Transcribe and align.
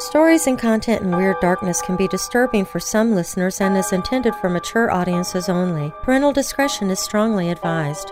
Stories 0.00 0.46
and 0.46 0.58
content 0.58 1.02
in 1.02 1.14
Weird 1.14 1.36
Darkness 1.42 1.82
can 1.82 1.94
be 1.94 2.08
disturbing 2.08 2.64
for 2.64 2.80
some 2.80 3.14
listeners 3.14 3.60
and 3.60 3.76
is 3.76 3.92
intended 3.92 4.34
for 4.36 4.48
mature 4.48 4.90
audiences 4.90 5.50
only. 5.50 5.92
Parental 6.02 6.32
discretion 6.32 6.90
is 6.90 6.98
strongly 6.98 7.50
advised. 7.50 8.10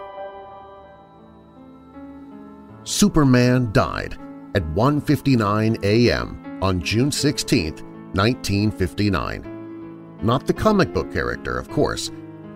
Superman 2.85 3.72
died 3.72 4.19
at 4.54 4.62
1.59 4.74 5.82
a.m. 5.82 6.59
on 6.61 6.82
June 6.82 7.11
16, 7.11 7.77
1959. 8.12 10.18
Not 10.20 10.46
the 10.46 10.52
comic 10.52 10.93
book 10.93 11.11
character, 11.11 11.59
of 11.59 11.70
course, 11.70 12.11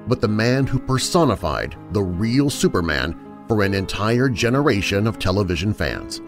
but 0.09 0.21
the 0.21 0.29
man 0.29 0.67
who 0.67 0.79
personified 0.79 1.75
the 1.93 2.03
real 2.03 2.51
Superman 2.51 3.19
for 3.49 3.63
an 3.63 3.73
entire 3.73 4.29
generation 4.29 5.07
of 5.07 5.19
television 5.19 5.73
fans. 5.73 6.21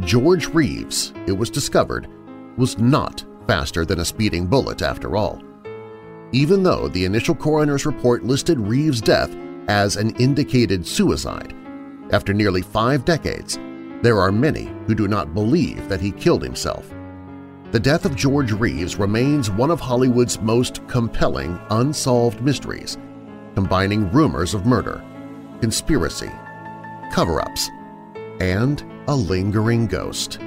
George 0.00 0.48
Reeves, 0.48 1.12
it 1.28 1.38
was 1.38 1.48
discovered, 1.48 2.08
was 2.56 2.78
not 2.78 3.24
faster 3.46 3.84
than 3.84 4.00
a 4.00 4.04
speeding 4.04 4.46
bullet 4.46 4.82
after 4.82 5.16
all. 5.16 5.42
Even 6.32 6.62
though 6.62 6.88
the 6.88 7.04
initial 7.04 7.34
coroner's 7.34 7.86
report 7.86 8.24
listed 8.24 8.58
Reeves' 8.58 9.00
death 9.00 9.34
as 9.68 9.96
an 9.96 10.14
indicated 10.16 10.86
suicide, 10.86 11.54
after 12.10 12.32
nearly 12.32 12.62
five 12.62 13.04
decades, 13.04 13.58
there 14.02 14.20
are 14.20 14.32
many 14.32 14.70
who 14.86 14.94
do 14.94 15.08
not 15.08 15.32
believe 15.34 15.88
that 15.88 16.00
he 16.00 16.10
killed 16.12 16.42
himself. 16.42 16.92
The 17.70 17.80
death 17.80 18.04
of 18.04 18.14
George 18.14 18.52
Reeves 18.52 18.96
remains 18.96 19.50
one 19.50 19.70
of 19.70 19.80
Hollywood's 19.80 20.40
most 20.40 20.86
compelling 20.86 21.58
unsolved 21.70 22.40
mysteries, 22.40 22.98
combining 23.54 24.10
rumors 24.12 24.54
of 24.54 24.66
murder, 24.66 25.02
conspiracy, 25.60 26.30
cover-ups, 27.12 27.70
and 28.40 28.84
a 29.08 29.14
lingering 29.14 29.86
ghost. 29.86 30.38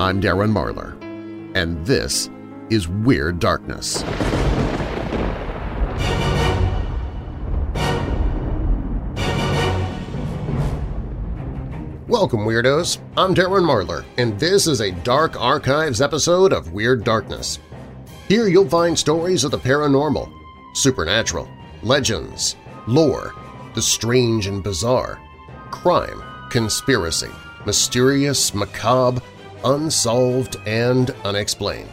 I'm 0.00 0.18
Darren 0.18 0.50
Marlar, 0.50 0.96
and 1.54 1.84
this 1.84 2.30
is 2.70 2.88
Weird 2.88 3.38
Darkness. 3.38 4.02
Welcome, 12.08 12.46
Weirdos! 12.46 12.96
I'm 13.18 13.34
Darren 13.34 13.66
Marlar, 13.66 14.06
and 14.16 14.40
this 14.40 14.66
is 14.66 14.80
a 14.80 14.90
Dark 14.90 15.38
Archives 15.38 16.00
episode 16.00 16.54
of 16.54 16.72
Weird 16.72 17.04
Darkness. 17.04 17.58
Here 18.26 18.48
you'll 18.48 18.70
find 18.70 18.98
stories 18.98 19.44
of 19.44 19.50
the 19.50 19.58
paranormal, 19.58 20.32
supernatural, 20.72 21.46
legends, 21.82 22.56
lore, 22.88 23.34
the 23.74 23.82
strange 23.82 24.46
and 24.46 24.64
bizarre, 24.64 25.20
crime, 25.70 26.22
conspiracy, 26.48 27.28
mysterious, 27.66 28.54
macabre, 28.54 29.20
unsolved, 29.64 30.56
and 30.66 31.10
unexplained. 31.24 31.90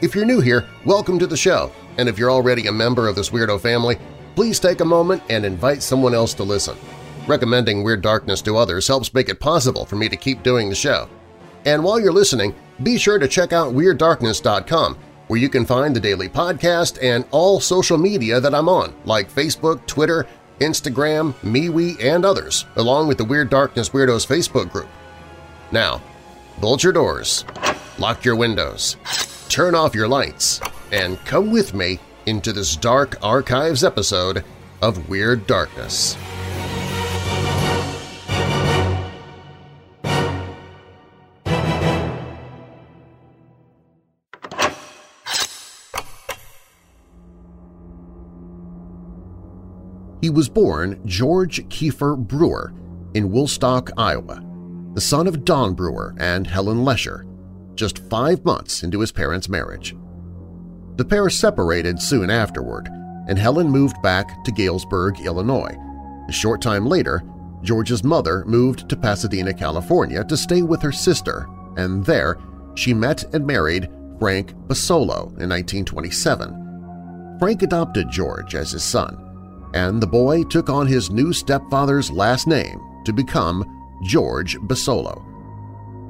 If 0.00 0.14
you're 0.14 0.24
new 0.24 0.40
here, 0.40 0.66
welcome 0.84 1.18
to 1.18 1.26
the 1.26 1.36
show, 1.36 1.70
and 1.98 2.08
if 2.08 2.18
you're 2.18 2.30
already 2.30 2.66
a 2.66 2.72
member 2.72 3.08
of 3.08 3.16
this 3.16 3.30
weirdo 3.30 3.60
family, 3.60 3.96
please 4.34 4.58
take 4.58 4.80
a 4.80 4.84
moment 4.84 5.22
and 5.28 5.44
invite 5.44 5.82
someone 5.82 6.14
else 6.14 6.34
to 6.34 6.42
listen. 6.42 6.76
Recommending 7.26 7.84
Weird 7.84 8.02
Darkness 8.02 8.42
to 8.42 8.56
others 8.56 8.88
helps 8.88 9.14
make 9.14 9.28
it 9.28 9.38
possible 9.38 9.86
for 9.86 9.96
me 9.96 10.08
to 10.08 10.16
keep 10.16 10.42
doing 10.42 10.68
the 10.68 10.74
show. 10.74 11.08
And 11.64 11.84
while 11.84 12.00
you're 12.00 12.12
listening, 12.12 12.54
be 12.82 12.98
sure 12.98 13.18
to 13.18 13.28
check 13.28 13.52
out 13.52 13.74
WeirdDarkness.com, 13.74 14.98
where 15.28 15.38
you 15.40 15.48
can 15.48 15.64
find 15.64 15.94
the 15.94 16.00
daily 16.00 16.28
podcast 16.28 16.98
and 17.00 17.24
all 17.30 17.60
social 17.60 17.96
media 17.96 18.40
that 18.40 18.54
I'm 18.54 18.68
on, 18.68 18.92
like 19.04 19.32
Facebook, 19.32 19.86
Twitter, 19.86 20.26
Instagram, 20.58 21.34
MeWe, 21.42 22.02
and 22.02 22.24
others, 22.24 22.66
along 22.76 23.08
with 23.08 23.18
the 23.18 23.24
Weird 23.24 23.50
Darkness 23.50 23.90
Weirdos 23.90 24.26
Facebook 24.26 24.70
group. 24.72 24.88
Now, 25.70 26.02
bolt 26.60 26.82
your 26.82 26.92
doors, 26.92 27.44
lock 27.98 28.24
your 28.24 28.36
windows, 28.36 28.96
turn 29.48 29.74
off 29.74 29.94
your 29.94 30.08
lights, 30.08 30.60
and 30.90 31.18
come 31.24 31.50
with 31.50 31.74
me 31.74 31.98
into 32.26 32.52
this 32.52 32.76
dark 32.76 33.16
archives 33.22 33.82
episode 33.84 34.44
of 34.80 35.08
Weird 35.08 35.46
Darkness. 35.46 36.16
He 50.20 50.30
was 50.30 50.48
born 50.48 51.00
George 51.04 51.68
Keefer 51.68 52.16
Brewer 52.16 52.72
in 53.12 53.32
Woolstock, 53.32 53.90
Iowa, 53.96 54.40
the 54.94 55.00
son 55.00 55.26
of 55.26 55.44
Don 55.44 55.74
Brewer 55.74 56.14
and 56.18 56.46
Helen 56.46 56.84
Lesher, 56.84 57.26
just 57.74 57.98
five 58.10 58.44
months 58.44 58.82
into 58.82 59.00
his 59.00 59.12
parents' 59.12 59.48
marriage. 59.48 59.96
The 60.96 61.04
pair 61.04 61.30
separated 61.30 62.00
soon 62.00 62.30
afterward, 62.30 62.88
and 63.28 63.38
Helen 63.38 63.70
moved 63.70 64.00
back 64.02 64.44
to 64.44 64.52
Galesburg, 64.52 65.20
Illinois. 65.20 65.74
A 66.28 66.32
short 66.32 66.60
time 66.60 66.86
later, 66.86 67.22
George's 67.62 68.04
mother 68.04 68.44
moved 68.46 68.88
to 68.88 68.96
Pasadena, 68.96 69.54
California 69.54 70.24
to 70.24 70.36
stay 70.36 70.62
with 70.62 70.82
her 70.82 70.92
sister, 70.92 71.48
and 71.76 72.04
there 72.04 72.38
she 72.74 72.92
met 72.92 73.24
and 73.34 73.46
married 73.46 73.88
Frank 74.18 74.52
Bessolo 74.66 75.28
in 75.40 75.48
1927. 75.48 77.36
Frank 77.38 77.62
adopted 77.62 78.10
George 78.10 78.54
as 78.54 78.72
his 78.72 78.84
son, 78.84 79.16
and 79.74 80.02
the 80.02 80.06
boy 80.06 80.42
took 80.44 80.68
on 80.68 80.86
his 80.86 81.10
new 81.10 81.32
stepfather's 81.32 82.10
last 82.10 82.46
name 82.46 82.80
to 83.04 83.12
become 83.12 83.81
George 84.02 84.58
Bessolo. 84.58 85.22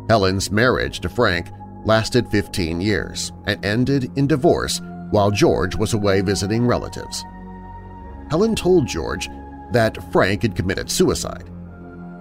Helen's 0.09 0.51
marriage 0.51 1.01
to 1.01 1.09
Frank 1.09 1.49
lasted 1.85 2.29
15 2.29 2.81
years 2.81 3.33
and 3.47 3.63
ended 3.65 4.11
in 4.17 4.27
divorce 4.27 4.81
while 5.11 5.31
George 5.31 5.77
was 5.77 5.93
away 5.93 6.23
visiting 6.23 6.67
relatives. 6.67 7.25
Helen 8.31 8.55
told 8.55 8.87
George 8.87 9.29
that 9.73 10.11
Frank 10.11 10.43
had 10.43 10.57
committed 10.57 10.91
suicide. 10.91 11.51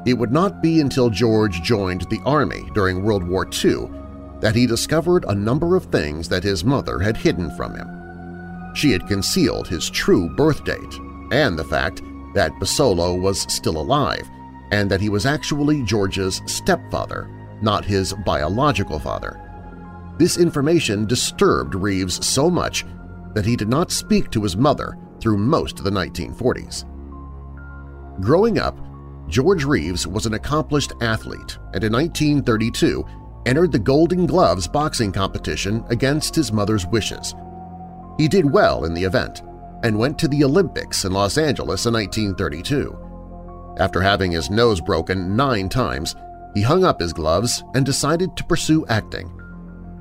It 0.06 0.14
would 0.14 0.32
not 0.32 0.62
be 0.62 0.82
until 0.82 1.10
George 1.10 1.62
joined 1.62 2.02
the 2.10 2.22
Army 2.26 2.70
during 2.74 3.04
World 3.04 3.28
War 3.28 3.48
II 3.64 3.88
that 4.42 4.56
he 4.56 4.66
discovered 4.66 5.24
a 5.28 5.36
number 5.36 5.76
of 5.76 5.86
things 5.86 6.28
that 6.28 6.44
his 6.44 6.66
mother 6.66 7.00
had 7.00 7.16
hidden 7.16 7.56
from 7.56 7.76
him. 7.76 8.74
She 8.76 8.92
had 8.92 9.08
concealed 9.08 9.68
his 9.68 9.90
true 9.90 10.30
birth 10.36 10.64
date 10.66 11.00
and 11.32 11.58
the 11.58 11.64
fact 11.64 12.02
that 12.34 12.54
Bessolo 12.60 13.20
was 13.20 13.42
still 13.54 13.78
alive 13.80 14.28
and 14.72 14.90
that 14.90 15.02
he 15.02 15.10
was 15.10 15.26
actually 15.26 15.84
George's 15.84 16.42
stepfather, 16.46 17.30
not 17.62 17.86
his 17.86 18.14
biological 18.26 19.00
father. 19.00 19.40
This 20.18 20.38
information 20.38 21.06
disturbed 21.06 21.76
Reeves 21.76 22.26
so 22.26 22.50
much 22.50 22.86
that 23.34 23.46
he 23.46 23.56
did 23.56 23.70
not 23.70 23.92
speak 23.92 24.30
to 24.32 24.44
his 24.44 24.58
mother 24.58 24.98
through 25.20 25.38
most 25.38 25.80
of 25.80 25.86
the 25.86 25.92
1940s. 25.92 26.86
Growing 28.22 28.60
up, 28.60 28.78
George 29.28 29.64
Reeves 29.64 30.06
was 30.06 30.26
an 30.26 30.34
accomplished 30.34 30.94
athlete 31.02 31.58
and 31.74 31.84
in 31.84 31.94
1932 31.94 33.06
entered 33.46 33.72
the 33.72 33.80
Golden 33.80 34.26
Gloves 34.26 34.68
boxing 34.68 35.12
competition 35.12 35.84
against 35.90 36.36
his 36.36 36.52
mother's 36.52 36.86
wishes. 36.86 37.34
He 38.18 38.28
did 38.28 38.52
well 38.52 38.86
in 38.86 38.94
the 38.94 39.04
event, 39.04 39.42
and 39.84 39.98
went 39.98 40.20
to 40.20 40.28
the 40.28 40.44
Olympics 40.44 41.06
in 41.06 41.12
Los 41.12 41.38
Angeles 41.38 41.86
in 41.86 41.94
1932. 41.94 43.01
After 43.78 44.02
having 44.02 44.32
his 44.32 44.50
nose 44.50 44.82
broken 44.82 45.36
nine 45.36 45.70
times, 45.70 46.16
he 46.54 46.62
hung 46.62 46.84
up 46.84 47.00
his 47.00 47.14
gloves 47.14 47.64
and 47.74 47.86
decided 47.86 48.36
to 48.36 48.44
pursue 48.44 48.86
acting. 48.88 49.32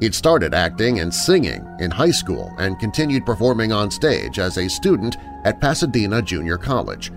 He'd 0.00 0.14
started 0.14 0.54
acting 0.54 1.00
and 1.00 1.12
singing 1.12 1.66
in 1.78 1.91
high 1.91 2.10
school 2.10 2.53
and 2.59 2.78
continued 2.78 3.26
performing 3.26 3.72
on 3.72 3.91
stage 3.91 4.38
as 4.38 4.56
a 4.56 4.69
student 4.69 5.16
at 5.44 5.60
Pasadena 5.60 6.22
Junior 6.22 6.56
College. 6.56 7.12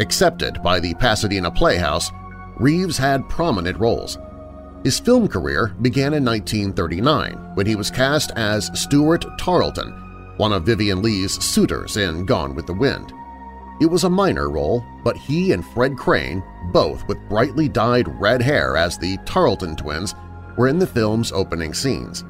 Accepted 0.00 0.62
by 0.62 0.80
the 0.80 0.94
Pasadena 0.94 1.50
Playhouse, 1.50 2.10
Reeves 2.58 2.98
had 2.98 3.28
prominent 3.28 3.78
roles. 3.78 4.18
His 4.84 4.98
film 4.98 5.28
career 5.28 5.74
began 5.80 6.12
in 6.12 6.24
1939 6.24 7.54
when 7.54 7.66
he 7.66 7.76
was 7.76 7.90
cast 7.90 8.32
as 8.32 8.70
Stuart 8.78 9.24
Tarleton 9.38 10.02
one 10.36 10.52
of 10.52 10.64
Vivien 10.64 11.02
Leigh's 11.02 11.34
suitors 11.44 11.96
in 11.96 12.24
Gone 12.26 12.54
with 12.54 12.66
the 12.66 12.74
Wind. 12.74 13.12
It 13.82 13.90
was 13.90 14.04
a 14.04 14.10
minor 14.10 14.48
role, 14.48 14.84
but 15.02 15.16
he 15.16 15.50
and 15.50 15.66
Fred 15.66 15.98
Crane, 15.98 16.40
both 16.72 17.04
with 17.08 17.28
brightly 17.28 17.68
dyed 17.68 18.06
red 18.20 18.40
hair 18.40 18.76
as 18.76 18.96
the 18.96 19.16
Tarleton 19.26 19.74
twins, 19.74 20.14
were 20.56 20.68
in 20.68 20.78
the 20.78 20.86
film's 20.86 21.32
opening 21.32 21.74
scenes. 21.74 22.24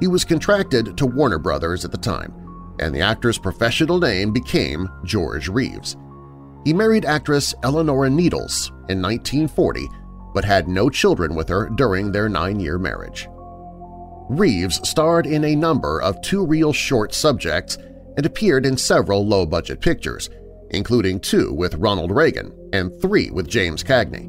He 0.00 0.08
was 0.08 0.24
contracted 0.24 0.96
to 0.96 1.04
Warner 1.04 1.38
Brothers 1.38 1.84
at 1.84 1.92
the 1.92 1.98
time, 1.98 2.32
and 2.80 2.94
the 2.94 3.02
actor's 3.02 3.36
professional 3.36 3.98
name 3.98 4.32
became 4.32 4.88
George 5.04 5.48
Reeves. 5.48 5.98
He 6.64 6.72
married 6.72 7.04
actress 7.04 7.54
Eleonora 7.62 8.08
Needles 8.08 8.68
in 8.88 9.02
1940 9.02 9.86
but 10.32 10.46
had 10.46 10.66
no 10.66 10.88
children 10.88 11.34
with 11.34 11.50
her 11.50 11.68
during 11.76 12.10
their 12.10 12.30
nine-year 12.30 12.78
marriage. 12.78 13.28
Reeves 14.30 14.88
starred 14.88 15.26
in 15.26 15.44
a 15.44 15.54
number 15.54 16.00
of 16.00 16.22
two-reel 16.22 16.72
short 16.72 17.12
subjects 17.12 17.76
and 18.16 18.24
appeared 18.24 18.64
in 18.64 18.78
several 18.78 19.26
low-budget 19.26 19.80
pictures, 19.80 20.30
including 20.70 21.20
two 21.20 21.52
with 21.52 21.74
Ronald 21.74 22.10
Reagan 22.10 22.52
and 22.72 22.92
three 23.00 23.30
with 23.30 23.48
James 23.48 23.82
Cagney. 23.82 24.28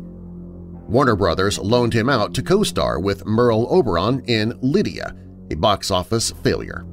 Warner 0.87 1.15
Brothers 1.15 1.57
loaned 1.57 1.93
him 1.93 2.09
out 2.09 2.33
to 2.33 2.43
co-star 2.43 2.99
with 2.99 3.25
Merle 3.25 3.67
Oberon 3.69 4.23
in 4.25 4.57
Lydia, 4.61 5.15
a 5.49 5.55
box 5.55 5.91
office 5.91 6.31
failure. 6.43 6.85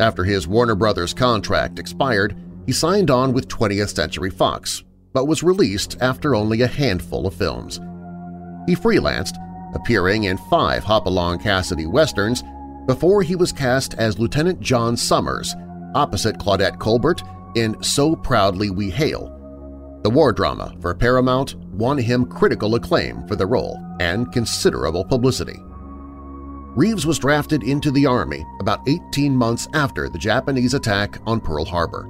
After 0.00 0.24
his 0.24 0.48
Warner 0.48 0.74
Brothers 0.74 1.12
contract 1.12 1.78
expired, 1.78 2.36
he 2.66 2.72
signed 2.72 3.10
on 3.10 3.32
with 3.32 3.48
20th 3.48 3.94
Century 3.94 4.30
Fox, 4.30 4.82
but 5.12 5.26
was 5.26 5.42
released 5.42 5.96
after 6.00 6.34
only 6.34 6.62
a 6.62 6.66
handful 6.66 7.26
of 7.26 7.34
films. 7.34 7.80
He 8.66 8.74
freelanced, 8.74 9.36
appearing 9.74 10.24
in 10.24 10.38
five 10.50 10.84
Hopalong 10.84 11.38
Cassidy 11.38 11.86
westerns 11.86 12.42
before 12.86 13.22
he 13.22 13.36
was 13.36 13.52
cast 13.52 13.94
as 13.94 14.18
Lieutenant 14.18 14.60
John 14.60 14.96
Summers 14.96 15.54
opposite 15.94 16.38
Claudette 16.38 16.78
Colbert 16.78 17.22
in 17.54 17.82
So 17.82 18.16
Proudly 18.16 18.70
We 18.70 18.90
Hail. 18.90 19.28
The 20.02 20.10
war 20.10 20.32
drama 20.32 20.74
for 20.80 20.94
Paramount 20.94 21.54
won 21.72 21.96
him 21.98 22.26
critical 22.26 22.74
acclaim 22.74 23.26
for 23.28 23.36
the 23.36 23.46
role 23.46 23.78
and 24.00 24.32
considerable 24.32 25.04
publicity. 25.04 25.58
Reeves 26.74 27.06
was 27.06 27.18
drafted 27.18 27.62
into 27.62 27.90
the 27.90 28.06
Army 28.06 28.44
about 28.60 28.88
18 28.88 29.36
months 29.36 29.68
after 29.74 30.08
the 30.08 30.18
Japanese 30.18 30.74
attack 30.74 31.18
on 31.26 31.40
Pearl 31.40 31.64
Harbor. 31.64 32.06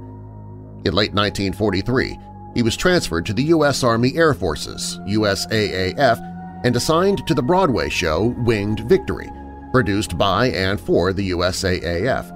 In 0.85 0.93
late 0.93 1.13
1943, 1.13 2.17
he 2.55 2.63
was 2.63 2.77
transferred 2.77 3.25
to 3.25 3.33
the 3.33 3.43
U.S. 3.43 3.83
Army 3.83 4.15
Air 4.15 4.33
Forces 4.33 4.99
USAAF, 5.07 6.29
and 6.63 6.75
assigned 6.75 7.27
to 7.27 7.33
the 7.33 7.41
Broadway 7.41 7.89
show 7.89 8.33
Winged 8.45 8.81
Victory, 8.81 9.29
produced 9.71 10.17
by 10.17 10.47
and 10.51 10.79
for 10.79 11.11
the 11.11 11.31
USAAF. 11.31 12.31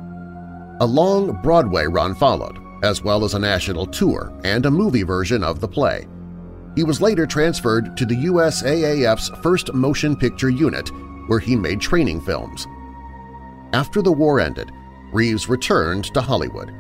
A 0.81 0.85
long 0.85 1.41
Broadway 1.41 1.85
run 1.85 2.13
followed, 2.13 2.59
as 2.83 3.03
well 3.03 3.23
as 3.23 3.33
a 3.33 3.39
national 3.39 3.85
tour 3.85 4.31
and 4.43 4.65
a 4.65 4.71
movie 4.71 5.03
version 5.03 5.43
of 5.43 5.59
the 5.59 5.67
play. 5.67 6.07
He 6.75 6.83
was 6.83 7.01
later 7.01 7.25
transferred 7.25 7.97
to 7.97 8.05
the 8.05 8.15
USAAF's 8.15 9.29
first 9.41 9.73
motion 9.73 10.15
picture 10.15 10.49
unit, 10.49 10.89
where 11.27 11.39
he 11.39 11.55
made 11.55 11.81
training 11.81 12.21
films. 12.21 12.67
After 13.73 14.01
the 14.01 14.11
war 14.11 14.39
ended, 14.39 14.71
Reeves 15.11 15.49
returned 15.49 16.05
to 16.13 16.21
Hollywood, 16.21 16.71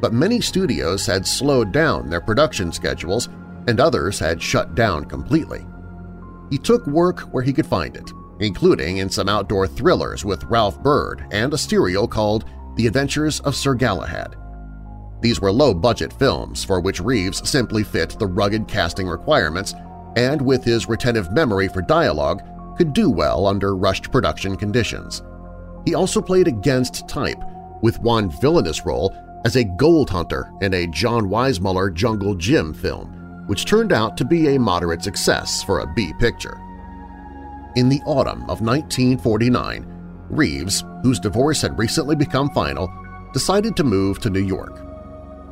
but 0.00 0.12
many 0.12 0.40
studios 0.40 1.06
had 1.06 1.26
slowed 1.26 1.72
down 1.72 2.10
their 2.10 2.20
production 2.20 2.70
schedules 2.70 3.28
and 3.66 3.80
others 3.80 4.18
had 4.18 4.42
shut 4.42 4.74
down 4.74 5.04
completely. 5.04 5.66
He 6.50 6.58
took 6.58 6.86
work 6.86 7.20
where 7.32 7.42
he 7.42 7.52
could 7.52 7.66
find 7.66 7.96
it, 7.96 8.12
including 8.40 8.98
in 8.98 9.08
some 9.08 9.28
outdoor 9.28 9.66
thrillers 9.66 10.24
with 10.24 10.44
Ralph 10.44 10.80
Byrd 10.82 11.26
and 11.30 11.52
a 11.52 11.58
serial 11.58 12.06
called 12.06 12.44
The 12.76 12.86
Adventures 12.86 13.40
of 13.40 13.56
Sir 13.56 13.74
Galahad. 13.74 14.36
These 15.20 15.40
were 15.40 15.52
low-budget 15.52 16.12
films 16.12 16.62
for 16.64 16.80
which 16.80 17.00
Reeves 17.00 17.48
simply 17.48 17.82
fit 17.82 18.18
the 18.18 18.26
rugged 18.26 18.68
casting 18.68 19.08
requirements 19.08 19.74
and, 20.16 20.40
with 20.40 20.64
his 20.64 20.88
retentive 20.88 21.32
memory 21.32 21.68
for 21.68 21.82
dialogue, 21.82 22.42
could 22.76 22.92
do 22.92 23.10
well 23.10 23.46
under 23.46 23.76
rushed 23.76 24.10
production 24.12 24.56
conditions. 24.56 25.22
He 25.84 25.94
also 25.94 26.20
played 26.20 26.48
against 26.48 27.08
type, 27.08 27.42
with 27.82 27.98
one 28.00 28.30
villainous 28.40 28.84
role 28.84 29.16
as 29.44 29.56
a 29.56 29.64
gold 29.64 30.10
hunter 30.10 30.50
in 30.60 30.74
a 30.74 30.86
John 30.88 31.28
Weissmuller 31.28 31.92
Jungle 31.92 32.34
Jim 32.34 32.74
film, 32.74 33.44
which 33.46 33.64
turned 33.64 33.92
out 33.92 34.16
to 34.16 34.24
be 34.24 34.54
a 34.54 34.60
moderate 34.60 35.02
success 35.02 35.62
for 35.62 35.80
a 35.80 35.92
B 35.94 36.12
picture. 36.18 36.60
In 37.76 37.88
the 37.88 38.00
autumn 38.06 38.42
of 38.42 38.60
1949, 38.60 39.86
Reeves, 40.30 40.82
whose 41.02 41.20
divorce 41.20 41.62
had 41.62 41.78
recently 41.78 42.16
become 42.16 42.50
final, 42.50 42.90
decided 43.32 43.76
to 43.76 43.84
move 43.84 44.18
to 44.20 44.30
New 44.30 44.40
York. 44.40 44.85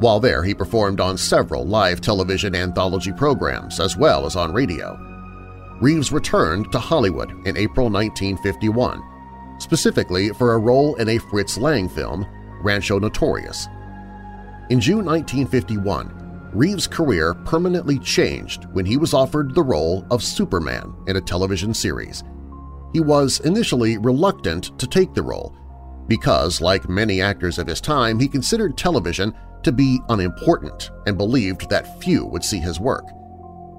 While 0.00 0.20
there, 0.20 0.42
he 0.42 0.54
performed 0.54 1.00
on 1.00 1.16
several 1.16 1.64
live 1.64 2.00
television 2.00 2.54
anthology 2.54 3.12
programs 3.12 3.80
as 3.80 3.96
well 3.96 4.26
as 4.26 4.36
on 4.36 4.52
radio. 4.52 4.98
Reeves 5.80 6.12
returned 6.12 6.70
to 6.72 6.78
Hollywood 6.78 7.30
in 7.46 7.56
April 7.56 7.90
1951, 7.90 9.02
specifically 9.58 10.30
for 10.30 10.54
a 10.54 10.58
role 10.58 10.94
in 10.96 11.08
a 11.08 11.18
Fritz 11.18 11.58
Lang 11.58 11.88
film, 11.88 12.26
Rancho 12.62 12.98
Notorious. 12.98 13.68
In 14.70 14.80
June 14.80 15.04
1951, 15.04 16.50
Reeves' 16.54 16.86
career 16.86 17.34
permanently 17.34 17.98
changed 17.98 18.64
when 18.72 18.86
he 18.86 18.96
was 18.96 19.12
offered 19.12 19.54
the 19.54 19.62
role 19.62 20.06
of 20.10 20.22
Superman 20.22 20.94
in 21.06 21.16
a 21.16 21.20
television 21.20 21.74
series. 21.74 22.22
He 22.92 23.00
was 23.00 23.40
initially 23.40 23.98
reluctant 23.98 24.78
to 24.78 24.86
take 24.86 25.12
the 25.14 25.22
role 25.22 25.54
because, 26.06 26.60
like 26.60 26.88
many 26.88 27.20
actors 27.20 27.58
of 27.58 27.66
his 27.66 27.80
time, 27.80 28.20
he 28.20 28.28
considered 28.28 28.76
television 28.76 29.34
to 29.64 29.72
be 29.72 30.00
unimportant 30.08 30.90
and 31.06 31.18
believed 31.18 31.68
that 31.68 32.00
few 32.02 32.24
would 32.26 32.44
see 32.44 32.58
his 32.58 32.80
work. 32.80 33.06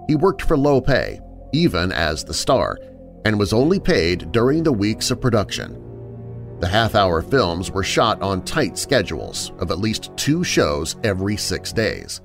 He 0.08 0.16
worked 0.16 0.42
for 0.42 0.58
low 0.58 0.82
pay, 0.82 1.20
even 1.54 1.92
as 1.92 2.24
the 2.24 2.34
star, 2.34 2.78
and 3.26 3.40
was 3.40 3.54
only 3.54 3.80
paid 3.80 4.32
during 4.32 4.64
the 4.64 4.72
weeks 4.72 5.10
of 5.10 5.22
production. 5.22 5.82
The 6.60 6.68
half-hour 6.68 7.22
films 7.22 7.72
were 7.72 7.84
shot 7.84 8.22
on 8.22 8.44
tight 8.44 8.78
schedules 8.78 9.52
of 9.60 9.72
at 9.72 9.80
least 9.80 10.12
two 10.16 10.44
shows 10.44 10.96
every 11.04 11.38
six 11.38 11.74
days. 11.74 12.22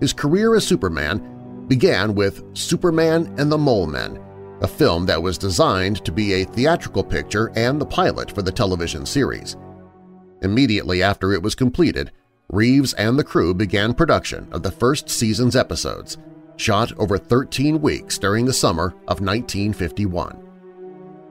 His 0.00 0.12
career 0.12 0.54
as 0.56 0.66
Superman 0.66 1.66
began 1.68 2.14
with 2.14 2.42
Superman 2.56 3.34
and 3.38 3.50
the 3.50 3.58
Mole 3.58 3.86
Men, 3.86 4.20
a 4.60 4.68
film 4.68 5.06
that 5.06 5.22
was 5.22 5.38
designed 5.38 6.04
to 6.04 6.12
be 6.12 6.34
a 6.34 6.44
theatrical 6.44 7.04
picture 7.04 7.52
and 7.54 7.80
the 7.80 7.86
pilot 7.86 8.30
for 8.32 8.42
the 8.42 8.52
television 8.52 9.06
series. 9.06 9.56
Immediately 10.42 11.02
after 11.02 11.32
it 11.32 11.42
was 11.42 11.54
completed, 11.54 12.12
Reeves 12.54 12.92
and 12.92 13.18
the 13.18 13.24
crew 13.24 13.52
began 13.52 13.92
production 13.92 14.46
of 14.52 14.62
the 14.62 14.70
first 14.70 15.10
season's 15.10 15.56
episodes, 15.56 16.18
shot 16.54 16.92
over 16.98 17.18
13 17.18 17.82
weeks 17.82 18.16
during 18.16 18.46
the 18.46 18.52
summer 18.52 18.94
of 19.08 19.20
1951. 19.20 20.40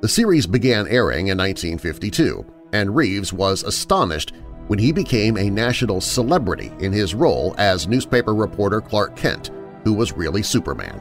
The 0.02 0.10
series 0.10 0.46
began 0.46 0.86
airing 0.90 1.28
in 1.28 1.38
1952, 1.38 2.46
and 2.74 2.94
Reeves 2.94 3.32
was 3.32 3.64
astonished 3.64 4.34
when 4.68 4.78
he 4.78 4.92
became 4.92 5.38
a 5.38 5.50
national 5.50 6.02
celebrity 6.02 6.74
in 6.80 6.92
his 6.92 7.16
role 7.16 7.56
as 7.58 7.88
newspaper 7.88 8.36
reporter 8.36 8.82
Clark 8.82 9.16
Kent, 9.16 9.52
who 9.86 9.94
was 9.94 10.12
really 10.18 10.44
Superman. 10.44 11.00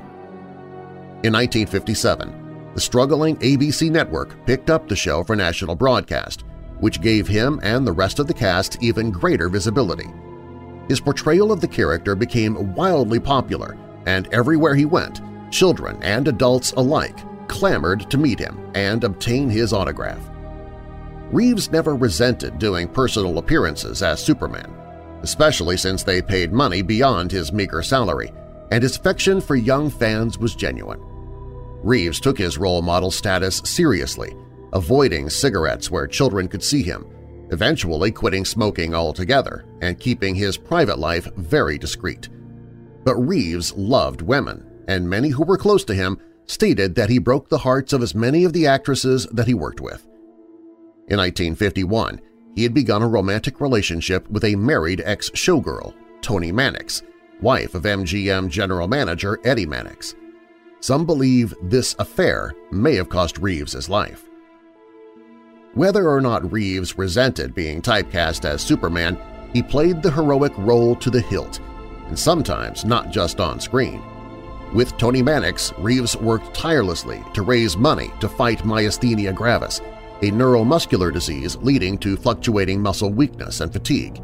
In 1.24 1.32
1957, 1.32 2.70
the 2.74 2.80
struggling 2.80 3.36
ABC 3.38 3.90
network 3.90 4.46
picked 4.46 4.70
up 4.70 4.86
the 4.86 4.94
show 4.94 5.24
for 5.24 5.34
national 5.34 5.74
broadcast, 5.74 6.44
which 6.82 7.00
gave 7.00 7.28
him 7.28 7.60
and 7.62 7.86
the 7.86 7.92
rest 7.92 8.18
of 8.18 8.26
the 8.26 8.34
cast 8.34 8.82
even 8.82 9.12
greater 9.12 9.48
visibility. 9.48 10.10
His 10.88 11.00
portrayal 11.00 11.52
of 11.52 11.60
the 11.60 11.68
character 11.68 12.16
became 12.16 12.74
wildly 12.74 13.20
popular, 13.20 13.78
and 14.06 14.26
everywhere 14.34 14.74
he 14.74 14.84
went, 14.84 15.20
children 15.52 15.96
and 16.02 16.26
adults 16.26 16.72
alike 16.72 17.20
clamored 17.46 18.10
to 18.10 18.18
meet 18.18 18.40
him 18.40 18.58
and 18.74 19.04
obtain 19.04 19.48
his 19.48 19.72
autograph. 19.72 20.18
Reeves 21.30 21.70
never 21.70 21.94
resented 21.94 22.58
doing 22.58 22.88
personal 22.88 23.38
appearances 23.38 24.02
as 24.02 24.20
Superman, 24.20 24.74
especially 25.22 25.76
since 25.76 26.02
they 26.02 26.20
paid 26.20 26.52
money 26.52 26.82
beyond 26.82 27.30
his 27.30 27.52
meager 27.52 27.82
salary, 27.82 28.32
and 28.72 28.82
his 28.82 28.96
affection 28.96 29.40
for 29.40 29.54
young 29.54 29.88
fans 29.88 30.36
was 30.36 30.56
genuine. 30.56 31.00
Reeves 31.84 32.18
took 32.18 32.38
his 32.38 32.58
role 32.58 32.82
model 32.82 33.12
status 33.12 33.62
seriously, 33.64 34.34
avoiding 34.72 35.28
cigarettes 35.28 35.90
where 35.90 36.06
children 36.06 36.48
could 36.48 36.62
see 36.62 36.82
him, 36.82 37.06
eventually 37.50 38.10
quitting 38.10 38.44
smoking 38.44 38.94
altogether 38.94 39.64
and 39.80 40.00
keeping 40.00 40.34
his 40.34 40.56
private 40.56 40.98
life 40.98 41.28
very 41.36 41.78
discreet. 41.78 42.28
But 43.04 43.16
Reeves 43.16 43.72
loved 43.74 44.22
women, 44.22 44.64
and 44.88 45.08
many 45.08 45.28
who 45.28 45.44
were 45.44 45.58
close 45.58 45.84
to 45.84 45.94
him 45.94 46.18
stated 46.46 46.94
that 46.94 47.10
he 47.10 47.18
broke 47.18 47.48
the 47.48 47.58
hearts 47.58 47.92
of 47.92 48.02
as 48.02 48.14
many 48.14 48.44
of 48.44 48.52
the 48.52 48.66
actresses 48.66 49.26
that 49.32 49.46
he 49.46 49.54
worked 49.54 49.80
with. 49.80 50.06
In 51.08 51.18
1951, 51.18 52.20
he 52.54 52.62
had 52.62 52.74
begun 52.74 53.02
a 53.02 53.08
romantic 53.08 53.60
relationship 53.60 54.28
with 54.30 54.44
a 54.44 54.56
married 54.56 55.02
ex-showgirl, 55.04 55.94
Toni 56.20 56.52
Mannix, 56.52 57.02
wife 57.40 57.74
of 57.74 57.82
MGM 57.82 58.48
general 58.48 58.86
manager 58.86 59.38
Eddie 59.44 59.66
Mannix. 59.66 60.14
Some 60.80 61.06
believe 61.06 61.54
this 61.62 61.94
affair 61.98 62.52
may 62.70 62.94
have 62.94 63.08
cost 63.08 63.38
Reeves 63.38 63.72
his 63.72 63.88
life. 63.88 64.28
Whether 65.74 66.06
or 66.06 66.20
not 66.20 66.52
Reeves 66.52 66.98
resented 66.98 67.54
being 67.54 67.80
typecast 67.80 68.44
as 68.44 68.60
Superman, 68.60 69.18
he 69.54 69.62
played 69.62 70.02
the 70.02 70.10
heroic 70.10 70.52
role 70.58 70.94
to 70.96 71.08
the 71.08 71.20
hilt, 71.20 71.60
and 72.08 72.18
sometimes 72.18 72.84
not 72.84 73.10
just 73.10 73.40
on 73.40 73.58
screen. 73.58 74.02
With 74.74 74.94
Toni 74.98 75.22
Mannix, 75.22 75.72
Reeves 75.78 76.14
worked 76.14 76.52
tirelessly 76.52 77.24
to 77.32 77.40
raise 77.40 77.74
money 77.74 78.10
to 78.20 78.28
fight 78.28 78.58
myasthenia 78.58 79.34
gravis, 79.34 79.80
a 80.20 80.30
neuromuscular 80.30 81.10
disease 81.10 81.56
leading 81.56 81.96
to 81.98 82.18
fluctuating 82.18 82.82
muscle 82.82 83.10
weakness 83.10 83.60
and 83.60 83.72
fatigue. 83.72 84.22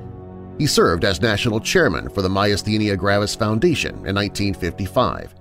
He 0.59 0.67
served 0.67 1.05
as 1.05 1.23
national 1.23 1.61
chairman 1.61 2.11
for 2.11 2.21
the 2.21 2.29
Myasthenia 2.29 2.99
Gravis 2.99 3.35
Foundation 3.35 3.95
in 4.07 4.15
1955. 4.15 5.35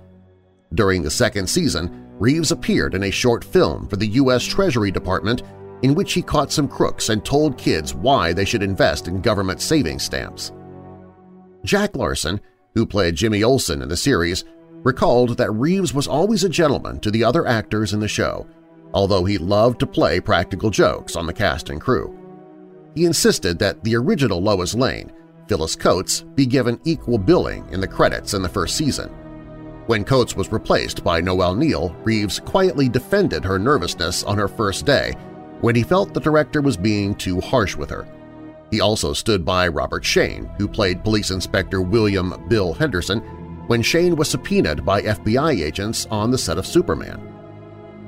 During 0.74 1.02
the 1.02 1.10
second 1.10 1.48
season, 1.48 2.06
Reeves 2.18 2.50
appeared 2.50 2.94
in 2.94 3.04
a 3.04 3.10
short 3.10 3.44
film 3.44 3.88
for 3.88 3.96
the 3.96 4.06
U.S. 4.06 4.44
Treasury 4.44 4.90
Department 4.90 5.42
in 5.82 5.94
which 5.94 6.12
he 6.12 6.22
caught 6.22 6.52
some 6.52 6.68
crooks 6.68 7.08
and 7.08 7.24
told 7.24 7.58
kids 7.58 7.94
why 7.94 8.32
they 8.32 8.44
should 8.44 8.62
invest 8.62 9.08
in 9.08 9.20
government 9.20 9.60
savings 9.60 10.02
stamps. 10.02 10.52
Jack 11.64 11.96
Larson, 11.96 12.40
who 12.74 12.86
played 12.86 13.14
Jimmy 13.14 13.42
Olsen 13.42 13.82
in 13.82 13.88
the 13.88 13.96
series, 13.96 14.44
recalled 14.82 15.36
that 15.36 15.52
Reeves 15.52 15.92
was 15.92 16.08
always 16.08 16.44
a 16.44 16.48
gentleman 16.48 17.00
to 17.00 17.10
the 17.10 17.24
other 17.24 17.46
actors 17.46 17.92
in 17.92 18.00
the 18.00 18.08
show, 18.08 18.46
although 18.94 19.24
he 19.24 19.38
loved 19.38 19.80
to 19.80 19.86
play 19.86 20.20
practical 20.20 20.70
jokes 20.70 21.16
on 21.16 21.26
the 21.26 21.32
cast 21.32 21.70
and 21.70 21.80
crew. 21.80 22.16
He 22.94 23.04
insisted 23.04 23.58
that 23.58 23.82
the 23.84 23.96
original 23.96 24.40
Lois 24.40 24.74
Lane, 24.74 25.12
Phyllis 25.46 25.76
Coates, 25.76 26.22
be 26.34 26.46
given 26.46 26.80
equal 26.84 27.18
billing 27.18 27.68
in 27.70 27.80
the 27.80 27.88
credits 27.88 28.34
in 28.34 28.42
the 28.42 28.48
first 28.48 28.76
season. 28.76 29.08
When 29.86 30.04
Coates 30.04 30.36
was 30.36 30.52
replaced 30.52 31.02
by 31.02 31.20
Noel 31.20 31.54
Neill, 31.54 31.94
Reeves 32.04 32.40
quietly 32.40 32.88
defended 32.88 33.44
her 33.44 33.58
nervousness 33.58 34.22
on 34.22 34.36
her 34.36 34.48
first 34.48 34.84
day 34.84 35.14
when 35.60 35.74
he 35.74 35.82
felt 35.82 36.14
the 36.14 36.20
director 36.20 36.60
was 36.60 36.76
being 36.76 37.14
too 37.14 37.40
harsh 37.40 37.76
with 37.76 37.90
her. 37.90 38.06
He 38.70 38.80
also 38.80 39.12
stood 39.12 39.44
by 39.44 39.68
Robert 39.68 40.04
Shayne, 40.04 40.46
who 40.58 40.68
played 40.68 41.02
Police 41.02 41.30
Inspector 41.30 41.80
William 41.80 42.44
Bill 42.48 42.72
Henderson, 42.72 43.20
when 43.66 43.82
Shayne 43.82 44.16
was 44.16 44.28
subpoenaed 44.28 44.84
by 44.84 45.02
FBI 45.02 45.62
agents 45.62 46.06
on 46.10 46.30
the 46.30 46.38
set 46.38 46.58
of 46.58 46.66
Superman. 46.66 47.20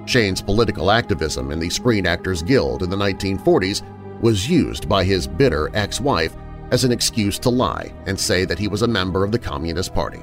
Shayne's 0.07 0.43
political 0.43 0.91
activism 0.91 1.51
in 1.51 1.59
the 1.59 1.71
Screen 1.71 2.07
Actors 2.07 2.43
Guild 2.43 2.83
in 2.83 2.91
the 2.91 2.97
1940s 2.97 3.83
was 4.21 4.49
used 4.49 4.89
by 4.89 5.05
his 5.05 5.27
bitter 5.27 5.71
ex-wife 5.75 6.35
as 6.71 6.85
an 6.85 6.93
excuse 6.93 7.39
to 7.39 7.51
lie 7.51 7.93
and 8.07 8.19
say 8.19 8.45
that 8.45 8.59
he 8.59 8.69
was 8.69 8.83
a 8.83 8.89
member 8.89 9.25
of 9.25 9.33
the 9.33 9.39
Communist 9.39 9.95
Party. 9.95 10.21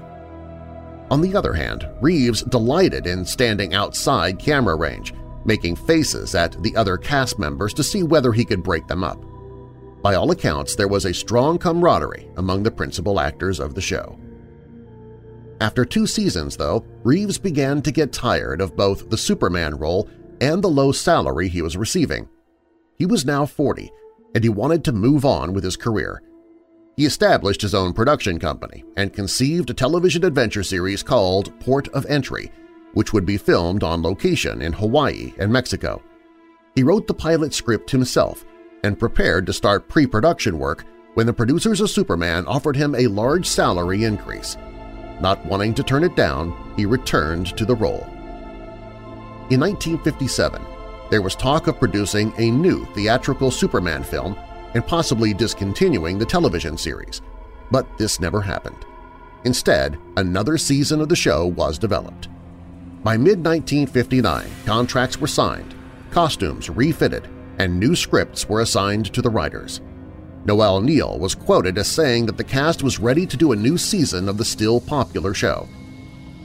On 1.10 1.22
the 1.22 1.36
other 1.36 1.53
hand, 1.53 1.88
Reeves 2.01 2.41
delighted 2.43 3.07
in 3.07 3.25
standing 3.25 3.74
outside 3.74 4.39
camera 4.39 4.75
range, 4.75 5.13
making 5.48 5.75
faces 5.75 6.36
at 6.36 6.62
the 6.62 6.75
other 6.75 6.98
cast 6.98 7.39
members 7.39 7.74
to 7.74 7.84
see 7.84 8.04
whether 8.04 8.32
he 8.32 8.46
could 8.46 8.62
break 8.62 8.86
them 8.88 9.04
up. 9.04 9.24
By 10.04 10.16
all 10.16 10.32
accounts, 10.32 10.75
there 10.75 10.88
was 10.88 11.06
a 11.06 11.13
strong 11.13 11.58
camaraderie 11.58 12.30
among 12.38 12.63
the 12.63 12.72
principal 12.72 13.20
actors 13.20 13.60
of 13.60 13.74
the 13.74 13.82
show. 13.82 14.20
After 15.60 15.84
two 15.84 16.06
seasons, 16.06 16.56
though, 16.56 16.86
Reeves 17.04 17.39
began 17.39 17.82
to 17.82 17.92
get 17.92 18.13
tired 18.13 18.62
of 18.62 18.75
both 18.75 19.10
the 19.10 19.18
Superman 19.18 19.75
role 19.75 20.08
and 20.39 20.63
the 20.63 20.70
low 20.70 20.92
salary 20.92 21.48
he 21.48 21.63
was 21.63 21.75
receiving. 21.75 22.30
He 22.98 23.08
was 23.08 23.25
now 23.25 23.46
40, 23.46 23.92
and 24.36 24.44
he 24.44 24.50
wanted 24.50 24.84
to 24.84 24.92
move 24.92 25.25
on 25.25 25.54
with 25.54 25.63
his 25.63 25.75
career. 25.75 26.22
He 26.96 27.06
established 27.06 27.62
his 27.62 27.75
own 27.75 27.94
production 27.94 28.39
company 28.39 28.84
and 28.98 29.13
conceived 29.13 29.70
a 29.70 29.74
television 29.74 30.24
adventure 30.25 30.63
series 30.63 31.04
called 31.04 31.60
Port 31.60 31.88
of 31.89 32.06
Entry, 32.08 32.51
which 32.98 33.13
would 33.13 33.27
be 33.27 33.38
filmed 33.38 33.84
on 33.84 34.01
location 34.01 34.60
in 34.60 34.74
Hawaii 34.74 35.32
and 35.38 35.54
Mexico. 35.54 36.01
He 36.74 36.82
wrote 36.82 37.06
the 37.06 37.13
pilot 37.13 37.54
script 37.54 37.92
himself 37.92 38.44
and 38.84 38.98
prepared 38.98 39.46
to 39.46 39.54
start 39.54 39.88
pre-production 39.88 40.58
work 40.58 40.84
when 41.13 41.27
the 41.27 41.34
producers 41.34 41.80
of 41.80 41.92
Superman 41.92 42.48
offered 42.48 42.75
him 42.75 42.96
a 42.96 43.06
large 43.06 43.46
salary 43.46 44.04
increase. 44.04 44.58
Not 45.22 45.46
wanting 45.46 45.75
to 45.75 45.84
turn 45.84 46.04
it 46.04 46.16
down, 46.16 46.74
he 46.75 46.88
returned 46.88 47.56
to 47.56 47.66
the 47.66 47.75
role. 47.75 48.01
In 49.51 49.60
1957, 49.60 50.60
there 51.12 51.22
was 51.22 51.36
talk 51.36 51.68
of 51.68 51.77
producing 51.77 52.34
a 52.39 52.50
new 52.50 52.84
theatrical 52.96 53.51
Superman 53.51 54.04
film 54.04 54.36
and 54.74 54.84
possibly 54.88 55.36
discontinuing 55.36 56.18
the 56.18 56.25
television 56.25 56.75
series, 56.75 57.22
but 57.70 57.96
this 58.00 58.20
never 58.20 58.42
happened. 58.42 58.88
Instead, 59.44 60.00
another 60.16 60.58
season 60.58 61.00
of 61.00 61.10
the 61.10 61.16
show 61.16 61.46
was 61.46 61.77
developed. 61.77 62.30
By 63.08 63.16
mid-1959, 63.16 64.66
contracts 64.66 65.18
were 65.18 65.28
signed, 65.28 65.74
costumes 66.12 66.70
refitted, 66.70 67.30
and 67.58 67.80
new 67.80 67.96
scripts 67.96 68.50
were 68.50 68.60
assigned 68.60 69.14
to 69.14 69.22
the 69.22 69.30
writers. 69.30 69.80
Noel 70.44 70.82
Neill 70.82 71.18
was 71.18 71.34
quoted 71.34 71.78
as 71.78 71.88
saying 71.88 72.26
that 72.26 72.36
the 72.36 72.44
cast 72.44 72.84
was 72.84 73.00
ready 73.00 73.26
to 73.26 73.38
do 73.38 73.54
a 73.54 73.56
new 73.56 73.78
season 73.78 74.28
of 74.28 74.38
the 74.38 74.44
still 74.44 74.82
popular 74.82 75.34
show. 75.34 75.70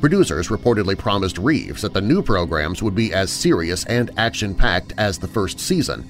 Producers 0.01 0.51
reportedly 0.51 0.97
promised 0.97 1.37
Reeves 1.37 1.83
that 1.83 1.95
the 1.95 2.01
new 2.01 2.23
programs 2.23 2.81
would 2.81 2.95
be 2.95 3.13
as 3.13 3.33
serious 3.33 3.85
and 3.87 4.13
action-packed 4.17 4.93
as 4.99 5.19
the 5.19 5.27
first 5.27 5.59
season, 5.59 6.09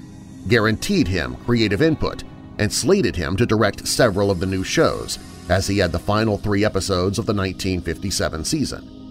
guaranteed 0.48 1.08
him 1.08 1.34
creative 1.46 1.80
input, 1.80 2.24
and 2.58 2.70
slated 2.70 3.16
him 3.16 3.38
to 3.38 3.46
direct 3.46 3.88
several 3.88 4.30
of 4.30 4.38
the 4.38 4.44
new 4.44 4.62
shows, 4.62 5.18
as 5.48 5.66
he 5.66 5.78
had 5.78 5.92
the 5.92 5.98
final 5.98 6.36
three 6.36 6.62
episodes 6.62 7.18
of 7.18 7.24
the 7.24 7.32
1957 7.32 8.44
season. 8.44 9.01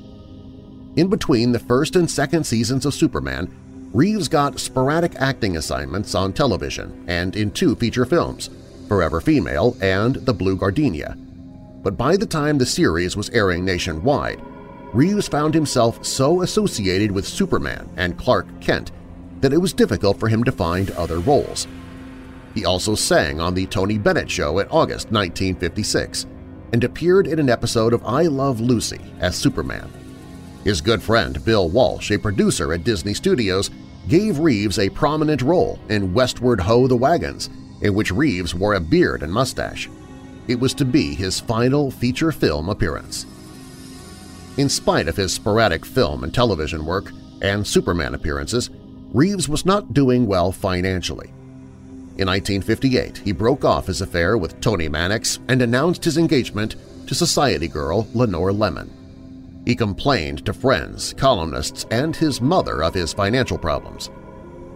In 0.97 1.07
between 1.07 1.53
the 1.53 1.59
first 1.59 1.95
and 1.95 2.09
second 2.09 2.43
seasons 2.43 2.85
of 2.85 2.93
Superman, 2.93 3.49
Reeves 3.93 4.27
got 4.27 4.59
sporadic 4.59 5.15
acting 5.15 5.55
assignments 5.55 6.15
on 6.15 6.33
television 6.33 7.05
and 7.07 7.35
in 7.37 7.51
two 7.51 7.75
feature 7.75 8.05
films, 8.05 8.49
Forever 8.89 9.21
Female 9.21 9.77
and 9.81 10.15
The 10.15 10.33
Blue 10.33 10.57
Gardenia. 10.57 11.15
But 11.81 11.95
by 11.95 12.17
the 12.17 12.25
time 12.25 12.57
the 12.57 12.65
series 12.65 13.15
was 13.15 13.29
airing 13.29 13.63
nationwide, 13.63 14.41
Reeves 14.93 15.29
found 15.29 15.53
himself 15.53 16.05
so 16.05 16.41
associated 16.41 17.09
with 17.09 17.25
Superman 17.25 17.89
and 17.95 18.17
Clark 18.17 18.47
Kent 18.59 18.91
that 19.39 19.53
it 19.53 19.57
was 19.57 19.71
difficult 19.71 20.19
for 20.19 20.27
him 20.27 20.43
to 20.43 20.51
find 20.51 20.91
other 20.91 21.19
roles. 21.19 21.67
He 22.53 22.65
also 22.65 22.95
sang 22.95 23.39
on 23.39 23.53
The 23.53 23.65
Tony 23.67 23.97
Bennett 23.97 24.29
Show 24.29 24.59
in 24.59 24.67
August 24.67 25.09
1956 25.09 26.27
and 26.73 26.83
appeared 26.83 27.27
in 27.27 27.39
an 27.39 27.49
episode 27.49 27.93
of 27.93 28.05
I 28.05 28.23
Love 28.23 28.59
Lucy 28.59 28.99
as 29.21 29.37
Superman. 29.37 29.89
His 30.63 30.81
good 30.81 31.01
friend 31.01 31.43
Bill 31.43 31.69
Walsh, 31.69 32.11
a 32.11 32.19
producer 32.19 32.73
at 32.73 32.83
Disney 32.83 33.13
Studios, 33.13 33.71
gave 34.07 34.39
Reeves 34.39 34.79
a 34.79 34.89
prominent 34.89 35.41
role 35.41 35.79
in 35.89 36.13
Westward 36.13 36.59
Ho 36.61 36.87
the 36.87 36.95
Wagons, 36.95 37.49
in 37.81 37.93
which 37.93 38.11
Reeves 38.11 38.53
wore 38.53 38.75
a 38.75 38.79
beard 38.79 39.23
and 39.23 39.33
mustache. 39.33 39.89
It 40.47 40.59
was 40.59 40.73
to 40.75 40.85
be 40.85 41.15
his 41.15 41.39
final 41.39 41.89
feature 41.89 42.31
film 42.31 42.69
appearance. 42.69 43.25
In 44.57 44.69
spite 44.69 45.07
of 45.07 45.15
his 45.15 45.33
sporadic 45.33 45.85
film 45.85 46.23
and 46.23 46.33
television 46.33 46.85
work 46.85 47.11
and 47.41 47.65
Superman 47.65 48.13
appearances, 48.13 48.69
Reeves 49.13 49.49
was 49.49 49.65
not 49.65 49.93
doing 49.93 50.27
well 50.27 50.51
financially. 50.51 51.27
In 52.17 52.27
1958, 52.27 53.17
he 53.19 53.31
broke 53.31 53.65
off 53.65 53.87
his 53.87 54.01
affair 54.01 54.37
with 54.37 54.59
Toni 54.61 54.89
Mannix 54.89 55.39
and 55.47 55.61
announced 55.61 56.03
his 56.03 56.17
engagement 56.17 56.75
to 57.07 57.15
society 57.15 57.67
girl 57.67 58.07
Lenore 58.13 58.51
Lemmon. 58.51 58.89
He 59.65 59.75
complained 59.75 60.45
to 60.45 60.53
friends, 60.53 61.13
columnists, 61.17 61.85
and 61.91 62.15
his 62.15 62.41
mother 62.41 62.83
of 62.83 62.93
his 62.93 63.13
financial 63.13 63.57
problems. 63.57 64.09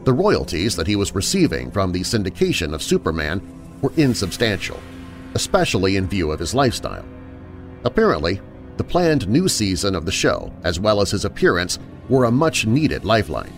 The 0.04 0.14
royalties 0.14 0.76
that 0.76 0.86
he 0.86 0.96
was 0.96 1.16
receiving 1.16 1.72
from 1.72 1.92
the 1.92 2.02
syndication 2.02 2.74
of 2.74 2.84
Superman 2.84 3.42
were 3.82 3.94
insubstantial, 3.98 4.80
especially 5.34 5.96
in 5.96 6.08
view 6.08 6.32
of 6.32 6.40
his 6.40 6.54
lifestyle. 6.54 7.06
Apparently, 7.84 8.40
the 8.78 8.84
planned 8.84 9.28
new 9.28 9.48
season 9.48 9.96
of 9.96 10.06
the 10.06 10.12
show, 10.12 10.54
as 10.64 10.80
well 10.80 11.02
as 11.02 11.10
his 11.10 11.26
appearance, 11.26 11.80
were 12.08 12.26
a 12.26 12.32
much-needed 12.32 13.06
lifeline. 13.06 13.54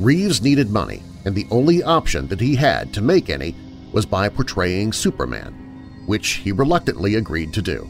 Reeves 0.00 0.42
needed 0.42 0.70
money, 0.70 1.02
and 1.24 1.34
the 1.34 1.46
only 1.52 1.84
option 1.84 2.26
that 2.28 2.40
he 2.40 2.56
had 2.56 2.92
to 2.94 3.00
make 3.00 3.30
any 3.30 3.54
was 3.92 4.04
by 4.04 4.28
portraying 4.28 4.92
Superman, 4.92 5.52
which 6.06 6.32
he 6.34 6.50
reluctantly 6.50 7.14
agreed 7.14 7.52
to 7.52 7.62
do 7.62 7.88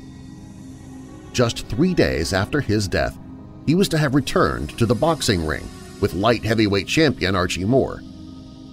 just 1.34 1.66
three 1.66 1.92
days 1.92 2.32
after 2.32 2.60
his 2.60 2.88
death, 2.88 3.18
he 3.66 3.74
was 3.74 3.88
to 3.90 3.98
have 3.98 4.14
returned 4.14 4.70
to 4.78 4.86
the 4.86 4.94
boxing 4.94 5.44
ring 5.44 5.68
with 6.00 6.14
light 6.14 6.44
heavyweight 6.44 6.86
champion 6.86 7.34
Archie 7.34 7.64
Moore. 7.64 8.02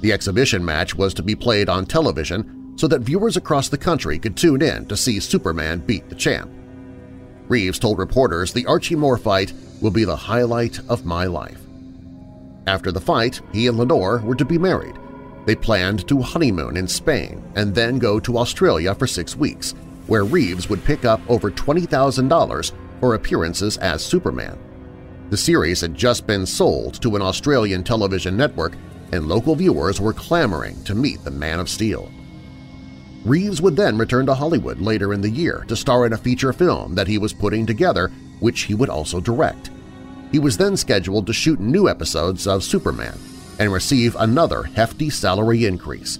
The 0.01 0.13
exhibition 0.13 0.63
match 0.63 0.95
was 0.95 1.13
to 1.15 1.23
be 1.23 1.35
played 1.35 1.69
on 1.69 1.85
television 1.85 2.73
so 2.77 2.87
that 2.87 3.01
viewers 3.01 3.37
across 3.37 3.69
the 3.69 3.77
country 3.77 4.17
could 4.17 4.37
tune 4.37 4.61
in 4.61 4.85
to 4.85 4.97
see 4.97 5.19
Superman 5.19 5.79
beat 5.79 6.07
the 6.09 6.15
champ. 6.15 6.49
Reeves 7.47 7.79
told 7.79 7.99
reporters 7.99 8.53
the 8.53 8.65
Archie 8.65 8.95
Moore 8.95 9.17
fight 9.17 9.53
will 9.81 9.91
be 9.91 10.05
the 10.05 10.15
highlight 10.15 10.79
of 10.89 11.05
my 11.05 11.25
life. 11.25 11.59
After 12.67 12.91
the 12.91 13.01
fight, 13.01 13.41
he 13.51 13.67
and 13.67 13.77
Lenore 13.77 14.19
were 14.19 14.35
to 14.35 14.45
be 14.45 14.57
married. 14.57 14.95
They 15.45 15.55
planned 15.55 16.07
to 16.07 16.21
honeymoon 16.21 16.77
in 16.77 16.87
Spain 16.87 17.43
and 17.55 17.73
then 17.73 17.99
go 17.99 18.19
to 18.19 18.37
Australia 18.37 18.93
for 18.93 19.07
six 19.07 19.35
weeks, 19.35 19.73
where 20.11 20.25
Reeves 20.25 20.69
would 20.69 20.83
pick 20.83 21.05
up 21.05 21.21
over 21.29 21.49
$20,000 21.49 22.71
for 22.99 23.15
appearances 23.15 23.77
as 23.77 24.03
Superman. 24.03 24.59
The 25.29 25.37
series 25.37 25.79
had 25.79 25.95
just 25.95 26.27
been 26.27 26.45
sold 26.45 27.01
to 27.01 27.15
an 27.15 27.21
Australian 27.21 27.81
television 27.85 28.35
network 28.35 28.73
and 29.13 29.29
local 29.29 29.55
viewers 29.55 30.01
were 30.01 30.11
clamoring 30.11 30.83
to 30.83 30.95
meet 30.95 31.23
the 31.23 31.31
Man 31.31 31.61
of 31.61 31.69
Steel. 31.69 32.11
Reeves 33.23 33.61
would 33.61 33.77
then 33.77 33.97
return 33.97 34.25
to 34.25 34.33
Hollywood 34.33 34.81
later 34.81 35.13
in 35.13 35.21
the 35.21 35.29
year 35.29 35.63
to 35.69 35.77
star 35.77 36.05
in 36.05 36.11
a 36.11 36.17
feature 36.17 36.51
film 36.51 36.93
that 36.93 37.07
he 37.07 37.17
was 37.17 37.31
putting 37.31 37.65
together, 37.65 38.11
which 38.41 38.63
he 38.63 38.73
would 38.73 38.89
also 38.89 39.21
direct. 39.21 39.71
He 40.33 40.39
was 40.39 40.57
then 40.57 40.75
scheduled 40.75 41.25
to 41.27 41.31
shoot 41.31 41.61
new 41.61 41.87
episodes 41.87 42.47
of 42.47 42.65
Superman 42.65 43.17
and 43.59 43.71
receive 43.71 44.17
another 44.17 44.63
hefty 44.63 45.09
salary 45.09 45.63
increase. 45.63 46.19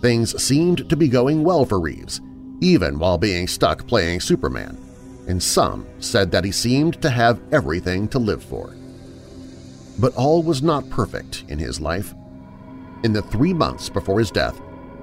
Things 0.00 0.40
seemed 0.40 0.88
to 0.88 0.96
be 0.96 1.08
going 1.08 1.42
well 1.42 1.64
for 1.64 1.80
Reeves, 1.80 2.20
even 2.60 2.98
while 2.98 3.18
being 3.18 3.48
stuck 3.48 3.86
playing 3.86 4.20
Superman, 4.20 4.76
and 5.26 5.42
some 5.42 5.86
said 5.98 6.30
that 6.30 6.44
he 6.44 6.52
seemed 6.52 7.00
to 7.02 7.10
have 7.10 7.40
everything 7.52 8.08
to 8.08 8.18
live 8.18 8.42
for. 8.42 8.74
But 9.98 10.14
all 10.14 10.42
was 10.42 10.62
not 10.62 10.88
perfect 10.90 11.44
in 11.48 11.58
his 11.58 11.80
life. 11.80 12.14
In 13.02 13.12
the 13.12 13.22
three 13.22 13.54
months 13.54 13.88
before 13.88 14.18
his 14.18 14.30
death, 14.30 14.60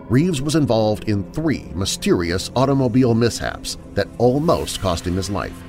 Reeves 0.10 0.42
was 0.42 0.56
involved 0.56 1.10
in 1.10 1.30
three 1.34 1.66
mysterious 1.76 2.50
automobile 2.56 3.14
mishaps 3.14 3.78
that 3.94 4.08
almost 4.18 4.80
cost 4.80 5.06
him 5.06 5.16
his 5.16 5.30
life. 5.30 5.64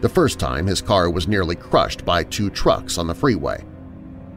The 0.00 0.08
first 0.08 0.38
time 0.38 0.66
his 0.66 0.80
car 0.80 1.10
was 1.10 1.28
nearly 1.28 1.56
crushed 1.56 2.04
by 2.04 2.24
two 2.24 2.50
trucks 2.50 2.98
on 2.98 3.06
the 3.06 3.14
freeway. 3.14 3.64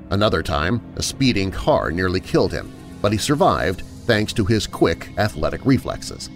Another 0.09 0.43
time, 0.43 0.81
a 0.97 1.03
speeding 1.03 1.51
car 1.51 1.91
nearly 1.91 2.19
killed 2.19 2.51
him, 2.51 2.73
but 3.01 3.11
he 3.11 3.17
survived 3.17 3.83
thanks 4.05 4.33
to 4.33 4.45
his 4.45 4.67
quick 4.67 5.09
athletic 5.17 5.65
reflexes. 5.65 6.29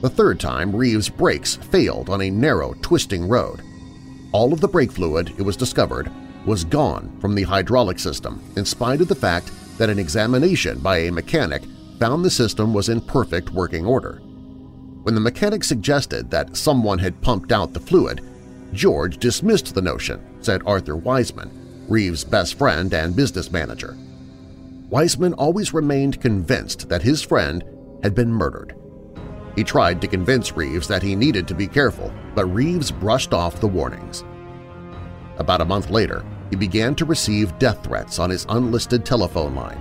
The 0.00 0.10
third 0.10 0.38
time, 0.38 0.74
Reeves' 0.74 1.08
brakes 1.08 1.56
failed 1.56 2.10
on 2.10 2.20
a 2.20 2.30
narrow, 2.30 2.74
twisting 2.82 3.26
road. 3.26 3.62
All 4.32 4.52
of 4.52 4.60
the 4.60 4.68
brake 4.68 4.92
fluid, 4.92 5.32
it 5.38 5.42
was 5.42 5.56
discovered, 5.56 6.10
was 6.44 6.64
gone 6.64 7.16
from 7.20 7.34
the 7.34 7.42
hydraulic 7.42 7.98
system 7.98 8.42
in 8.56 8.64
spite 8.64 9.00
of 9.00 9.08
the 9.08 9.14
fact 9.14 9.50
that 9.78 9.88
an 9.88 9.98
examination 9.98 10.78
by 10.78 10.98
a 10.98 11.12
mechanic 11.12 11.62
found 11.98 12.24
the 12.24 12.30
system 12.30 12.74
was 12.74 12.88
in 12.88 13.00
perfect 13.00 13.50
working 13.50 13.86
order. 13.86 14.20
When 15.04 15.14
the 15.14 15.20
mechanic 15.20 15.64
suggested 15.64 16.30
that 16.30 16.56
someone 16.56 16.98
had 16.98 17.20
pumped 17.20 17.52
out 17.52 17.72
the 17.72 17.80
fluid, 17.80 18.20
George 18.72 19.18
dismissed 19.18 19.74
the 19.74 19.82
notion, 19.82 20.20
said 20.42 20.62
Arthur 20.66 20.96
Weissman, 20.96 21.86
Reeves' 21.88 22.24
best 22.24 22.58
friend 22.58 22.92
and 22.92 23.14
business 23.14 23.50
manager. 23.50 23.96
Weissman 24.90 25.32
always 25.34 25.72
remained 25.72 26.20
convinced 26.20 26.88
that 26.88 27.02
his 27.02 27.22
friend 27.22 27.64
had 28.02 28.14
been 28.14 28.30
murdered. 28.30 28.76
He 29.56 29.64
tried 29.64 30.00
to 30.00 30.08
convince 30.08 30.56
Reeves 30.56 30.88
that 30.88 31.02
he 31.02 31.16
needed 31.16 31.48
to 31.48 31.54
be 31.54 31.66
careful, 31.66 32.12
but 32.34 32.46
Reeves 32.46 32.90
brushed 32.90 33.32
off 33.32 33.60
the 33.60 33.68
warnings. 33.68 34.24
About 35.38 35.60
a 35.60 35.64
month 35.64 35.90
later, 35.90 36.24
he 36.50 36.56
began 36.56 36.94
to 36.96 37.04
receive 37.04 37.58
death 37.58 37.82
threats 37.82 38.18
on 38.18 38.30
his 38.30 38.46
unlisted 38.48 39.04
telephone 39.04 39.54
line. 39.54 39.80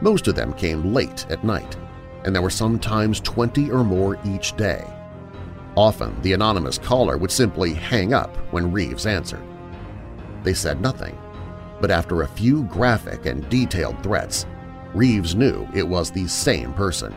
Most 0.00 0.26
of 0.28 0.34
them 0.34 0.52
came 0.52 0.92
late 0.92 1.26
at 1.30 1.44
night, 1.44 1.76
and 2.24 2.34
there 2.34 2.42
were 2.42 2.50
sometimes 2.50 3.20
20 3.20 3.70
or 3.70 3.84
more 3.84 4.18
each 4.24 4.56
day. 4.56 4.84
Often 5.76 6.20
the 6.22 6.32
anonymous 6.32 6.78
caller 6.78 7.16
would 7.16 7.30
simply 7.30 7.72
hang 7.72 8.12
up 8.12 8.36
when 8.52 8.72
Reeves 8.72 9.06
answered. 9.06 9.42
They 10.42 10.54
said 10.54 10.80
nothing, 10.80 11.16
but 11.80 11.90
after 11.90 12.22
a 12.22 12.28
few 12.28 12.64
graphic 12.64 13.26
and 13.26 13.48
detailed 13.48 14.02
threats, 14.02 14.46
Reeves 14.94 15.34
knew 15.34 15.68
it 15.74 15.86
was 15.86 16.10
the 16.10 16.26
same 16.26 16.72
person. 16.74 17.14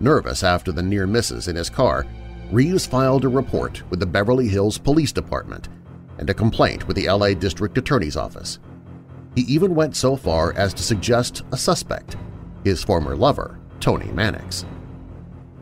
Nervous 0.00 0.42
after 0.42 0.72
the 0.72 0.82
near 0.82 1.06
misses 1.06 1.48
in 1.48 1.56
his 1.56 1.68
car, 1.68 2.06
Reeves 2.50 2.86
filed 2.86 3.24
a 3.24 3.28
report 3.28 3.82
with 3.90 4.00
the 4.00 4.06
Beverly 4.06 4.48
Hills 4.48 4.78
Police 4.78 5.12
Department 5.12 5.68
and 6.18 6.28
a 6.30 6.34
complaint 6.34 6.86
with 6.86 6.96
the 6.96 7.08
LA 7.08 7.34
District 7.34 7.76
Attorney's 7.78 8.16
Office. 8.16 8.58
He 9.34 9.42
even 9.42 9.74
went 9.74 9.96
so 9.96 10.16
far 10.16 10.52
as 10.54 10.74
to 10.74 10.82
suggest 10.82 11.42
a 11.52 11.56
suspect, 11.56 12.16
his 12.64 12.82
former 12.82 13.16
lover, 13.16 13.58
Toni 13.78 14.10
Mannix. 14.12 14.64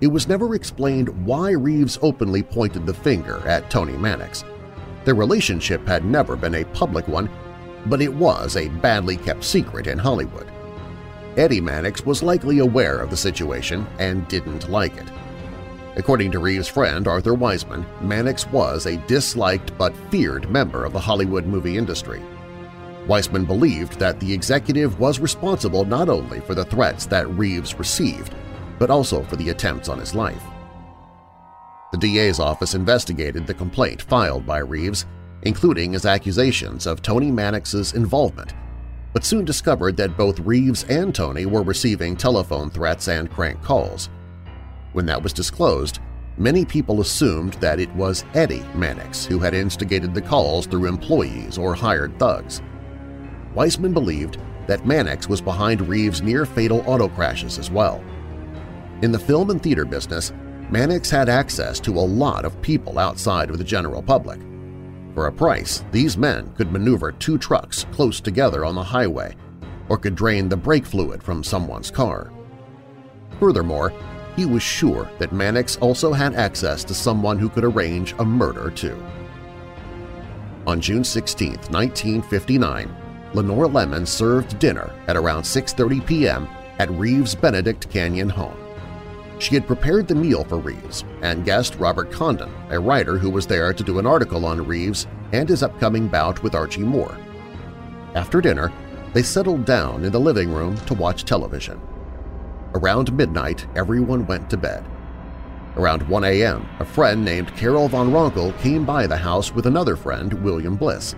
It 0.00 0.06
was 0.06 0.28
never 0.28 0.54
explained 0.54 1.08
why 1.26 1.50
Reeves 1.50 1.98
openly 2.02 2.42
pointed 2.42 2.86
the 2.86 2.94
finger 2.94 3.46
at 3.46 3.70
Toni 3.70 3.96
Mannix. 3.96 4.44
Their 5.04 5.14
relationship 5.14 5.86
had 5.86 6.04
never 6.04 6.36
been 6.36 6.56
a 6.56 6.64
public 6.66 7.08
one, 7.08 7.28
but 7.88 8.02
it 8.02 8.12
was 8.12 8.56
a 8.56 8.68
badly 8.68 9.16
kept 9.16 9.44
secret 9.44 9.86
in 9.86 9.98
Hollywood. 9.98 10.50
Eddie 11.36 11.60
Mannix 11.60 12.04
was 12.04 12.22
likely 12.22 12.58
aware 12.58 13.00
of 13.00 13.10
the 13.10 13.16
situation 13.16 13.86
and 13.98 14.26
didn't 14.28 14.68
like 14.68 14.96
it. 14.96 15.06
According 15.96 16.30
to 16.32 16.38
Reeves' 16.38 16.68
friend 16.68 17.08
Arthur 17.08 17.34
Weissman, 17.34 17.84
Mannix 18.00 18.46
was 18.48 18.86
a 18.86 18.96
disliked 19.08 19.76
but 19.76 19.96
feared 20.10 20.48
member 20.50 20.84
of 20.84 20.92
the 20.92 21.00
Hollywood 21.00 21.46
movie 21.46 21.76
industry. 21.76 22.22
Weissman 23.06 23.44
believed 23.44 23.98
that 23.98 24.20
the 24.20 24.32
executive 24.32 25.00
was 25.00 25.18
responsible 25.18 25.84
not 25.84 26.08
only 26.08 26.40
for 26.40 26.54
the 26.54 26.64
threats 26.64 27.06
that 27.06 27.28
Reeves 27.30 27.78
received, 27.78 28.34
but 28.78 28.90
also 28.90 29.22
for 29.24 29.36
the 29.36 29.48
attempts 29.48 29.88
on 29.88 29.98
his 29.98 30.14
life. 30.14 30.42
The 31.90 31.98
DA's 31.98 32.38
office 32.38 32.74
investigated 32.74 33.46
the 33.46 33.54
complaint 33.54 34.02
filed 34.02 34.44
by 34.44 34.58
Reeves, 34.58 35.06
including 35.42 35.92
his 35.92 36.06
accusations 36.06 36.86
of 36.86 37.02
Toni 37.02 37.30
Mannix's 37.30 37.92
involvement, 37.94 38.54
but 39.12 39.24
soon 39.24 39.44
discovered 39.44 39.96
that 39.96 40.16
both 40.16 40.40
Reeves 40.40 40.84
and 40.84 41.14
Toni 41.14 41.46
were 41.46 41.62
receiving 41.62 42.16
telephone 42.16 42.70
threats 42.70 43.08
and 43.08 43.30
crank 43.30 43.62
calls. 43.62 44.10
When 44.92 45.06
that 45.06 45.22
was 45.22 45.32
disclosed, 45.32 46.00
many 46.36 46.64
people 46.64 47.00
assumed 47.00 47.54
that 47.54 47.80
it 47.80 47.92
was 47.94 48.24
Eddie 48.34 48.64
Mannix 48.74 49.24
who 49.24 49.38
had 49.38 49.54
instigated 49.54 50.14
the 50.14 50.22
calls 50.22 50.66
through 50.66 50.86
employees 50.86 51.58
or 51.58 51.74
hired 51.74 52.18
thugs. 52.18 52.62
Weissman 53.54 53.92
believed 53.92 54.38
that 54.66 54.86
Mannix 54.86 55.28
was 55.28 55.40
behind 55.40 55.88
Reeves' 55.88 56.22
near-fatal 56.22 56.84
auto 56.86 57.08
crashes 57.08 57.58
as 57.58 57.70
well. 57.70 58.04
In 59.02 59.12
the 59.12 59.18
film 59.18 59.50
and 59.50 59.62
theater 59.62 59.84
business, 59.84 60.32
Mannix 60.70 61.08
had 61.08 61.28
access 61.28 61.80
to 61.80 61.92
a 61.92 62.00
lot 62.00 62.44
of 62.44 62.60
people 62.60 62.98
outside 62.98 63.48
of 63.48 63.58
the 63.58 63.64
general 63.64 64.02
public. 64.02 64.38
For 65.18 65.26
a 65.26 65.32
price, 65.32 65.84
these 65.90 66.16
men 66.16 66.48
could 66.54 66.70
maneuver 66.70 67.10
two 67.10 67.38
trucks 67.38 67.86
close 67.90 68.20
together 68.20 68.64
on 68.64 68.76
the 68.76 68.84
highway 68.84 69.34
or 69.88 69.98
could 69.98 70.14
drain 70.14 70.48
the 70.48 70.56
brake 70.56 70.86
fluid 70.86 71.24
from 71.24 71.42
someone's 71.42 71.90
car. 71.90 72.30
Furthermore, 73.40 73.92
he 74.36 74.46
was 74.46 74.62
sure 74.62 75.10
that 75.18 75.32
Mannix 75.32 75.76
also 75.78 76.12
had 76.12 76.36
access 76.36 76.84
to 76.84 76.94
someone 76.94 77.36
who 77.36 77.48
could 77.48 77.64
arrange 77.64 78.14
a 78.20 78.24
murder 78.24 78.70
too. 78.70 78.96
On 80.68 80.80
June 80.80 81.02
16, 81.02 81.50
1959, 81.68 82.96
Lenore 83.34 83.66
Lemmon 83.66 84.06
served 84.06 84.60
dinner 84.60 84.94
at 85.08 85.16
around 85.16 85.42
6.30 85.42 86.06
p.m. 86.06 86.48
at 86.78 86.92
Reeves 86.92 87.34
Benedict 87.34 87.90
Canyon 87.90 88.28
home. 88.28 88.67
She 89.38 89.54
had 89.54 89.66
prepared 89.66 90.08
the 90.08 90.14
meal 90.14 90.44
for 90.44 90.58
Reeves 90.58 91.04
and 91.22 91.44
guest 91.44 91.76
Robert 91.76 92.10
Condon, 92.10 92.52
a 92.70 92.80
writer 92.80 93.18
who 93.18 93.30
was 93.30 93.46
there 93.46 93.72
to 93.72 93.84
do 93.84 93.98
an 93.98 94.06
article 94.06 94.44
on 94.44 94.66
Reeves 94.66 95.06
and 95.32 95.48
his 95.48 95.62
upcoming 95.62 96.08
bout 96.08 96.42
with 96.42 96.54
Archie 96.54 96.82
Moore. 96.82 97.16
After 98.14 98.40
dinner, 98.40 98.72
they 99.12 99.22
settled 99.22 99.64
down 99.64 100.04
in 100.04 100.12
the 100.12 100.18
living 100.18 100.50
room 100.50 100.76
to 100.86 100.94
watch 100.94 101.24
television. 101.24 101.80
Around 102.74 103.12
midnight, 103.16 103.66
everyone 103.76 104.26
went 104.26 104.50
to 104.50 104.56
bed. 104.56 104.84
Around 105.76 106.08
1 106.08 106.24
a.m., 106.24 106.68
a 106.80 106.84
friend 106.84 107.24
named 107.24 107.54
Carol 107.54 107.88
Von 107.88 108.10
Ronkel 108.10 108.58
came 108.60 108.84
by 108.84 109.06
the 109.06 109.16
house 109.16 109.52
with 109.52 109.66
another 109.66 109.94
friend, 109.94 110.32
William 110.42 110.74
Bliss. 110.74 111.14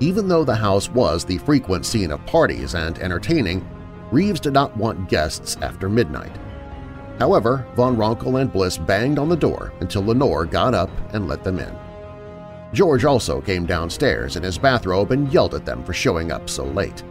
Even 0.00 0.26
though 0.26 0.44
the 0.44 0.54
house 0.54 0.88
was 0.88 1.24
the 1.24 1.38
frequent 1.38 1.84
scene 1.84 2.10
of 2.10 2.24
parties 2.24 2.74
and 2.74 2.98
entertaining, 2.98 3.66
Reeves 4.10 4.40
did 4.40 4.54
not 4.54 4.76
want 4.76 5.08
guests 5.08 5.56
after 5.60 5.88
midnight. 5.88 6.34
However, 7.18 7.66
Von 7.76 7.96
Ronkel 7.96 8.40
and 8.40 8.52
Bliss 8.52 8.76
banged 8.76 9.18
on 9.18 9.28
the 9.28 9.36
door 9.36 9.72
until 9.80 10.04
Lenore 10.04 10.46
got 10.46 10.74
up 10.74 10.90
and 11.12 11.28
let 11.28 11.44
them 11.44 11.58
in. 11.58 11.76
George 12.72 13.04
also 13.04 13.40
came 13.40 13.66
downstairs 13.66 14.36
in 14.36 14.42
his 14.42 14.58
bathrobe 14.58 15.12
and 15.12 15.32
yelled 15.32 15.54
at 15.54 15.64
them 15.64 15.84
for 15.84 15.92
showing 15.92 16.32
up 16.32 16.50
so 16.50 16.64
late. 16.64 17.04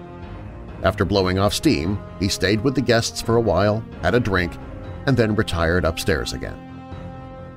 After 0.84 1.06
blowing 1.06 1.40
off 1.40 1.54
steam, 1.54 1.98
he 2.20 2.28
stayed 2.28 2.62
with 2.62 2.76
the 2.76 2.82
guests 2.82 3.22
for 3.22 3.38
a 3.38 3.42
while, 3.42 3.82
had 4.02 4.14
a 4.14 4.20
drink, 4.20 4.52
and 5.06 5.16
then 5.16 5.36
retired 5.36 5.86
upstairs 5.86 6.34
again. 6.34 6.58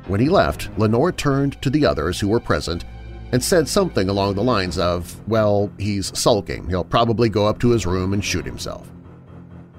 When 0.06 0.20
he 0.20 0.28
left, 0.28 0.70
Lenore 0.78 1.10
turned 1.10 1.60
to 1.62 1.70
the 1.70 1.84
others 1.84 2.20
who 2.20 2.28
were 2.28 2.38
present 2.38 2.84
and 3.32 3.42
said 3.42 3.66
something 3.66 4.08
along 4.08 4.36
the 4.36 4.44
lines 4.44 4.78
of, 4.78 5.20
well, 5.28 5.72
he's 5.78 6.16
sulking, 6.16 6.68
he'll 6.68 6.84
probably 6.84 7.28
go 7.28 7.44
up 7.44 7.58
to 7.58 7.70
his 7.70 7.86
room 7.86 8.12
and 8.12 8.24
shoot 8.24 8.46
himself. 8.46 8.88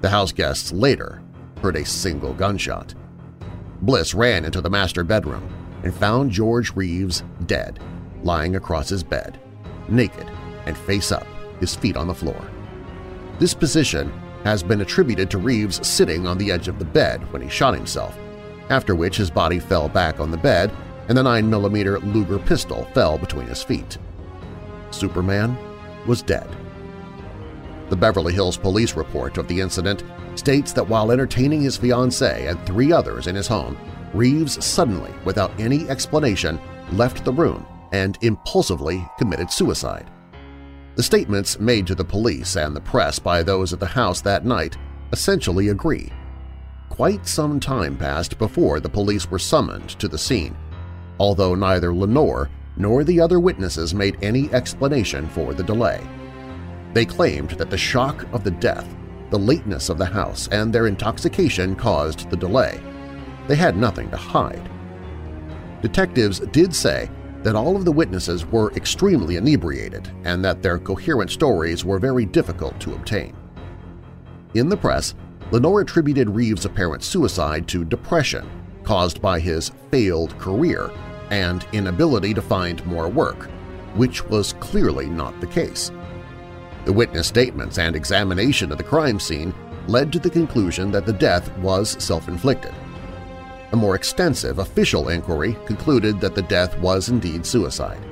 The 0.02 0.10
house 0.10 0.32
guests 0.32 0.70
later 0.70 1.22
heard 1.58 1.76
a 1.76 1.84
single 1.84 2.32
gunshot. 2.34 2.94
Bliss 3.82 4.14
ran 4.14 4.44
into 4.44 4.60
the 4.60 4.70
master 4.70 5.04
bedroom 5.04 5.48
and 5.82 5.94
found 5.94 6.30
George 6.30 6.74
Reeves 6.74 7.22
dead, 7.46 7.78
lying 8.22 8.56
across 8.56 8.88
his 8.88 9.02
bed, 9.02 9.40
naked 9.88 10.28
and 10.66 10.76
face 10.76 11.12
up, 11.12 11.26
his 11.60 11.74
feet 11.74 11.96
on 11.96 12.08
the 12.08 12.14
floor. 12.14 12.50
This 13.38 13.54
position 13.54 14.12
has 14.44 14.62
been 14.62 14.80
attributed 14.80 15.30
to 15.30 15.38
Reeves 15.38 15.86
sitting 15.86 16.26
on 16.26 16.38
the 16.38 16.50
edge 16.50 16.68
of 16.68 16.78
the 16.78 16.84
bed 16.84 17.20
when 17.32 17.42
he 17.42 17.48
shot 17.48 17.74
himself, 17.74 18.18
after 18.70 18.94
which 18.94 19.16
his 19.16 19.30
body 19.30 19.58
fell 19.58 19.88
back 19.88 20.20
on 20.20 20.30
the 20.30 20.36
bed 20.36 20.72
and 21.08 21.16
the 21.16 21.22
9mm 21.22 22.12
Luger 22.12 22.38
pistol 22.38 22.84
fell 22.94 23.16
between 23.16 23.46
his 23.46 23.62
feet. 23.62 23.98
Superman 24.90 25.56
was 26.06 26.22
dead. 26.22 26.48
The 27.88 27.96
Beverly 27.96 28.34
Hills 28.34 28.56
police 28.56 28.94
report 28.94 29.38
of 29.38 29.48
the 29.48 29.60
incident 29.60 30.04
states 30.38 30.72
that 30.72 30.88
while 30.88 31.10
entertaining 31.12 31.60
his 31.60 31.78
fiancée 31.78 32.48
and 32.48 32.64
three 32.64 32.92
others 32.92 33.26
in 33.26 33.34
his 33.34 33.46
home, 33.46 33.76
Reeves 34.14 34.64
suddenly, 34.64 35.12
without 35.24 35.52
any 35.60 35.88
explanation, 35.88 36.58
left 36.92 37.24
the 37.24 37.32
room 37.32 37.66
and 37.92 38.18
impulsively 38.22 39.06
committed 39.18 39.50
suicide. 39.50 40.10
The 40.96 41.02
statements 41.02 41.60
made 41.60 41.86
to 41.86 41.94
the 41.94 42.04
police 42.04 42.56
and 42.56 42.74
the 42.74 42.80
press 42.80 43.18
by 43.18 43.42
those 43.42 43.72
at 43.72 43.80
the 43.80 43.86
house 43.86 44.20
that 44.22 44.44
night 44.44 44.76
essentially 45.12 45.68
agree. 45.68 46.12
Quite 46.88 47.26
some 47.26 47.60
time 47.60 47.96
passed 47.96 48.38
before 48.38 48.80
the 48.80 48.88
police 48.88 49.30
were 49.30 49.38
summoned 49.38 49.90
to 50.00 50.08
the 50.08 50.18
scene, 50.18 50.56
although 51.20 51.54
neither 51.54 51.94
Lenore 51.94 52.50
nor 52.76 53.04
the 53.04 53.20
other 53.20 53.40
witnesses 53.40 53.94
made 53.94 54.18
any 54.22 54.52
explanation 54.52 55.28
for 55.28 55.54
the 55.54 55.62
delay. 55.62 56.00
They 56.94 57.04
claimed 57.04 57.50
that 57.50 57.70
the 57.70 57.78
shock 57.78 58.24
of 58.32 58.44
the 58.44 58.50
death, 58.50 58.88
the 59.30 59.38
lateness 59.38 59.88
of 59.88 59.98
the 59.98 60.06
house, 60.06 60.48
and 60.48 60.72
their 60.72 60.86
intoxication 60.86 61.74
caused 61.74 62.30
the 62.30 62.36
delay. 62.36 62.80
They 63.46 63.56
had 63.56 63.76
nothing 63.76 64.10
to 64.10 64.16
hide. 64.16 64.70
Detectives 65.82 66.40
did 66.40 66.74
say 66.74 67.10
that 67.42 67.54
all 67.54 67.76
of 67.76 67.84
the 67.84 67.92
witnesses 67.92 68.44
were 68.46 68.72
extremely 68.72 69.36
inebriated 69.36 70.10
and 70.24 70.44
that 70.44 70.62
their 70.62 70.78
coherent 70.78 71.30
stories 71.30 71.84
were 71.84 71.98
very 71.98 72.26
difficult 72.26 72.78
to 72.80 72.94
obtain. 72.94 73.34
In 74.54 74.68
the 74.68 74.76
press, 74.76 75.14
Lenore 75.50 75.80
attributed 75.80 76.28
Reeves' 76.28 76.64
apparent 76.64 77.02
suicide 77.02 77.68
to 77.68 77.84
depression 77.84 78.48
caused 78.82 79.20
by 79.20 79.38
his 79.38 79.70
failed 79.90 80.36
career 80.38 80.90
and 81.30 81.66
inability 81.72 82.34
to 82.34 82.42
find 82.42 82.84
more 82.86 83.08
work, 83.08 83.44
which 83.94 84.24
was 84.26 84.54
clearly 84.54 85.06
not 85.06 85.38
the 85.40 85.46
case. 85.46 85.92
The 86.88 86.94
witness 86.94 87.26
statements 87.26 87.76
and 87.76 87.94
examination 87.94 88.72
of 88.72 88.78
the 88.78 88.82
crime 88.82 89.20
scene 89.20 89.52
led 89.88 90.10
to 90.10 90.18
the 90.18 90.30
conclusion 90.30 90.90
that 90.92 91.04
the 91.04 91.12
death 91.12 91.54
was 91.58 92.02
self-inflicted. 92.02 92.72
A 93.72 93.76
more 93.76 93.94
extensive 93.94 94.58
official 94.58 95.10
inquiry 95.10 95.54
concluded 95.66 96.18
that 96.20 96.34
the 96.34 96.40
death 96.40 96.78
was 96.78 97.10
indeed 97.10 97.44
suicide. 97.44 98.02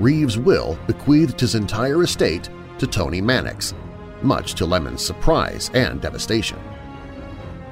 Reeves' 0.00 0.36
will 0.36 0.76
bequeathed 0.88 1.38
his 1.38 1.54
entire 1.54 2.02
estate 2.02 2.50
to 2.78 2.88
Toni 2.88 3.20
Mannix, 3.20 3.72
much 4.20 4.54
to 4.54 4.66
Lemmon's 4.66 5.06
surprise 5.06 5.70
and 5.74 6.00
devastation. 6.00 6.58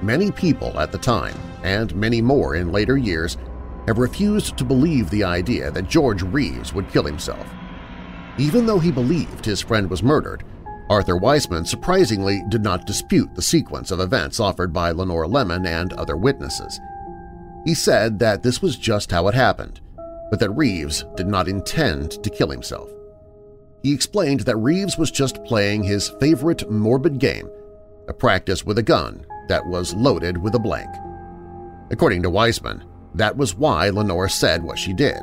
Many 0.01 0.31
people 0.31 0.79
at 0.79 0.93
the 0.93 0.99
time, 0.99 1.35
and 1.65 1.93
many 1.97 2.23
more 2.23 2.55
in 2.55 2.71
later 2.71 2.97
years, 2.97 3.37
have 3.89 3.99
refused 3.99 4.57
to 4.59 4.65
believe 4.65 5.11
the 5.11 5.25
idea 5.25 5.73
that 5.73 5.89
George 5.89 6.23
Reeves 6.23 6.73
would 6.73 6.89
kill 6.93 7.03
himself. 7.03 7.49
Even 8.39 8.67
though 8.67 8.79
he 8.79 8.91
believed 8.93 9.45
his 9.45 9.63
friend 9.63 9.89
was 9.89 10.03
murdered, 10.03 10.45
Arthur 10.91 11.17
Weissman 11.17 11.65
surprisingly 11.65 12.43
did 12.49 12.63
not 12.63 12.87
dispute 12.87 13.35
the 13.35 13.43
sequence 13.43 13.91
of 13.91 13.99
events 13.99 14.39
offered 14.39 14.73
by 14.73 14.91
Lenore 14.91 15.27
Lemmon 15.27 15.67
and 15.67 15.93
other 15.95 16.17
witnesses. 16.17 16.79
He 17.65 17.75
said 17.75 18.19
that 18.19 18.43
this 18.43 18.61
was 18.61 18.77
just 18.77 19.11
how 19.11 19.27
it 19.29 19.35
happened, 19.35 19.81
but 20.31 20.39
that 20.41 20.51
Reeves 20.51 21.05
did 21.17 21.27
not 21.27 21.49
intend 21.49 22.23
to 22.23 22.31
kill 22.31 22.51
himself. 22.51 22.91
He 23.83 23.93
explained 23.93 24.41
that 24.41 24.57
Reeves 24.57 24.99
was 24.99 25.11
just 25.11 25.43
playing 25.45 25.83
his 25.83 26.11
favorite 26.21 26.71
morbid 26.71 27.19
game, 27.19 27.49
a 28.07 28.13
practice 28.13 28.65
with 28.65 28.79
a 28.79 28.83
gun 28.83 29.25
that 29.49 29.67
was 29.67 29.95
loaded 29.95 30.37
with 30.37 30.55
a 30.55 30.61
blank. 30.61 30.95
According 31.91 32.23
to 32.23 32.31
Weissman, 32.31 32.85
that 33.15 33.37
was 33.37 33.55
why 33.55 33.89
Lenore 33.89 34.29
said 34.29 34.63
what 34.63 34.79
she 34.79 34.93
did. 34.93 35.23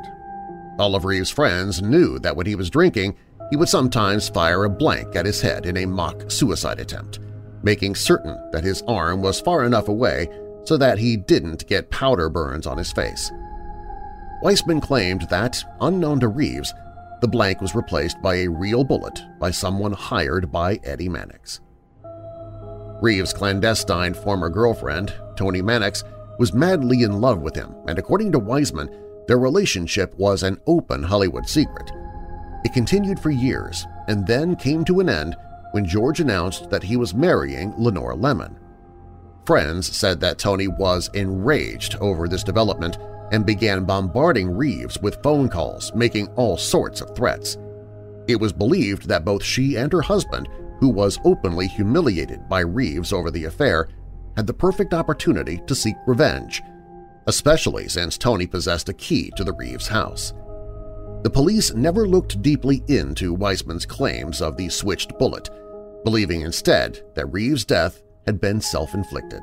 Of 0.78 1.04
Reeves' 1.04 1.30
friends 1.30 1.80
knew 1.82 2.18
that 2.20 2.36
when 2.36 2.46
he 2.46 2.54
was 2.54 2.70
drinking, 2.70 3.16
he 3.50 3.56
would 3.56 3.68
sometimes 3.68 4.28
fire 4.28 4.64
a 4.64 4.70
blank 4.70 5.14
at 5.14 5.26
his 5.26 5.40
head 5.40 5.66
in 5.66 5.76
a 5.76 5.86
mock 5.86 6.30
suicide 6.30 6.80
attempt, 6.80 7.20
making 7.62 7.94
certain 7.94 8.36
that 8.52 8.64
his 8.64 8.82
arm 8.88 9.22
was 9.22 9.40
far 9.40 9.64
enough 9.64 9.88
away 9.88 10.28
so 10.64 10.76
that 10.76 10.98
he 10.98 11.16
didn't 11.16 11.66
get 11.68 11.90
powder 11.90 12.28
burns 12.28 12.66
on 12.66 12.78
his 12.78 12.92
face. 12.92 13.30
Weissman 14.42 14.80
claimed 14.80 15.22
that, 15.30 15.62
unknown 15.80 16.20
to 16.20 16.28
Reeves, 16.28 16.74
the 17.20 17.28
blank 17.28 17.60
was 17.60 17.74
replaced 17.74 18.20
by 18.20 18.36
a 18.36 18.48
real 18.48 18.84
bullet 18.84 19.22
by 19.38 19.50
someone 19.50 19.92
hired 19.92 20.50
by 20.50 20.80
Eddie 20.84 21.08
Mannix. 21.08 21.60
Reeves' 23.00 23.32
clandestine 23.32 24.14
former 24.14 24.48
girlfriend, 24.48 25.14
Toni 25.36 25.62
Mannix, 25.62 26.04
was 26.38 26.52
madly 26.52 27.02
in 27.02 27.20
love 27.20 27.40
with 27.40 27.54
him, 27.54 27.74
and 27.86 27.98
according 27.98 28.32
to 28.32 28.38
Weissman, 28.38 28.88
their 29.26 29.38
relationship 29.38 30.14
was 30.18 30.42
an 30.42 30.58
open 30.66 31.02
Hollywood 31.02 31.48
secret– 31.48 31.90
it 32.64 32.72
continued 32.72 33.20
for 33.20 33.30
years 33.30 33.86
and 34.08 34.26
then 34.26 34.56
came 34.56 34.84
to 34.86 35.00
an 35.00 35.08
end 35.08 35.36
when 35.72 35.84
George 35.84 36.20
announced 36.20 36.70
that 36.70 36.82
he 36.82 36.96
was 36.96 37.14
marrying 37.14 37.74
Lenore 37.76 38.14
Lemmon. 38.14 38.56
Friends 39.44 39.94
said 39.94 40.18
that 40.20 40.38
Toni 40.38 40.68
was 40.68 41.10
enraged 41.12 41.96
over 41.96 42.26
this 42.26 42.42
development 42.42 42.96
and 43.32 43.44
began 43.44 43.84
bombarding 43.84 44.50
Reeves 44.50 44.98
with 45.02 45.22
phone 45.22 45.48
calls, 45.48 45.94
making 45.94 46.28
all 46.28 46.56
sorts 46.56 47.02
of 47.02 47.14
threats. 47.14 47.58
It 48.28 48.40
was 48.40 48.52
believed 48.52 49.08
that 49.08 49.24
both 49.26 49.42
she 49.44 49.76
and 49.76 49.92
her 49.92 50.00
husband, 50.00 50.48
who 50.80 50.88
was 50.88 51.18
openly 51.24 51.66
humiliated 51.66 52.48
by 52.48 52.60
Reeves 52.60 53.12
over 53.12 53.30
the 53.30 53.44
affair, 53.44 53.88
had 54.36 54.46
the 54.46 54.54
perfect 54.54 54.94
opportunity 54.94 55.60
to 55.66 55.74
seek 55.74 55.96
revenge, 56.06 56.62
especially 57.26 57.88
since 57.88 58.18
Toni 58.18 58.46
possessed 58.46 58.88
a 58.88 58.94
key 58.94 59.30
to 59.36 59.44
the 59.44 59.52
Reeves 59.52 59.88
house. 59.88 60.32
The 61.22 61.30
police 61.30 61.72
never 61.72 62.06
looked 62.06 62.42
deeply 62.42 62.82
into 62.88 63.32
Weissman's 63.32 63.86
claims 63.86 64.42
of 64.42 64.56
the 64.56 64.68
switched 64.68 65.18
bullet, 65.18 65.48
believing 66.04 66.42
instead 66.42 67.00
that 67.14 67.32
Reeves' 67.32 67.64
death 67.64 68.02
had 68.26 68.40
been 68.40 68.60
self-inflicted. 68.60 69.42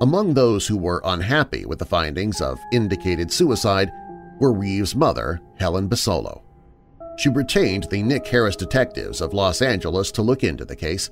Among 0.00 0.34
those 0.34 0.66
who 0.66 0.76
were 0.76 1.00
unhappy 1.04 1.64
with 1.64 1.78
the 1.78 1.86
findings 1.86 2.40
of 2.40 2.58
indicated 2.72 3.32
suicide 3.32 3.90
were 4.38 4.52
Reeves' 4.52 4.94
mother, 4.94 5.40
Helen 5.58 5.88
Bessolo. 5.88 6.42
She 7.16 7.30
retained 7.30 7.84
the 7.84 8.02
Nick 8.02 8.26
Harris 8.26 8.54
detectives 8.54 9.20
of 9.20 9.34
Los 9.34 9.60
Angeles 9.60 10.12
to 10.12 10.22
look 10.22 10.44
into 10.44 10.64
the 10.64 10.76
case. 10.76 11.10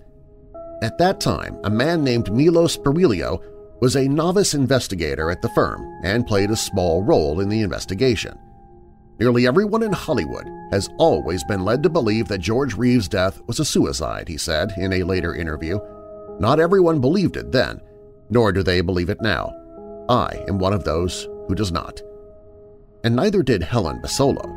At 0.83 0.99
that 0.99 1.21
time, 1.21 1.59
a 1.65 1.71
man 1.71 2.05
named 2.05 2.31
Milo 2.31 2.67
Speriglio 2.67 3.43
was 3.81 3.97
a 3.97 4.09
novice 4.09 4.55
investigator 4.55 5.31
at 5.31 5.43
the 5.43 5.49
firm 5.51 6.01
and 6.03 6.27
played 6.27 6.51
a 6.51 6.57
small 6.57 7.03
role 7.03 7.41
in 7.41 7.49
the 7.49 7.63
investigation. 7.63 8.39
Nearly 9.19 9.47
everyone 9.47 9.83
in 9.83 9.93
Hollywood 9.93 10.47
has 10.71 10.91
always 10.99 11.43
been 11.45 11.65
led 11.65 11.83
to 11.83 11.89
believe 11.89 12.29
that 12.29 12.39
George 12.39 12.75
Reeves' 12.75 13.09
death 13.09 13.41
was 13.47 13.61
a 13.61 13.65
suicide, 13.65 14.29
he 14.29 14.37
said 14.37 14.73
in 14.77 14.93
a 14.93 15.03
later 15.03 15.35
interview. 15.35 15.79
Not 16.39 16.61
everyone 16.61 17.01
believed 17.01 17.37
it 17.37 17.51
then, 17.51 17.81
nor 18.29 18.53
do 18.53 18.63
they 18.63 18.83
believe 18.83 19.09
it 19.09 19.23
now. 19.23 19.53
I 20.09 20.45
am 20.49 20.59
one 20.59 20.75
of 20.75 20.85
those 20.85 21.29
who 21.49 21.55
does 21.55 21.73
not. 21.73 22.03
And 23.05 23.17
neither 23.17 23.43
did 23.43 23.63
Helen 23.63 24.01
Bessolo. 24.03 24.53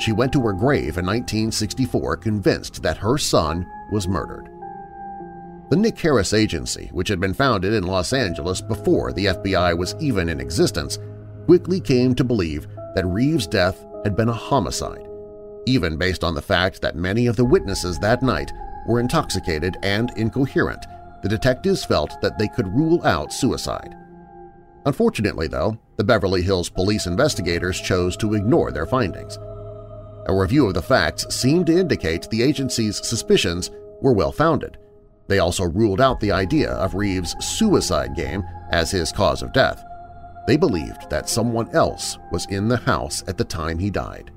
She 0.00 0.12
went 0.12 0.32
to 0.32 0.42
her 0.42 0.52
grave 0.52 0.98
in 0.98 1.06
1964 1.06 2.16
convinced 2.16 2.82
that 2.82 2.96
her 2.96 3.16
son 3.16 3.66
was 3.92 4.08
murdered. 4.08 4.49
The 5.70 5.76
Nick 5.76 6.00
Harris 6.00 6.32
Agency, 6.32 6.88
which 6.92 7.06
had 7.06 7.20
been 7.20 7.32
founded 7.32 7.72
in 7.72 7.86
Los 7.86 8.12
Angeles 8.12 8.60
before 8.60 9.12
the 9.12 9.26
FBI 9.26 9.78
was 9.78 9.94
even 10.00 10.28
in 10.28 10.40
existence, 10.40 10.98
quickly 11.46 11.80
came 11.80 12.12
to 12.16 12.24
believe 12.24 12.66
that 12.96 13.06
Reeves' 13.06 13.46
death 13.46 13.86
had 14.02 14.16
been 14.16 14.28
a 14.28 14.32
homicide, 14.32 15.06
even 15.66 15.96
based 15.96 16.24
on 16.24 16.34
the 16.34 16.42
fact 16.42 16.82
that 16.82 16.96
many 16.96 17.28
of 17.28 17.36
the 17.36 17.44
witnesses 17.44 18.00
that 18.00 18.20
night 18.20 18.50
were 18.88 18.98
intoxicated 18.98 19.76
and 19.84 20.10
incoherent, 20.16 20.84
the 21.22 21.28
detectives 21.28 21.84
felt 21.84 22.20
that 22.20 22.36
they 22.36 22.48
could 22.48 22.66
rule 22.74 23.00
out 23.06 23.32
suicide. 23.32 23.94
Unfortunately, 24.86 25.46
though, 25.46 25.78
the 25.98 26.04
Beverly 26.04 26.42
Hills 26.42 26.68
police 26.68 27.06
investigators 27.06 27.80
chose 27.80 28.16
to 28.16 28.34
ignore 28.34 28.72
their 28.72 28.86
findings. 28.86 29.38
A 30.26 30.34
review 30.34 30.66
of 30.66 30.74
the 30.74 30.82
facts 30.82 31.32
seemed 31.32 31.66
to 31.66 31.78
indicate 31.78 32.28
the 32.28 32.42
agency's 32.42 33.06
suspicions 33.06 33.70
were 34.00 34.12
well-founded. 34.12 34.76
They 35.30 35.38
also 35.38 35.62
ruled 35.62 36.00
out 36.00 36.18
the 36.18 36.32
idea 36.32 36.72
of 36.72 36.96
Reeves' 36.96 37.36
suicide 37.38 38.16
game 38.16 38.42
as 38.72 38.90
his 38.90 39.12
cause 39.12 39.42
of 39.42 39.52
death, 39.52 39.80
they 40.48 40.56
believed 40.56 41.08
that 41.08 41.28
someone 41.28 41.70
else 41.70 42.18
was 42.32 42.46
in 42.46 42.66
the 42.66 42.78
house 42.78 43.22
at 43.28 43.38
the 43.38 43.44
time 43.44 43.78
he 43.78 43.90
died. 43.90 44.32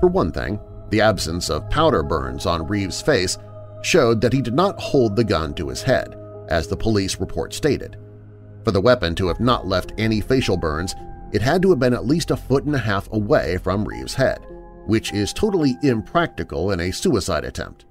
For 0.00 0.08
one 0.08 0.32
thing, 0.32 0.58
the 0.88 1.02
absence 1.02 1.50
of 1.50 1.68
powder 1.68 2.02
burns 2.02 2.46
on 2.46 2.66
Reeves' 2.66 3.02
face 3.02 3.36
showed 3.82 4.22
that 4.22 4.32
he 4.32 4.40
did 4.40 4.54
not 4.54 4.80
hold 4.80 5.16
the 5.16 5.22
gun 5.22 5.52
to 5.56 5.68
his 5.68 5.82
head, 5.82 6.16
as 6.48 6.66
the 6.66 6.78
police 6.78 7.20
report 7.20 7.52
stated. 7.52 7.98
For 8.64 8.70
the 8.70 8.80
weapon 8.80 9.14
to 9.16 9.28
have 9.28 9.40
not 9.40 9.68
left 9.68 9.92
any 9.98 10.22
facial 10.22 10.56
burns, 10.56 10.94
it 11.34 11.42
had 11.42 11.60
to 11.60 11.68
have 11.68 11.78
been 11.78 11.92
at 11.92 12.06
least 12.06 12.30
a 12.30 12.36
foot 12.38 12.64
and 12.64 12.74
a 12.74 12.78
half 12.78 13.12
away 13.12 13.58
from 13.58 13.84
Reeves' 13.84 14.14
head, 14.14 14.46
which 14.86 15.12
is 15.12 15.34
totally 15.34 15.76
impractical 15.82 16.70
in 16.70 16.80
a 16.80 16.90
suicide 16.90 17.44
attempt. 17.44 17.84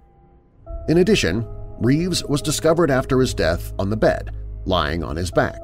In 0.90 0.98
addition, 0.98 1.46
Reeves 1.84 2.24
was 2.24 2.42
discovered 2.42 2.90
after 2.90 3.20
his 3.20 3.34
death 3.34 3.74
on 3.78 3.90
the 3.90 3.98
bed, 3.98 4.34
lying 4.64 5.04
on 5.04 5.18
his 5.18 5.30
back. 5.30 5.62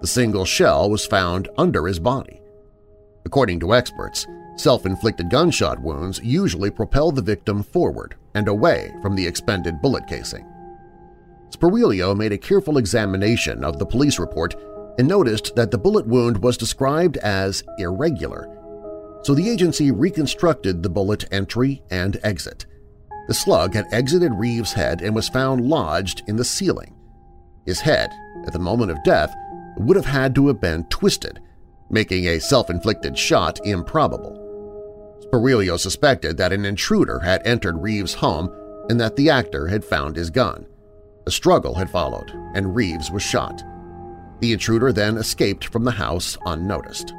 The 0.00 0.06
single 0.06 0.44
shell 0.44 0.90
was 0.90 1.06
found 1.06 1.48
under 1.56 1.86
his 1.86 2.00
body. 2.00 2.42
According 3.24 3.60
to 3.60 3.72
experts, 3.72 4.26
self-inflicted 4.56 5.30
gunshot 5.30 5.80
wounds 5.80 6.20
usually 6.24 6.72
propel 6.72 7.12
the 7.12 7.22
victim 7.22 7.62
forward 7.62 8.16
and 8.34 8.48
away 8.48 8.92
from 9.00 9.14
the 9.14 9.24
expended 9.24 9.80
bullet 9.80 10.08
casing. 10.08 10.44
Speriglio 11.50 12.16
made 12.16 12.32
a 12.32 12.38
careful 12.38 12.78
examination 12.78 13.62
of 13.62 13.78
the 13.78 13.86
police 13.86 14.18
report 14.18 14.56
and 14.98 15.06
noticed 15.06 15.54
that 15.54 15.70
the 15.70 15.78
bullet 15.78 16.04
wound 16.04 16.42
was 16.42 16.56
described 16.56 17.16
as 17.18 17.62
irregular, 17.78 18.48
so 19.22 19.34
the 19.34 19.48
agency 19.48 19.92
reconstructed 19.92 20.82
the 20.82 20.90
bullet 20.90 21.26
entry 21.30 21.80
and 21.90 22.18
exit. 22.24 22.66
The 23.26 23.34
slug 23.34 23.74
had 23.74 23.86
exited 23.92 24.32
Reeves' 24.34 24.72
head 24.72 25.00
and 25.00 25.14
was 25.14 25.28
found 25.28 25.66
lodged 25.66 26.22
in 26.26 26.36
the 26.36 26.44
ceiling. 26.44 26.94
His 27.64 27.80
head, 27.80 28.10
at 28.46 28.52
the 28.52 28.58
moment 28.58 28.90
of 28.90 29.02
death, 29.02 29.34
would 29.78 29.96
have 29.96 30.06
had 30.06 30.34
to 30.34 30.48
have 30.48 30.60
been 30.60 30.84
twisted, 30.84 31.40
making 31.90 32.26
a 32.26 32.40
self-inflicted 32.40 33.16
shot 33.16 33.58
improbable. 33.64 34.40
Speriglio 35.22 35.78
suspected 35.78 36.36
that 36.36 36.52
an 36.52 36.64
intruder 36.64 37.20
had 37.20 37.46
entered 37.46 37.82
Reeves' 37.82 38.14
home 38.14 38.54
and 38.90 39.00
that 39.00 39.16
the 39.16 39.30
actor 39.30 39.68
had 39.68 39.84
found 39.84 40.16
his 40.16 40.30
gun. 40.30 40.66
A 41.26 41.30
struggle 41.30 41.74
had 41.74 41.88
followed, 41.88 42.30
and 42.54 42.76
Reeves 42.76 43.10
was 43.10 43.22
shot. 43.22 43.62
The 44.40 44.52
intruder 44.52 44.92
then 44.92 45.16
escaped 45.16 45.64
from 45.66 45.84
the 45.84 45.90
house 45.90 46.36
unnoticed. 46.44 47.14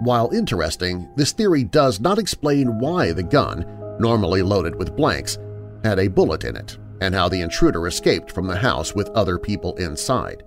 While 0.00 0.30
interesting, 0.32 1.08
this 1.14 1.30
theory 1.30 1.62
does 1.62 2.00
not 2.00 2.18
explain 2.18 2.80
why 2.80 3.12
the 3.12 3.22
gun, 3.22 3.64
normally 4.02 4.42
loaded 4.42 4.74
with 4.74 4.96
blanks, 4.96 5.38
had 5.82 5.98
a 5.98 6.08
bullet 6.08 6.44
in 6.44 6.56
it 6.56 6.76
and 7.00 7.14
how 7.14 7.28
the 7.28 7.40
intruder 7.40 7.86
escaped 7.86 8.30
from 8.30 8.46
the 8.46 8.56
house 8.56 8.94
with 8.94 9.08
other 9.10 9.38
people 9.38 9.74
inside. 9.76 10.44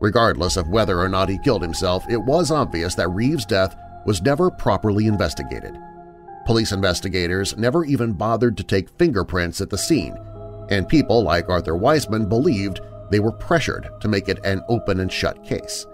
Regardless 0.00 0.56
of 0.56 0.68
whether 0.68 0.98
or 1.00 1.08
not 1.08 1.28
he 1.28 1.38
killed 1.42 1.62
himself, 1.62 2.04
it 2.08 2.18
was 2.18 2.50
obvious 2.50 2.94
that 2.94 3.10
Reeves' 3.10 3.46
death 3.46 3.74
was 4.06 4.22
never 4.22 4.50
properly 4.50 5.06
investigated. 5.06 5.76
Police 6.46 6.72
investigators 6.72 7.56
never 7.56 7.84
even 7.84 8.12
bothered 8.12 8.56
to 8.56 8.64
take 8.64 8.96
fingerprints 8.98 9.60
at 9.60 9.70
the 9.70 9.76
scene, 9.76 10.16
and 10.70 10.88
people 10.88 11.22
like 11.22 11.48
Arthur 11.48 11.76
Weissman 11.76 12.28
believed 12.28 12.80
they 13.10 13.20
were 13.20 13.32
pressured 13.32 13.88
to 14.00 14.08
make 14.08 14.28
it 14.28 14.38
an 14.44 14.62
open-and-shut 14.68 15.44
case. 15.44 15.84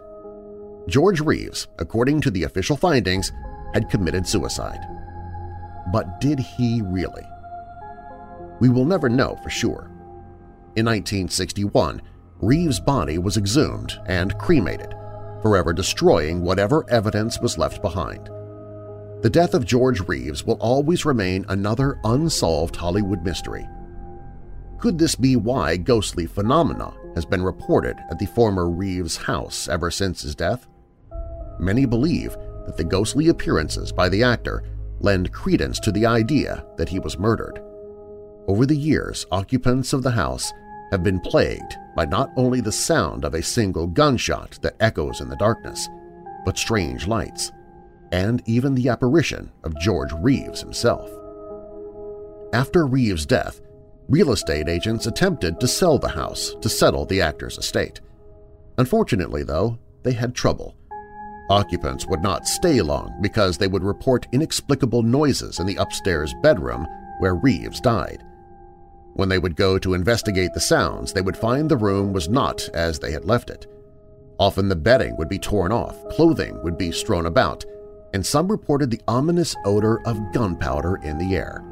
George 0.86 1.20
Reeves, 1.20 1.66
according 1.78 2.20
to 2.20 2.30
the 2.30 2.44
official 2.44 2.76
findings, 2.76 3.32
had 3.74 3.90
committed 3.90 4.26
suicide. 4.26 4.80
But 5.92 6.20
did 6.20 6.38
he 6.38 6.82
really? 6.82 7.26
We 8.60 8.68
will 8.68 8.84
never 8.84 9.08
know 9.08 9.36
for 9.42 9.50
sure. 9.50 9.90
In 10.76 10.84
1961, 10.84 12.02
Reeves' 12.40 12.80
body 12.80 13.18
was 13.18 13.36
exhumed 13.36 13.98
and 14.06 14.36
cremated, 14.38 14.94
forever 15.42 15.72
destroying 15.72 16.42
whatever 16.42 16.84
evidence 16.90 17.40
was 17.40 17.56
left 17.56 17.80
behind. 17.82 18.28
The 19.22 19.30
death 19.30 19.54
of 19.54 19.64
George 19.64 20.06
Reeves 20.06 20.44
will 20.44 20.58
always 20.60 21.06
remain 21.06 21.46
another 21.48 21.98
unsolved 22.04 22.76
Hollywood 22.76 23.22
mystery. 23.24 23.66
Could 24.78 24.98
this 24.98 25.14
be 25.14 25.36
why 25.36 25.78
ghostly 25.78 26.26
phenomena 26.26 26.92
has 27.14 27.24
been 27.24 27.42
reported 27.42 27.96
at 28.10 28.18
the 28.18 28.26
former 28.26 28.68
Reeves 28.68 29.16
house 29.16 29.68
ever 29.68 29.90
since 29.90 30.20
his 30.20 30.34
death? 30.34 30.68
Many 31.58 31.86
believe 31.86 32.36
that 32.66 32.76
the 32.76 32.84
ghostly 32.84 33.28
appearances 33.28 33.90
by 33.90 34.10
the 34.10 34.22
actor 34.22 34.62
lend 35.06 35.32
credence 35.32 35.78
to 35.78 35.92
the 35.92 36.04
idea 36.04 36.66
that 36.76 36.88
he 36.88 36.98
was 36.98 37.18
murdered. 37.18 37.62
Over 38.48 38.66
the 38.66 38.76
years, 38.76 39.24
occupants 39.30 39.92
of 39.92 40.02
the 40.02 40.10
house 40.10 40.52
have 40.90 41.04
been 41.04 41.20
plagued 41.20 41.76
by 41.94 42.04
not 42.04 42.30
only 42.36 42.60
the 42.60 42.72
sound 42.72 43.24
of 43.24 43.34
a 43.34 43.42
single 43.42 43.86
gunshot 43.86 44.58
that 44.62 44.76
echoes 44.80 45.20
in 45.20 45.28
the 45.28 45.36
darkness, 45.36 45.88
but 46.44 46.58
strange 46.58 47.06
lights, 47.06 47.52
and 48.12 48.42
even 48.46 48.74
the 48.74 48.88
apparition 48.88 49.50
of 49.64 49.78
George 49.80 50.12
Reeves 50.12 50.60
himself. 50.60 51.08
After 52.52 52.86
Reeves' 52.86 53.26
death, 53.26 53.60
real 54.08 54.32
estate 54.32 54.68
agents 54.68 55.06
attempted 55.06 55.60
to 55.60 55.68
sell 55.68 55.98
the 55.98 56.08
house 56.08 56.54
to 56.60 56.68
settle 56.68 57.04
the 57.04 57.20
actor's 57.20 57.58
estate. 57.58 58.00
Unfortunately, 58.78 59.42
though, 59.42 59.78
they 60.02 60.12
had 60.12 60.34
trouble. 60.34 60.75
Occupants 61.48 62.06
would 62.06 62.22
not 62.22 62.46
stay 62.46 62.80
long 62.80 63.16
because 63.20 63.56
they 63.56 63.68
would 63.68 63.84
report 63.84 64.26
inexplicable 64.32 65.02
noises 65.02 65.60
in 65.60 65.66
the 65.66 65.76
upstairs 65.76 66.34
bedroom 66.42 66.86
where 67.20 67.36
Reeves 67.36 67.80
died. 67.80 68.24
When 69.14 69.28
they 69.28 69.38
would 69.38 69.56
go 69.56 69.78
to 69.78 69.94
investigate 69.94 70.52
the 70.54 70.60
sounds, 70.60 71.12
they 71.12 71.22
would 71.22 71.36
find 71.36 71.70
the 71.70 71.76
room 71.76 72.12
was 72.12 72.28
not 72.28 72.68
as 72.74 72.98
they 72.98 73.12
had 73.12 73.24
left 73.24 73.48
it. 73.48 73.66
Often 74.38 74.68
the 74.68 74.76
bedding 74.76 75.16
would 75.16 75.28
be 75.28 75.38
torn 75.38 75.72
off, 75.72 75.96
clothing 76.10 76.62
would 76.62 76.76
be 76.76 76.92
strewn 76.92 77.26
about, 77.26 77.64
and 78.12 78.26
some 78.26 78.48
reported 78.48 78.90
the 78.90 79.00
ominous 79.08 79.54
odor 79.64 80.00
of 80.06 80.32
gunpowder 80.32 80.96
in 80.96 81.16
the 81.16 81.36
air. 81.36 81.62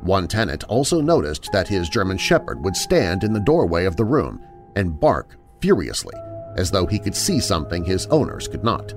One 0.00 0.26
tenant 0.26 0.64
also 0.64 1.00
noticed 1.00 1.48
that 1.52 1.68
his 1.68 1.88
German 1.88 2.18
Shepherd 2.18 2.64
would 2.64 2.74
stand 2.74 3.22
in 3.22 3.32
the 3.32 3.38
doorway 3.38 3.84
of 3.84 3.96
the 3.96 4.04
room 4.04 4.44
and 4.74 4.98
bark 4.98 5.36
furiously 5.60 6.14
as 6.56 6.70
though 6.70 6.86
he 6.86 6.98
could 6.98 7.14
see 7.14 7.40
something 7.40 7.84
his 7.84 8.06
owners 8.06 8.48
could 8.48 8.64
not. 8.64 8.94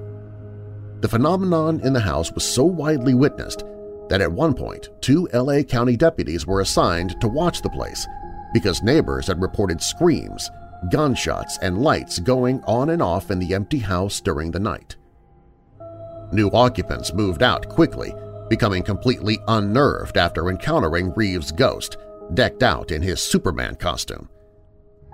The 1.01 1.09
phenomenon 1.09 1.81
in 1.81 1.93
the 1.93 1.99
house 1.99 2.31
was 2.31 2.43
so 2.47 2.63
widely 2.63 3.13
witnessed 3.13 3.63
that 4.09 4.21
at 4.21 4.31
one 4.31 4.53
point 4.53 4.89
two 5.01 5.27
L.A. 5.33 5.63
County 5.63 5.95
deputies 5.97 6.45
were 6.45 6.61
assigned 6.61 7.19
to 7.21 7.27
watch 7.27 7.61
the 7.61 7.69
place 7.69 8.07
because 8.53 8.83
neighbors 8.83 9.27
had 9.27 9.41
reported 9.41 9.81
screams, 9.81 10.49
gunshots, 10.89 11.57
and 11.61 11.81
lights 11.81 12.19
going 12.19 12.63
on 12.63 12.89
and 12.91 13.01
off 13.01 13.31
in 13.31 13.39
the 13.39 13.53
empty 13.53 13.79
house 13.79 14.21
during 14.21 14.51
the 14.51 14.59
night. 14.59 14.95
New 16.31 16.49
occupants 16.51 17.13
moved 17.13 17.43
out 17.43 17.67
quickly, 17.67 18.13
becoming 18.49 18.83
completely 18.83 19.39
unnerved 19.47 20.17
after 20.17 20.49
encountering 20.49 21.13
Reeves' 21.15 21.51
ghost, 21.51 21.97
decked 22.33 22.63
out 22.63 22.91
in 22.91 23.01
his 23.01 23.21
Superman 23.21 23.75
costume. 23.75 24.29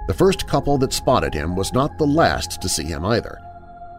The 0.08 0.14
first 0.14 0.48
couple 0.48 0.78
that 0.80 0.94
spotted 0.94 1.34
him 1.34 1.56
was 1.56 1.74
not 1.74 1.98
the 1.98 2.08
last 2.08 2.62
to 2.62 2.70
see 2.70 2.84
him 2.84 3.06
either. 3.06 3.40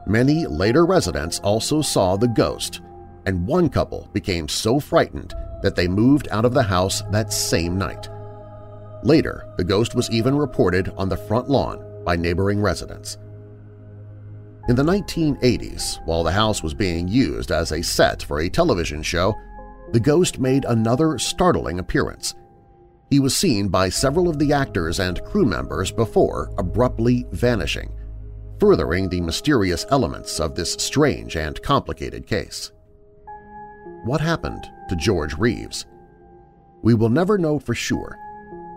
Many 0.06 0.46
later 0.46 0.84
residents 0.84 1.38
also 1.40 1.80
saw 1.80 2.16
the 2.16 2.28
ghost, 2.28 2.80
and 3.24 3.46
one 3.46 3.68
couple 3.68 4.08
became 4.12 4.48
so 4.48 4.80
frightened 4.80 5.32
that 5.62 5.76
they 5.76 5.86
moved 5.86 6.28
out 6.30 6.44
of 6.44 6.54
the 6.54 6.62
house 6.62 7.02
that 7.12 7.32
same 7.32 7.78
night. 7.78 8.08
Later, 9.04 9.46
the 9.56 9.64
ghost 9.64 9.94
was 9.94 10.10
even 10.10 10.36
reported 10.36 10.92
on 10.96 11.08
the 11.08 11.16
front 11.16 11.48
lawn 11.48 11.84
by 12.04 12.16
neighboring 12.16 12.60
residents. 12.60 13.16
In 14.68 14.76
the 14.76 14.82
1980s, 14.82 16.04
while 16.06 16.22
the 16.22 16.32
house 16.32 16.62
was 16.62 16.74
being 16.74 17.08
used 17.08 17.50
as 17.50 17.72
a 17.72 17.82
set 17.82 18.22
for 18.22 18.40
a 18.40 18.48
television 18.48 19.02
show, 19.02 19.34
the 19.92 20.00
ghost 20.00 20.38
made 20.38 20.64
another 20.64 21.18
startling 21.18 21.78
appearance. 21.78 22.34
He 23.12 23.20
was 23.20 23.36
seen 23.36 23.68
by 23.68 23.90
several 23.90 24.30
of 24.30 24.38
the 24.38 24.54
actors 24.54 24.98
and 24.98 25.22
crew 25.24 25.44
members 25.44 25.92
before 25.92 26.50
abruptly 26.56 27.26
vanishing, 27.30 27.92
furthering 28.58 29.10
the 29.10 29.20
mysterious 29.20 29.84
elements 29.90 30.40
of 30.40 30.54
this 30.54 30.72
strange 30.72 31.36
and 31.36 31.60
complicated 31.60 32.26
case. 32.26 32.72
What 34.04 34.22
happened 34.22 34.66
to 34.88 34.96
George 34.96 35.36
Reeves? 35.36 35.84
We 36.80 36.94
will 36.94 37.10
never 37.10 37.36
know 37.36 37.58
for 37.58 37.74
sure, 37.74 38.16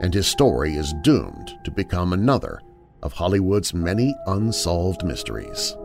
and 0.02 0.14
his 0.14 0.28
story 0.28 0.76
is 0.76 0.94
doomed 1.02 1.58
to 1.64 1.72
become 1.72 2.12
another 2.12 2.60
of 3.04 3.14
Hollywood's 3.14 3.74
many 3.74 4.14
unsolved 4.28 5.06
mysteries. 5.06 5.78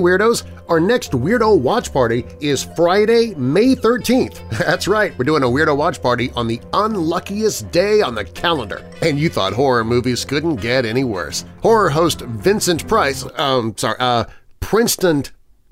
Weirdos! 0.00 0.44
Our 0.68 0.80
next 0.80 1.12
Weirdo 1.12 1.58
Watch 1.58 1.92
Party 1.92 2.24
is 2.40 2.64
Friday, 2.64 3.34
May 3.34 3.74
13th. 3.74 4.48
That's 4.58 4.88
right, 4.88 5.16
we're 5.18 5.24
doing 5.24 5.42
a 5.42 5.46
Weirdo 5.46 5.76
Watch 5.76 6.00
Party 6.00 6.30
on 6.36 6.46
the 6.46 6.60
unluckiest 6.72 7.70
day 7.70 8.00
on 8.00 8.14
the 8.14 8.24
calendar. 8.24 8.84
And 9.02 9.18
you 9.18 9.28
thought 9.28 9.52
horror 9.52 9.84
movies 9.84 10.24
couldn't 10.24 10.56
get 10.56 10.84
any 10.84 11.04
worse. 11.04 11.44
Horror 11.62 11.90
host 11.90 12.20
Vincent 12.22 12.86
Price, 12.88 13.26
um, 13.36 13.76
sorry, 13.76 13.96
uh, 14.00 14.24
Princeton, 14.60 15.24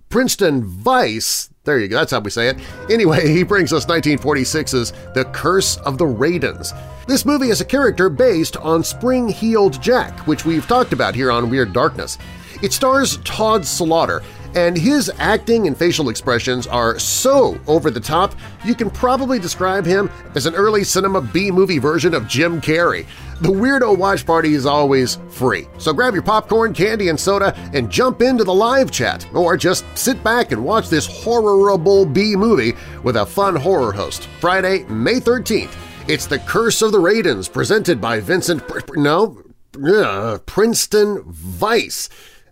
Princeton 0.08 0.64
Vice, 0.64 1.50
there 1.64 1.78
you 1.78 1.88
go, 1.88 1.98
that's 1.98 2.12
how 2.12 2.20
we 2.20 2.30
say 2.30 2.48
it. 2.48 2.58
Anyway, 2.90 3.28
he 3.32 3.42
brings 3.42 3.72
us 3.72 3.86
1946's 3.86 4.92
The 5.14 5.24
Curse 5.26 5.76
of 5.78 5.98
the 5.98 6.06
Wraydons. 6.06 6.76
This 7.06 7.24
movie 7.24 7.48
is 7.48 7.60
a 7.60 7.64
character 7.64 8.10
based 8.10 8.56
on 8.58 8.84
Spring-Heeled 8.84 9.80
Jack, 9.80 10.26
which 10.26 10.44
we've 10.44 10.66
talked 10.66 10.92
about 10.92 11.14
here 11.14 11.30
on 11.30 11.48
Weird 11.48 11.72
Darkness. 11.72 12.18
It 12.60 12.72
stars 12.72 13.18
Tod 13.18 13.64
Slaughter, 13.64 14.22
and 14.56 14.76
his 14.76 15.12
acting 15.18 15.68
and 15.68 15.76
facial 15.76 16.08
expressions 16.08 16.66
are 16.66 16.98
so 16.98 17.60
over 17.68 17.90
the 17.90 18.00
top 18.00 18.34
you 18.64 18.74
can 18.74 18.90
probably 18.90 19.38
describe 19.38 19.86
him 19.86 20.10
as 20.34 20.46
an 20.46 20.54
early 20.54 20.82
cinema 20.82 21.20
B-movie 21.20 21.78
version 21.78 22.14
of 22.14 22.26
Jim 22.26 22.60
Carrey. 22.60 23.06
The 23.42 23.48
Weirdo 23.48 23.96
Watch 23.96 24.26
Party 24.26 24.54
is 24.54 24.66
always 24.66 25.18
free, 25.28 25.68
so 25.78 25.92
grab 25.92 26.14
your 26.14 26.24
popcorn, 26.24 26.74
candy, 26.74 27.08
and 27.08 27.20
soda 27.20 27.54
and 27.72 27.90
jump 27.90 28.22
into 28.22 28.42
the 28.42 28.54
live 28.54 28.90
chat, 28.90 29.24
or 29.32 29.56
just 29.56 29.84
sit 29.96 30.24
back 30.24 30.50
and 30.50 30.64
watch 30.64 30.88
this 30.88 31.06
horrible 31.06 32.04
B-movie 32.06 32.74
with 33.04 33.16
a 33.16 33.26
fun 33.26 33.54
horror 33.54 33.92
host, 33.92 34.28
Friday, 34.40 34.82
May 34.88 35.20
13th. 35.20 35.76
It's 36.08 36.26
The 36.26 36.40
Curse 36.40 36.82
of 36.82 36.90
the 36.90 36.98
Wraydons, 36.98 37.52
presented 37.52 38.00
by 38.00 38.18
Vincent… 38.18 38.64
no, 38.96 39.44
uh, 39.86 40.38
Princeton 40.46 41.22
Vice. 41.26 42.08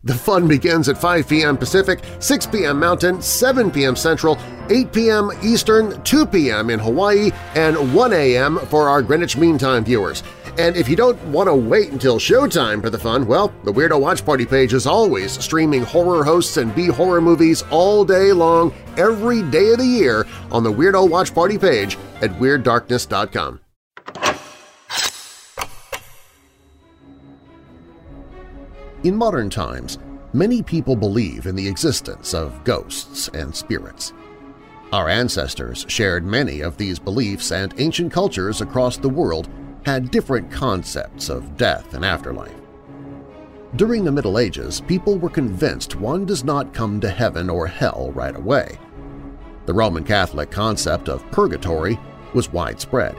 The 0.06 0.14
fun 0.14 0.46
begins 0.46 0.88
at 0.88 0.96
5 0.96 1.28
p.m. 1.28 1.56
Pacific, 1.56 1.98
6 2.20 2.46
p.m. 2.46 2.78
Mountain, 2.78 3.20
7 3.20 3.72
p.m. 3.72 3.96
Central, 3.96 4.38
8 4.70 4.92
p.m. 4.92 5.30
Eastern, 5.42 6.00
2 6.04 6.26
p.m. 6.26 6.70
in 6.70 6.78
Hawaii, 6.78 7.32
and 7.56 7.92
1 7.92 8.12
a.m. 8.12 8.58
for 8.66 8.88
our 8.88 9.02
Greenwich 9.02 9.36
Mean 9.36 9.58
Time 9.58 9.84
viewers. 9.84 10.22
And 10.58 10.76
if 10.76 10.88
you 10.88 10.94
don't 10.94 11.20
want 11.24 11.48
to 11.48 11.56
wait 11.56 11.90
until 11.90 12.20
showtime 12.20 12.80
for 12.80 12.88
the 12.88 13.00
fun, 13.00 13.26
well, 13.26 13.52
the 13.64 13.72
Weirdo 13.72 14.00
Watch 14.00 14.24
Party 14.24 14.46
page 14.46 14.74
is 14.74 14.86
always 14.86 15.32
streaming 15.42 15.82
horror 15.82 16.22
hosts 16.22 16.56
and 16.56 16.72
B-horror 16.72 17.20
movies 17.20 17.64
all 17.72 18.04
day 18.04 18.32
long, 18.32 18.72
every 18.96 19.42
day 19.42 19.72
of 19.72 19.78
the 19.78 19.84
year 19.84 20.24
on 20.52 20.62
the 20.62 20.72
Weirdo 20.72 21.10
Watch 21.10 21.34
Party 21.34 21.58
page 21.58 21.98
at 22.22 22.30
WeirdDarkness.com. 22.30 23.58
In 29.06 29.14
modern 29.14 29.50
times, 29.50 30.00
many 30.32 30.62
people 30.62 30.96
believe 30.96 31.46
in 31.46 31.54
the 31.54 31.68
existence 31.68 32.34
of 32.34 32.64
ghosts 32.64 33.28
and 33.28 33.54
spirits. 33.54 34.12
Our 34.92 35.08
ancestors 35.08 35.86
shared 35.86 36.26
many 36.26 36.60
of 36.60 36.76
these 36.76 36.98
beliefs 36.98 37.52
and 37.52 37.72
ancient 37.78 38.10
cultures 38.10 38.62
across 38.62 38.96
the 38.96 39.08
world 39.08 39.48
had 39.84 40.10
different 40.10 40.50
concepts 40.50 41.28
of 41.28 41.56
death 41.56 41.94
and 41.94 42.04
afterlife. 42.04 42.56
During 43.76 44.02
the 44.02 44.10
Middle 44.10 44.40
Ages, 44.40 44.80
people 44.80 45.16
were 45.18 45.30
convinced 45.30 45.94
one 45.94 46.26
does 46.26 46.42
not 46.42 46.74
come 46.74 46.98
to 46.98 47.08
heaven 47.08 47.48
or 47.48 47.68
hell 47.68 48.10
right 48.12 48.34
away. 48.34 48.76
The 49.66 49.74
Roman 49.74 50.02
Catholic 50.02 50.50
concept 50.50 51.08
of 51.08 51.30
purgatory 51.30 51.96
was 52.34 52.52
widespread. 52.52 53.16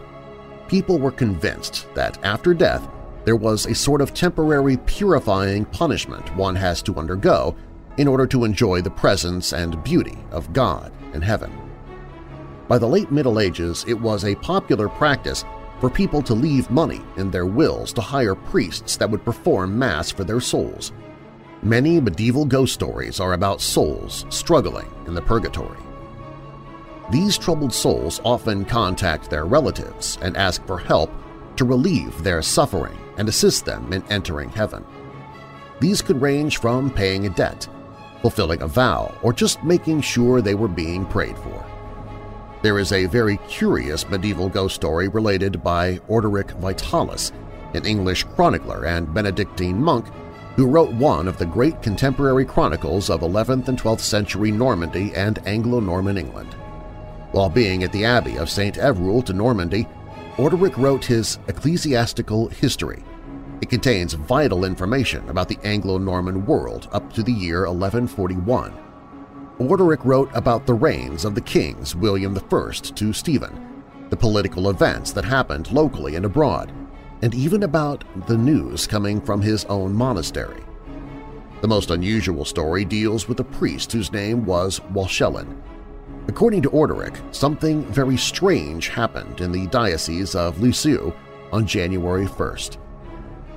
People 0.68 1.00
were 1.00 1.12
convinced 1.12 1.88
that 1.94 2.22
after 2.26 2.54
death 2.54 2.86
there 3.28 3.36
was 3.36 3.66
a 3.66 3.76
sort 3.76 4.00
of 4.00 4.14
temporary 4.14 4.78
purifying 4.78 5.66
punishment 5.66 6.34
one 6.38 6.56
has 6.56 6.82
to 6.82 6.96
undergo 6.96 7.54
in 7.98 8.08
order 8.08 8.26
to 8.26 8.46
enjoy 8.46 8.82
the 8.82 8.90
presence 8.90 9.52
and 9.52 9.84
beauty 9.84 10.18
of 10.32 10.54
God 10.54 10.94
and 11.12 11.22
heaven. 11.22 11.52
By 12.70 12.78
the 12.78 12.88
late 12.88 13.12
Middle 13.12 13.42
Ages, 13.42 13.84
it 13.86 14.00
was 14.00 14.24
a 14.24 14.36
popular 14.36 14.88
practice 14.88 15.44
for 15.82 15.90
people 15.90 16.22
to 16.22 16.34
leave 16.34 16.72
money 16.72 17.02
in 17.18 17.30
their 17.30 17.46
wills 17.46 17.92
to 17.94 18.02
hire 18.02 18.34
priests 18.34 18.96
that 18.96 19.10
would 19.10 19.26
perform 19.26 19.78
Mass 19.78 20.10
for 20.10 20.24
their 20.24 20.40
souls. 20.40 20.94
Many 21.62 22.00
medieval 22.00 22.46
ghost 22.46 22.74
stories 22.74 23.20
are 23.20 23.34
about 23.34 23.60
souls 23.60 24.26
struggling 24.30 24.90
in 25.06 25.14
the 25.14 25.22
purgatory. 25.22 25.82
These 27.12 27.38
troubled 27.38 27.74
souls 27.74 28.22
often 28.24 28.64
contact 28.64 29.30
their 29.30 29.44
relatives 29.44 30.18
and 30.22 30.38
ask 30.38 30.66
for 30.66 30.78
help 30.78 31.12
to 31.58 31.66
relieve 31.66 32.24
their 32.24 32.42
suffering 32.42 32.98
and 33.18 33.28
assist 33.28 33.66
them 33.66 33.92
in 33.94 34.04
entering 34.10 34.50
heaven. 34.50 34.86
These 35.80 36.02
could 36.02 36.22
range 36.22 36.60
from 36.60 36.90
paying 36.90 37.26
a 37.26 37.30
debt, 37.30 37.68
fulfilling 38.22 38.62
a 38.62 38.68
vow, 38.68 39.14
or 39.22 39.34
just 39.34 39.64
making 39.64 40.02
sure 40.02 40.42
they 40.42 40.56
were 40.56 40.68
being 40.68 41.06
prayed 41.06 41.38
for. 41.38 41.66
There 42.64 42.80
is 42.80 42.92
a 42.92 43.06
very 43.06 43.38
curious 43.48 44.10
medieval 44.10 44.50
ghost 44.50 44.76
story 44.76 45.08
related 45.08 45.64
by 45.64 45.98
Orderic 46.10 46.52
Vitalis, 46.60 47.32
an 47.74 47.86
English 47.86 48.24
chronicler 48.24 48.86
and 48.86 49.14
Benedictine 49.14 49.82
monk 49.82 50.08
who 50.56 50.66
wrote 50.66 50.92
one 50.94 51.28
of 51.28 51.38
the 51.38 51.46
great 51.46 51.84
contemporary 51.84 52.44
chronicles 52.44 53.12
of 53.12 53.22
11th 53.22 53.68
and 53.68 53.80
12th 53.80 54.00
century 54.00 54.52
Normandy 54.52 55.14
and 55.14 55.40
Anglo-Norman 55.46 56.18
England. 56.18 56.56
While 57.32 57.50
being 57.50 57.84
at 57.84 57.92
the 57.92 58.06
Abbey 58.06 58.38
of 58.38 58.50
St. 58.50 58.78
Evroul 58.78 59.22
to 59.26 59.34
Normandy, 59.34 59.88
Orderic 60.38 60.78
wrote 60.78 61.04
his 61.04 61.40
Ecclesiastical 61.48 62.48
History. 62.50 63.04
It 63.60 63.72
contains 63.72 64.14
vital 64.14 64.66
information 64.66 65.28
about 65.30 65.48
the 65.48 65.58
Anglo-Norman 65.64 66.46
world 66.46 66.88
up 66.92 67.12
to 67.14 67.24
the 67.24 67.32
year 67.32 67.62
1141. 67.62 68.72
Orderic 69.58 70.06
wrote 70.06 70.30
about 70.36 70.68
the 70.68 70.76
reigns 70.76 71.26
of 71.26 71.34
the 71.34 71.42
kings 71.42 71.96
William 71.96 72.38
I 72.38 72.72
to 72.72 73.14
Stephen, 73.14 73.84
the 74.12 74.16
political 74.16 74.70
events 74.70 75.12
that 75.14 75.26
happened 75.26 75.72
locally 75.72 76.16
and 76.16 76.26
abroad, 76.26 76.72
and 77.24 77.34
even 77.34 77.64
about 77.64 78.04
the 78.28 78.38
news 78.38 78.86
coming 78.86 79.20
from 79.20 79.42
his 79.42 79.66
own 79.66 79.92
monastery. 79.92 80.62
The 81.62 81.68
most 81.68 81.90
unusual 81.90 82.46
story 82.46 82.86
deals 82.86 83.28
with 83.28 83.40
a 83.40 83.44
priest 83.44 83.92
whose 83.92 84.12
name 84.12 84.46
was 84.46 84.82
Walchelin. 84.94 85.60
According 86.28 86.62
to 86.64 86.70
Orderic, 86.70 87.18
something 87.34 87.84
very 87.86 88.18
strange 88.18 88.90
happened 88.90 89.40
in 89.40 89.52
the 89.52 89.68
Diocese 89.68 90.36
of 90.36 90.60
Lisieux 90.60 91.14
on 91.54 91.66
January 91.66 92.26
1st. 92.26 92.78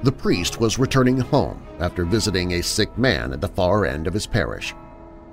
The 0.02 0.12
priest 0.12 0.61
was 0.61 0.78
returning 0.78 1.18
home 1.18 1.66
after 1.80 2.04
visiting 2.04 2.52
a 2.52 2.62
sick 2.62 2.96
man 2.96 3.33
at 3.33 3.40
the 3.40 3.48
far 3.48 3.85
end 3.85 4.06
of 4.06 4.14
his 4.14 4.26
parish. 4.26 4.72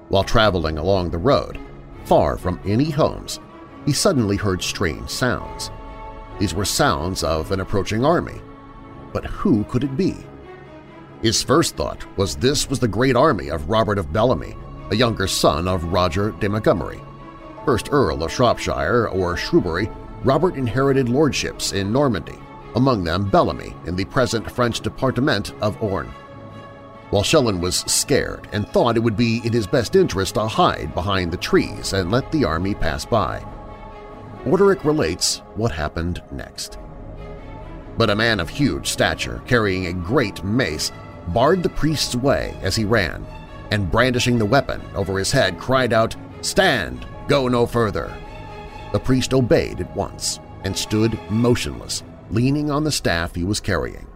While 0.10 0.24
traveling 0.24 0.78
along 0.78 1.12
the 1.12 1.20
road, 1.20 1.60
far 2.06 2.38
from 2.38 2.60
any 2.66 2.90
homes, 2.90 3.40
he 3.86 3.94
suddenly 3.94 4.36
heard 4.36 4.64
strange 4.64 5.10
sounds. 5.10 5.70
These 6.40 6.56
were 6.56 6.66
sounds 6.66 7.24
of 7.24 7.52
an 7.52 7.60
approaching 7.60 8.04
army. 8.04 8.42
But 9.14 9.26
who 9.26 9.64
could 9.66 9.84
it 9.84 9.96
be? 9.96 10.16
His 11.22 11.44
first 11.44 11.76
thought 11.76 12.06
was 12.18 12.36
this 12.36 12.70
was 12.70 12.80
the 12.80 12.88
great 12.88 13.16
army 13.16 13.50
of 13.50 13.70
Robert 13.70 14.00
of 14.00 14.12
Bellamy, 14.12 14.56
a 14.92 14.96
younger 14.96 15.28
son 15.28 15.68
of 15.68 15.84
Roger 15.86 16.32
de 16.32 16.50
Montgomery. 16.50 17.00
First 17.68 17.90
Earl 17.92 18.24
of 18.24 18.32
Shropshire 18.32 19.10
or 19.10 19.36
Shrewsbury, 19.36 19.90
Robert 20.24 20.56
inherited 20.56 21.10
lordships 21.10 21.74
in 21.74 21.92
Normandy, 21.92 22.40
among 22.76 23.04
them 23.04 23.30
Bellamy 23.30 23.76
in 23.86 23.98
the 23.98 24.06
present 24.06 24.50
French 24.50 24.80
department 24.80 25.54
of 25.60 25.84
Orne. 25.84 26.10
Walchelin 27.12 27.60
was 27.60 27.80
scared 27.80 28.48
and 28.54 28.66
thought 28.70 28.96
it 28.96 29.02
would 29.02 29.18
be 29.18 29.42
in 29.44 29.52
his 29.52 29.68
best 29.68 29.98
interest 29.98 30.36
to 30.36 30.48
hide 30.48 30.96
behind 30.96 31.30
the 31.30 31.36
trees 31.36 31.92
and 31.92 32.10
let 32.10 32.32
the 32.32 32.46
army 32.46 32.74
pass 32.74 33.04
by. 33.04 33.46
Orderic 34.46 34.86
relates 34.86 35.40
what 35.56 35.74
happened 35.74 36.24
next. 36.32 36.80
But 37.98 38.10
a 38.10 38.16
man 38.16 38.40
of 38.40 38.48
huge 38.48 38.88
stature, 38.88 39.42
carrying 39.46 39.88
a 39.88 39.94
great 39.94 40.42
mace, 40.42 40.94
barred 41.28 41.64
the 41.64 41.70
priest's 41.70 42.16
way 42.16 42.58
as 42.62 42.78
he 42.78 42.86
ran, 42.86 43.28
and 43.72 43.92
brandishing 43.92 44.38
the 44.38 44.46
weapon 44.46 44.82
over 44.96 45.20
his 45.20 45.34
head 45.34 45.60
cried 45.60 45.92
out, 45.92 46.16
"'Stand! 46.40 47.06
Go 47.28 47.48
no 47.48 47.66
further!' 47.66 48.16
The 48.94 49.00
priest 49.00 49.34
obeyed 49.34 49.82
at 49.82 49.96
once 49.96 50.40
and 50.64 50.76
stood 50.76 51.20
motionless, 51.30 52.04
leaning 52.30 52.72
on 52.72 52.84
the 52.84 52.92
staff 52.92 53.36
he 53.36 53.44
was 53.44 53.60
carrying. 53.60 54.08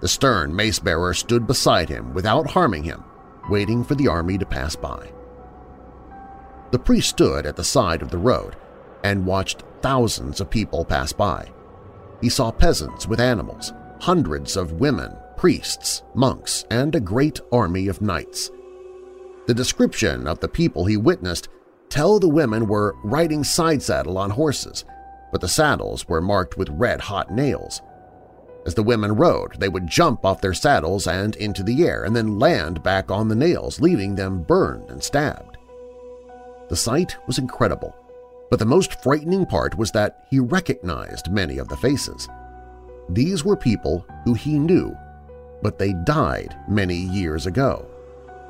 The 0.00 0.08
stern 0.08 0.54
mace-bearer 0.54 1.14
stood 1.14 1.46
beside 1.46 1.88
him 1.88 2.12
without 2.12 2.50
harming 2.50 2.84
him, 2.84 3.04
waiting 3.48 3.84
for 3.84 3.94
the 3.94 4.08
army 4.08 4.38
to 4.38 4.46
pass 4.46 4.74
by. 4.74 5.12
The 6.72 6.78
priest 6.78 7.10
stood 7.10 7.46
at 7.46 7.56
the 7.56 7.64
side 7.64 8.02
of 8.02 8.10
the 8.10 8.18
road 8.18 8.56
and 9.04 9.26
watched 9.26 9.62
thousands 9.80 10.40
of 10.40 10.50
people 10.50 10.84
pass 10.84 11.12
by. 11.12 11.48
He 12.20 12.28
saw 12.28 12.50
peasants 12.50 13.06
with 13.06 13.20
animals, 13.20 13.72
hundreds 14.00 14.56
of 14.56 14.80
women, 14.80 15.16
priests, 15.36 16.02
monks, 16.14 16.64
and 16.70 16.94
a 16.94 17.00
great 17.00 17.40
army 17.52 17.88
of 17.88 18.00
knights. 18.00 18.50
The 19.46 19.54
description 19.54 20.26
of 20.26 20.40
the 20.40 20.48
people 20.48 20.84
he 20.84 20.96
witnessed 20.96 21.48
tell 21.92 22.18
the 22.18 22.26
women 22.26 22.66
were 22.66 22.96
riding 23.04 23.44
side 23.44 23.82
saddle 23.82 24.16
on 24.16 24.30
horses, 24.30 24.86
but 25.30 25.42
the 25.42 25.48
saddles 25.48 26.08
were 26.08 26.22
marked 26.22 26.56
with 26.56 26.70
red-hot 26.70 27.30
nails. 27.30 27.82
As 28.64 28.74
the 28.74 28.82
women 28.82 29.14
rode, 29.14 29.60
they 29.60 29.68
would 29.68 29.86
jump 29.86 30.24
off 30.24 30.40
their 30.40 30.54
saddles 30.54 31.06
and 31.06 31.36
into 31.36 31.62
the 31.62 31.86
air 31.86 32.04
and 32.04 32.16
then 32.16 32.38
land 32.38 32.82
back 32.82 33.10
on 33.10 33.28
the 33.28 33.34
nails, 33.34 33.78
leaving 33.78 34.14
them 34.14 34.42
burned 34.42 34.88
and 34.88 35.02
stabbed. 35.02 35.58
The 36.70 36.76
sight 36.76 37.18
was 37.26 37.36
incredible, 37.36 37.94
but 38.48 38.58
the 38.58 38.64
most 38.64 39.02
frightening 39.02 39.44
part 39.44 39.76
was 39.76 39.90
that 39.90 40.26
he 40.30 40.38
recognized 40.38 41.30
many 41.30 41.58
of 41.58 41.68
the 41.68 41.76
faces. 41.76 42.26
These 43.10 43.44
were 43.44 43.56
people 43.56 44.06
who 44.24 44.32
he 44.32 44.58
knew, 44.58 44.96
but 45.60 45.78
they 45.78 45.92
died 46.04 46.56
many 46.66 46.96
years 46.96 47.44
ago. 47.44 47.86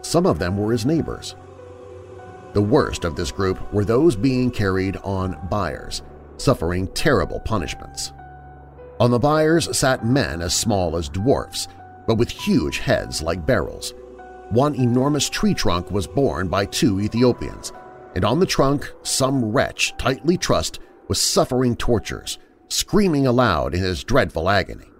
Some 0.03 0.27
of 0.27 0.39
them 0.39 0.57
were 0.57 0.71
his 0.71 0.87
neighbors. 0.87 1.35
The 2.55 2.62
worst 2.62 3.05
of 3.05 3.17
this 3.17 3.33
group 3.33 3.73
were 3.73 3.85
those 3.85 4.15
being 4.15 4.51
carried 4.51 4.99
on 4.99 5.49
biers, 5.51 6.03
suffering 6.37 6.87
terrible 6.88 7.41
punishments. 7.41 8.12
On 9.01 9.11
the 9.11 9.19
biers 9.19 9.77
sat 9.77 10.05
men 10.05 10.43
as 10.43 10.55
small 10.55 10.97
as 10.97 11.09
dwarfs, 11.09 11.67
but 12.07 12.17
with 12.17 12.31
huge 12.31 12.79
heads 12.79 13.23
like 13.23 13.47
barrels. 13.47 13.95
One 14.51 14.75
enormous 14.75 15.31
tree 15.31 15.55
trunk 15.55 15.91
was 15.91 16.07
borne 16.07 16.49
by 16.49 16.67
two 16.67 17.01
Ethiopians, 17.01 17.73
and 18.15 18.25
on 18.25 18.38
the 18.38 18.47
trunk 18.47 18.93
some 19.03 19.45
wretch 19.47 19.95
tightly 19.97 20.37
trussed 20.37 20.79
was 21.09 21.21
suffering 21.21 21.75
tortures, 21.75 22.38
screaming 22.69 23.27
aloud 23.27 23.75
in 23.75 23.81
his 23.81 24.05
dreadful 24.05 24.51
agony. 24.51 24.92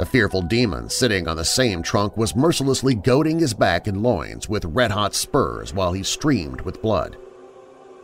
A 0.00 0.06
fearful 0.06 0.42
demon 0.42 0.88
sitting 0.88 1.26
on 1.26 1.36
the 1.36 1.44
same 1.44 1.82
trunk 1.82 2.16
was 2.16 2.36
mercilessly 2.36 2.94
goading 2.94 3.40
his 3.40 3.52
back 3.52 3.88
and 3.88 4.00
loins 4.00 4.48
with 4.48 4.64
red-hot 4.66 5.12
spurs 5.12 5.74
while 5.74 5.92
he 5.92 6.04
streamed 6.04 6.60
with 6.60 6.80
blood. 6.80 7.16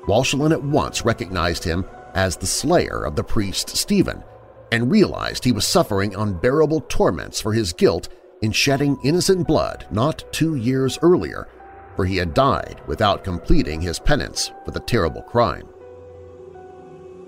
Walchelin 0.09 0.53
at 0.53 0.63
once 0.63 1.05
recognized 1.05 1.63
him 1.63 1.85
as 2.15 2.37
the 2.37 2.47
slayer 2.47 3.05
of 3.05 3.15
the 3.15 3.23
priest 3.23 3.77
Stephen 3.77 4.25
and 4.73 4.91
realized 4.91 5.45
he 5.45 5.53
was 5.53 5.67
suffering 5.67 6.17
unbearable 6.17 6.81
torments 6.89 7.41
for 7.41 7.53
his 7.53 7.73
guilt 7.73 8.09
in 8.43 8.51
shedding 8.51 8.99
innocent 9.05 9.47
blood 9.47 9.87
not 9.93 10.25
two 10.33 10.57
years 10.57 10.99
earlier, 11.01 11.47
for 11.95 12.05
he 12.05 12.17
had 12.17 12.35
died 12.35 12.81
without 12.89 13.23
completing 13.23 13.81
his 13.81 14.01
penance 14.01 14.51
for 14.65 14.73
the 14.73 14.81
terrible 14.81 15.23
crime. 15.23 15.69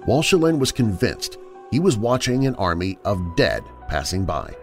Walchelin 0.08 0.58
was 0.58 0.72
convinced 0.72 1.38
he 1.70 1.78
was 1.78 1.96
watching 1.96 2.46
an 2.46 2.56
army 2.56 2.98
of 3.04 3.36
dead 3.36 3.62
passing 3.88 4.24
by. 4.24 4.54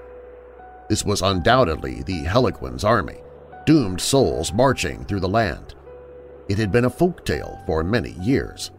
This 0.90 1.06
was 1.06 1.22
undoubtedly 1.22 2.04
the 2.04 2.24
Hellequin's 2.24 2.84
army, 2.84 3.22
doomed 3.66 4.02
souls 4.02 4.54
marching 4.54 5.06
through 5.06 5.22
the 5.22 5.30
land. 5.30 5.76
It 6.50 6.58
had 6.58 6.72
been 6.72 6.86
a 6.86 6.90
folk 6.90 7.26
tale 7.26 7.62
for 7.66 7.84
many 7.84 8.12
years. 8.22 8.72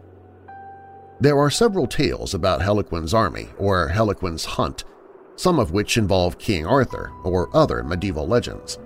There 1.19 1.39
are 1.39 1.49
several 1.49 1.87
tales 1.87 2.33
about 2.33 2.61
Hellequin's 2.61 3.13
army 3.13 3.49
or 3.57 3.87
Hellequin's 3.87 4.45
hunt, 4.45 4.83
some 5.35 5.59
of 5.59 5.71
which 5.71 5.97
involve 5.97 6.37
King 6.37 6.65
Arthur 6.65 7.11
or 7.23 7.49
other 7.55 7.83
medieval 7.83 8.27
legends. 8.27 8.77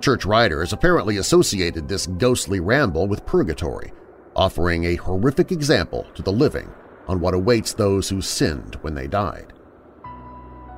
Church 0.00 0.24
writers 0.24 0.72
apparently 0.72 1.18
associated 1.18 1.86
this 1.86 2.06
ghostly 2.06 2.60
ramble 2.60 3.06
with 3.06 3.26
purgatory, 3.26 3.92
offering 4.34 4.84
a 4.84 4.96
horrific 4.96 5.52
example 5.52 6.06
to 6.14 6.22
the 6.22 6.32
living 6.32 6.72
on 7.06 7.20
what 7.20 7.34
awaits 7.34 7.72
those 7.72 8.08
who 8.08 8.22
sinned 8.22 8.76
when 8.82 8.94
they 8.94 9.06
died. 9.06 9.52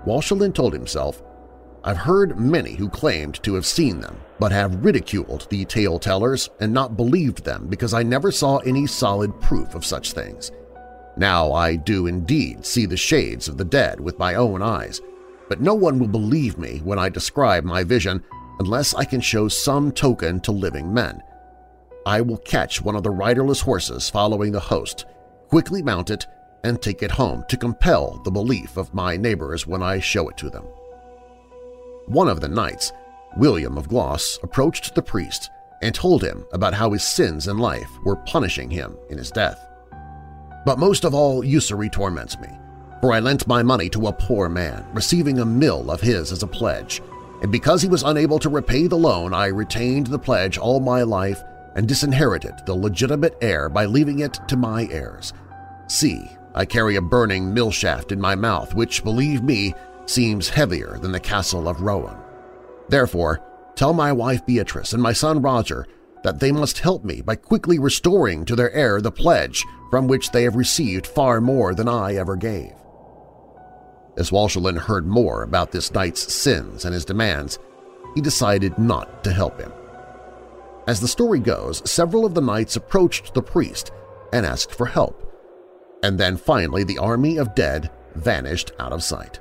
Walchelin 0.06 0.52
told 0.52 0.72
himself, 0.72 1.22
I've 1.82 1.98
heard 1.98 2.38
many 2.38 2.74
who 2.74 2.88
claimed 2.88 3.42
to 3.42 3.54
have 3.54 3.66
seen 3.66 4.00
them, 4.00 4.18
but 4.38 4.52
have 4.52 4.84
ridiculed 4.84 5.46
the 5.50 5.64
tale-tellers 5.66 6.48
and 6.60 6.72
not 6.72 6.96
believed 6.96 7.44
them 7.44 7.66
because 7.66 7.92
I 7.92 8.02
never 8.02 8.32
saw 8.32 8.58
any 8.58 8.86
solid 8.86 9.38
proof 9.40 9.74
of 9.74 9.84
such 9.84 10.12
things. 10.12 10.50
Now 11.16 11.52
I 11.52 11.76
do 11.76 12.06
indeed 12.06 12.64
see 12.64 12.86
the 12.86 12.96
shades 12.96 13.48
of 13.48 13.58
the 13.58 13.64
dead 13.64 14.00
with 14.00 14.18
my 14.18 14.34
own 14.34 14.62
eyes, 14.62 15.00
but 15.48 15.60
no 15.60 15.74
one 15.74 15.98
will 15.98 16.08
believe 16.08 16.58
me 16.58 16.80
when 16.84 16.98
I 16.98 17.08
describe 17.08 17.64
my 17.64 17.84
vision 17.84 18.24
unless 18.58 18.94
I 18.94 19.04
can 19.04 19.20
show 19.20 19.48
some 19.48 19.92
token 19.92 20.40
to 20.40 20.52
living 20.52 20.92
men. 20.92 21.22
I 22.06 22.20
will 22.20 22.38
catch 22.38 22.82
one 22.82 22.96
of 22.96 23.02
the 23.02 23.10
riderless 23.10 23.60
horses 23.60 24.10
following 24.10 24.52
the 24.52 24.60
host, 24.60 25.04
quickly 25.48 25.82
mount 25.82 26.10
it, 26.10 26.26
and 26.64 26.80
take 26.80 27.02
it 27.02 27.10
home 27.10 27.44
to 27.48 27.56
compel 27.56 28.20
the 28.24 28.30
belief 28.30 28.76
of 28.76 28.92
my 28.92 29.16
neighbors 29.16 29.66
when 29.66 29.82
I 29.82 30.00
show 30.00 30.28
it 30.28 30.36
to 30.38 30.50
them. 30.50 30.64
One 32.06 32.28
of 32.28 32.40
the 32.40 32.48
knights, 32.48 32.92
William 33.36 33.78
of 33.78 33.88
Glos, 33.88 34.42
approached 34.42 34.94
the 34.94 35.02
priest 35.02 35.50
and 35.82 35.94
told 35.94 36.24
him 36.24 36.46
about 36.52 36.74
how 36.74 36.92
his 36.92 37.02
sins 37.02 37.46
in 37.46 37.58
life 37.58 37.90
were 38.04 38.16
punishing 38.16 38.70
him 38.70 38.96
in 39.10 39.18
his 39.18 39.30
death. 39.30 39.58
But 40.64 40.78
most 40.78 41.04
of 41.04 41.14
all, 41.14 41.44
usury 41.44 41.90
torments 41.90 42.38
me, 42.38 42.48
for 43.00 43.12
I 43.12 43.20
lent 43.20 43.46
my 43.46 43.62
money 43.62 43.90
to 43.90 44.06
a 44.06 44.12
poor 44.12 44.48
man, 44.48 44.86
receiving 44.94 45.38
a 45.38 45.44
mill 45.44 45.90
of 45.90 46.00
his 46.00 46.32
as 46.32 46.42
a 46.42 46.46
pledge, 46.46 47.02
and 47.42 47.52
because 47.52 47.82
he 47.82 47.88
was 47.88 48.02
unable 48.02 48.38
to 48.38 48.48
repay 48.48 48.86
the 48.86 48.96
loan 48.96 49.34
I 49.34 49.46
retained 49.46 50.06
the 50.06 50.18
pledge 50.18 50.56
all 50.56 50.80
my 50.80 51.02
life 51.02 51.42
and 51.74 51.86
disinherited 51.86 52.54
the 52.64 52.74
legitimate 52.74 53.36
heir 53.42 53.68
by 53.68 53.84
leaving 53.84 54.20
it 54.20 54.38
to 54.48 54.56
my 54.56 54.88
heirs. 54.90 55.34
See, 55.86 56.30
I 56.54 56.64
carry 56.64 56.96
a 56.96 57.02
burning 57.02 57.52
mill 57.52 57.70
shaft 57.70 58.12
in 58.12 58.20
my 58.20 58.34
mouth 58.34 58.74
which, 58.74 59.02
believe 59.02 59.42
me, 59.42 59.74
seems 60.06 60.48
heavier 60.48 60.98
than 61.00 61.12
the 61.12 61.20
castle 61.20 61.68
of 61.68 61.80
Rouen. 61.82 62.16
Therefore, 62.88 63.40
tell 63.74 63.92
my 63.92 64.12
wife 64.12 64.46
Beatrice 64.46 64.92
and 64.92 65.02
my 65.02 65.12
son 65.12 65.42
Roger 65.42 65.86
that 66.22 66.40
they 66.40 66.52
must 66.52 66.78
help 66.78 67.04
me 67.04 67.20
by 67.20 67.36
quickly 67.36 67.78
restoring 67.78 68.44
to 68.44 68.56
their 68.56 68.72
heir 68.72 69.00
the 69.00 69.10
pledge 69.10 69.64
from 69.90 70.06
which 70.06 70.30
they 70.30 70.44
have 70.44 70.56
received 70.56 71.06
far 71.06 71.40
more 71.40 71.74
than 71.74 71.88
I 71.88 72.14
ever 72.14 72.36
gave. 72.36 72.72
As 74.16 74.30
Walchelin 74.30 74.76
heard 74.78 75.06
more 75.06 75.42
about 75.42 75.72
this 75.72 75.92
knight's 75.92 76.32
sins 76.32 76.84
and 76.84 76.94
his 76.94 77.04
demands, 77.04 77.58
he 78.14 78.20
decided 78.20 78.78
not 78.78 79.24
to 79.24 79.32
help 79.32 79.60
him. 79.60 79.72
As 80.86 81.00
the 81.00 81.08
story 81.08 81.40
goes, 81.40 81.88
several 81.90 82.24
of 82.24 82.34
the 82.34 82.40
knights 82.40 82.76
approached 82.76 83.34
the 83.34 83.42
priest 83.42 83.90
and 84.32 84.46
asked 84.46 84.74
for 84.74 84.86
help, 84.86 85.23
and 86.04 86.18
then 86.18 86.36
finally 86.36 86.84
the 86.84 86.98
army 86.98 87.38
of 87.38 87.54
dead 87.54 87.90
vanished 88.14 88.72
out 88.78 88.92
of 88.92 89.02
sight. 89.02 89.40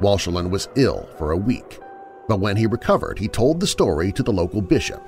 Walchelin 0.00 0.50
was 0.50 0.68
ill 0.76 1.08
for 1.16 1.30
a 1.32 1.36
week, 1.38 1.80
but 2.28 2.38
when 2.38 2.54
he 2.54 2.66
recovered 2.66 3.18
he 3.18 3.28
told 3.28 3.58
the 3.58 3.66
story 3.66 4.12
to 4.12 4.22
the 4.22 4.32
local 4.32 4.60
bishop. 4.60 5.02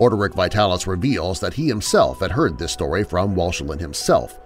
Orderic 0.00 0.34
Vitalis 0.34 0.88
reveals 0.88 1.38
that 1.38 1.54
he 1.54 1.68
himself 1.68 2.18
had 2.18 2.32
heard 2.32 2.58
this 2.58 2.72
story 2.72 3.04
from 3.04 3.36
Walchelin 3.36 3.78
himself 3.78 4.40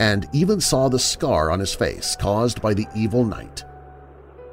and 0.00 0.26
even 0.32 0.62
saw 0.62 0.88
the 0.88 0.98
scar 0.98 1.50
on 1.50 1.60
his 1.60 1.74
face 1.74 2.16
caused 2.16 2.62
by 2.62 2.72
the 2.72 2.86
evil 2.96 3.22
knight. 3.22 3.64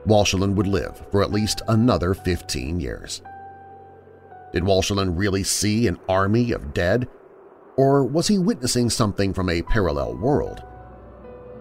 Walchelin 0.06 0.56
would 0.56 0.68
live 0.68 1.02
for 1.10 1.24
at 1.24 1.32
least 1.32 1.62
another 1.70 2.14
15 2.14 2.82
years. 2.82 3.22
Did 4.52 4.64
Walchelin 4.64 5.18
really 5.18 5.44
see 5.44 5.88
an 5.88 5.98
army 6.10 6.52
of 6.52 6.74
dead? 6.74 7.08
Or 7.82 8.04
was 8.04 8.28
he 8.28 8.38
witnessing 8.38 8.92
something 8.92 9.34
from 9.34 9.50
a 9.50 9.64
parallel 9.64 10.14
world? 10.14 10.62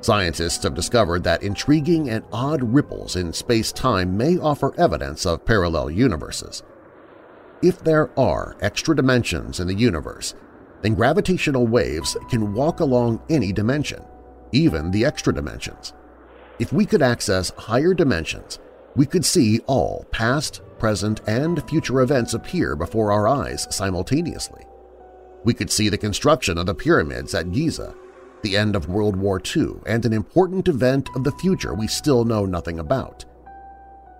Scientists 0.02 0.62
have 0.64 0.74
discovered 0.74 1.24
that 1.24 1.42
intriguing 1.42 2.10
and 2.10 2.26
odd 2.30 2.62
ripples 2.62 3.16
in 3.16 3.32
space-time 3.32 4.18
may 4.18 4.36
offer 4.36 4.78
evidence 4.78 5.24
of 5.24 5.46
parallel 5.46 5.90
universes. 5.90 6.62
If 7.62 7.82
there 7.82 8.10
are 8.18 8.54
extra 8.60 8.94
dimensions 8.94 9.60
in 9.60 9.66
the 9.66 9.74
universe, 9.74 10.34
then 10.82 10.94
gravitational 10.94 11.66
waves 11.66 12.18
can 12.28 12.52
walk 12.52 12.80
along 12.80 13.22
any 13.30 13.50
dimension, 13.50 14.04
even 14.52 14.90
the 14.90 15.06
extra 15.06 15.32
dimensions. 15.32 15.94
If 16.58 16.70
we 16.70 16.84
could 16.84 17.00
access 17.00 17.48
higher 17.56 17.94
dimensions, 17.94 18.58
we 18.94 19.06
could 19.06 19.24
see 19.24 19.60
all 19.60 20.04
past, 20.10 20.60
present, 20.78 21.22
and 21.26 21.66
future 21.66 22.02
events 22.02 22.34
appear 22.34 22.76
before 22.76 23.10
our 23.10 23.26
eyes 23.26 23.66
simultaneously. 23.74 24.66
We 25.44 25.54
could 25.54 25.70
see 25.70 25.88
the 25.88 25.98
construction 25.98 26.58
of 26.58 26.66
the 26.66 26.74
pyramids 26.74 27.34
at 27.34 27.52
Giza, 27.52 27.94
the 28.42 28.56
end 28.56 28.76
of 28.76 28.88
World 28.88 29.16
War 29.16 29.40
II, 29.40 29.74
and 29.86 30.04
an 30.04 30.12
important 30.12 30.68
event 30.68 31.08
of 31.14 31.24
the 31.24 31.32
future 31.32 31.74
we 31.74 31.86
still 31.86 32.24
know 32.24 32.46
nothing 32.46 32.78
about. 32.78 33.24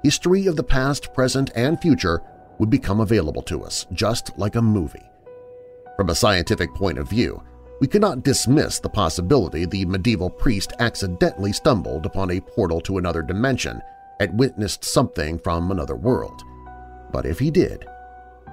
History 0.03 0.47
of 0.47 0.57
the 0.57 0.63
past, 0.63 1.13
present, 1.13 1.51
and 1.55 1.81
future 1.81 2.23
would 2.59 2.71
become 2.71 3.01
available 3.01 3.43
to 3.43 3.63
us, 3.63 3.87
just 3.93 4.37
like 4.39 4.57
a 4.57 4.63
movie. 4.63 5.11
From 5.97 6.09
a 6.09 6.15
scientific 6.15 6.75
point 6.75 6.99
of 6.99 7.09
view, 7.09 7.43
we 7.81 7.87
cannot 7.87 8.23
dismiss 8.23 8.79
the 8.79 8.89
possibility 8.89 9.65
the 9.65 9.87
medieval 9.87 10.31
priest 10.31 10.73
accidentally 10.79 11.53
stumbled 11.53 12.07
upon 12.07 12.31
a 12.31 12.41
portal 12.41 12.81
to 12.83 12.99
another 12.99 13.23
dimension 13.23 13.81
and 14.21 14.39
witnessed 14.39 14.85
something 14.85 15.39
from 15.39 15.71
another 15.71 15.97
world. 15.97 16.43
But 17.13 17.27
if 17.27 17.39
he 17.39 17.51
did, 17.51 17.87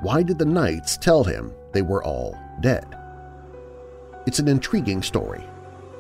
why 0.02 0.24
did 0.24 0.40
the 0.40 0.46
knights 0.46 0.98
tell 0.98 1.24
him 1.24 1.54
they 1.78 1.84
were 1.84 2.04
all 2.04 2.36
dead? 2.60 2.98
It's 4.26 4.40
an 4.40 4.48
intriguing 4.48 5.04
story 5.04 5.44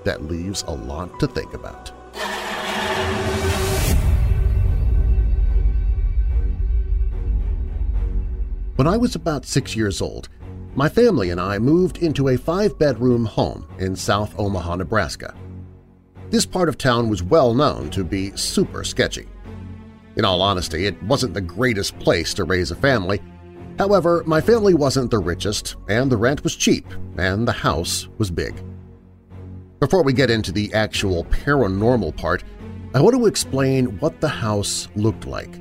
that 0.05 0.23
leaves 0.23 0.63
a 0.63 0.71
lot 0.71 1.19
to 1.19 1.27
think 1.27 1.53
about. 1.53 1.89
When 8.75 8.87
I 8.87 8.97
was 8.97 9.13
about 9.13 9.45
six 9.45 9.75
years 9.75 10.01
old, 10.01 10.29
my 10.73 10.89
family 10.89 11.29
and 11.29 11.39
I 11.39 11.59
moved 11.59 11.99
into 11.99 12.29
a 12.29 12.37
five-bedroom 12.37 13.25
home 13.25 13.67
in 13.77 13.95
South 13.95 14.33
Omaha, 14.39 14.77
Nebraska. 14.77 15.35
This 16.31 16.45
part 16.47 16.69
of 16.69 16.79
town 16.79 17.07
was 17.07 17.21
well 17.21 17.53
known 17.53 17.91
to 17.91 18.03
be 18.03 18.35
super 18.35 18.83
sketchy. 18.83 19.27
In 20.15 20.25
all 20.25 20.41
honesty, 20.41 20.87
it 20.87 21.01
wasn't 21.03 21.35
the 21.35 21.41
greatest 21.41 21.99
place 21.99 22.33
to 22.33 22.45
raise 22.45 22.71
a 22.71 22.75
family. 22.75 23.21
However, 23.77 24.23
my 24.25 24.41
family 24.41 24.73
wasn't 24.73 25.11
the 25.11 25.19
richest, 25.19 25.75
and 25.87 26.11
the 26.11 26.17
rent 26.17 26.43
was 26.43 26.55
cheap, 26.55 26.85
and 27.17 27.47
the 27.47 27.51
house 27.51 28.07
was 28.17 28.31
big. 28.31 28.63
Before 29.79 30.03
we 30.03 30.13
get 30.13 30.31
into 30.31 30.51
the 30.51 30.73
actual 30.73 31.25
paranormal 31.25 32.17
part, 32.17 32.43
I 32.95 33.01
want 33.01 33.15
to 33.15 33.27
explain 33.27 33.99
what 33.99 34.19
the 34.19 34.27
house 34.27 34.87
looked 34.95 35.27
like. 35.27 35.59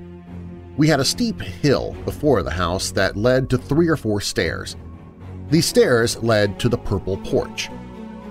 We 0.78 0.88
had 0.88 1.00
a 1.00 1.04
steep 1.04 1.40
hill 1.40 1.94
before 2.06 2.42
the 2.42 2.50
house 2.50 2.90
that 2.92 3.16
led 3.16 3.50
to 3.50 3.58
three 3.58 3.88
or 3.88 3.96
four 3.96 4.22
stairs. 4.22 4.76
These 5.50 5.66
stairs 5.66 6.22
led 6.22 6.58
to 6.60 6.70
the 6.70 6.78
purple 6.78 7.18
porch. 7.18 7.68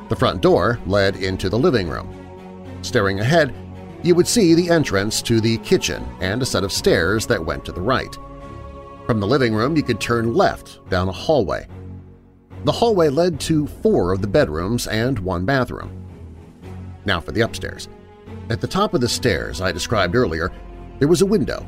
The 0.09 0.15
front 0.15 0.41
door 0.41 0.79
led 0.87 1.17
into 1.17 1.49
the 1.49 1.59
living 1.59 1.87
room. 1.87 2.11
Staring 2.81 3.19
ahead, 3.19 3.53
you 4.03 4.15
would 4.15 4.27
see 4.27 4.53
the 4.53 4.69
entrance 4.69 5.21
to 5.23 5.39
the 5.39 5.57
kitchen 5.59 6.05
and 6.19 6.41
a 6.41 6.45
set 6.45 6.63
of 6.63 6.71
stairs 6.71 7.27
that 7.27 7.43
went 7.43 7.65
to 7.65 7.71
the 7.71 7.81
right. 7.81 8.15
From 9.05 9.19
the 9.19 9.27
living 9.27 9.53
room, 9.53 9.77
you 9.77 9.83
could 9.83 10.01
turn 10.01 10.33
left 10.33 10.79
down 10.89 11.07
a 11.07 11.11
hallway. 11.11 11.67
The 12.63 12.71
hallway 12.71 13.09
led 13.09 13.39
to 13.41 13.67
four 13.67 14.11
of 14.11 14.21
the 14.21 14.27
bedrooms 14.27 14.87
and 14.87 15.19
one 15.19 15.45
bathroom. 15.45 15.91
Now 17.05 17.19
for 17.19 17.31
the 17.31 17.41
upstairs. 17.41 17.87
At 18.49 18.61
the 18.61 18.67
top 18.67 18.95
of 18.95 19.01
the 19.01 19.07
stairs 19.07 19.61
I 19.61 19.71
described 19.71 20.15
earlier, 20.15 20.51
there 20.97 21.07
was 21.07 21.21
a 21.21 21.25
window. 21.27 21.67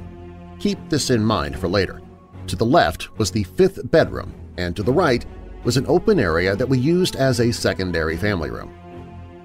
Keep 0.60 0.90
this 0.90 1.12
in 1.12 1.24
mind 1.24 1.60
for 1.60 1.68
later. 1.68 2.02
To 2.48 2.56
the 2.56 2.66
left 2.66 3.16
was 3.20 3.30
the 3.30 3.44
fifth 3.44 3.92
bedroom, 3.92 4.34
and 4.58 4.76
to 4.76 4.82
the 4.82 4.94
right 4.94 5.24
was 5.64 5.78
an 5.78 5.86
open 5.88 6.20
area 6.20 6.56
that 6.56 6.70
we 6.70 6.80
used 6.80 7.16
as 7.16 7.40
a 7.40 7.52
secondary 7.52 8.18
family 8.18 8.50
room. 8.50 8.74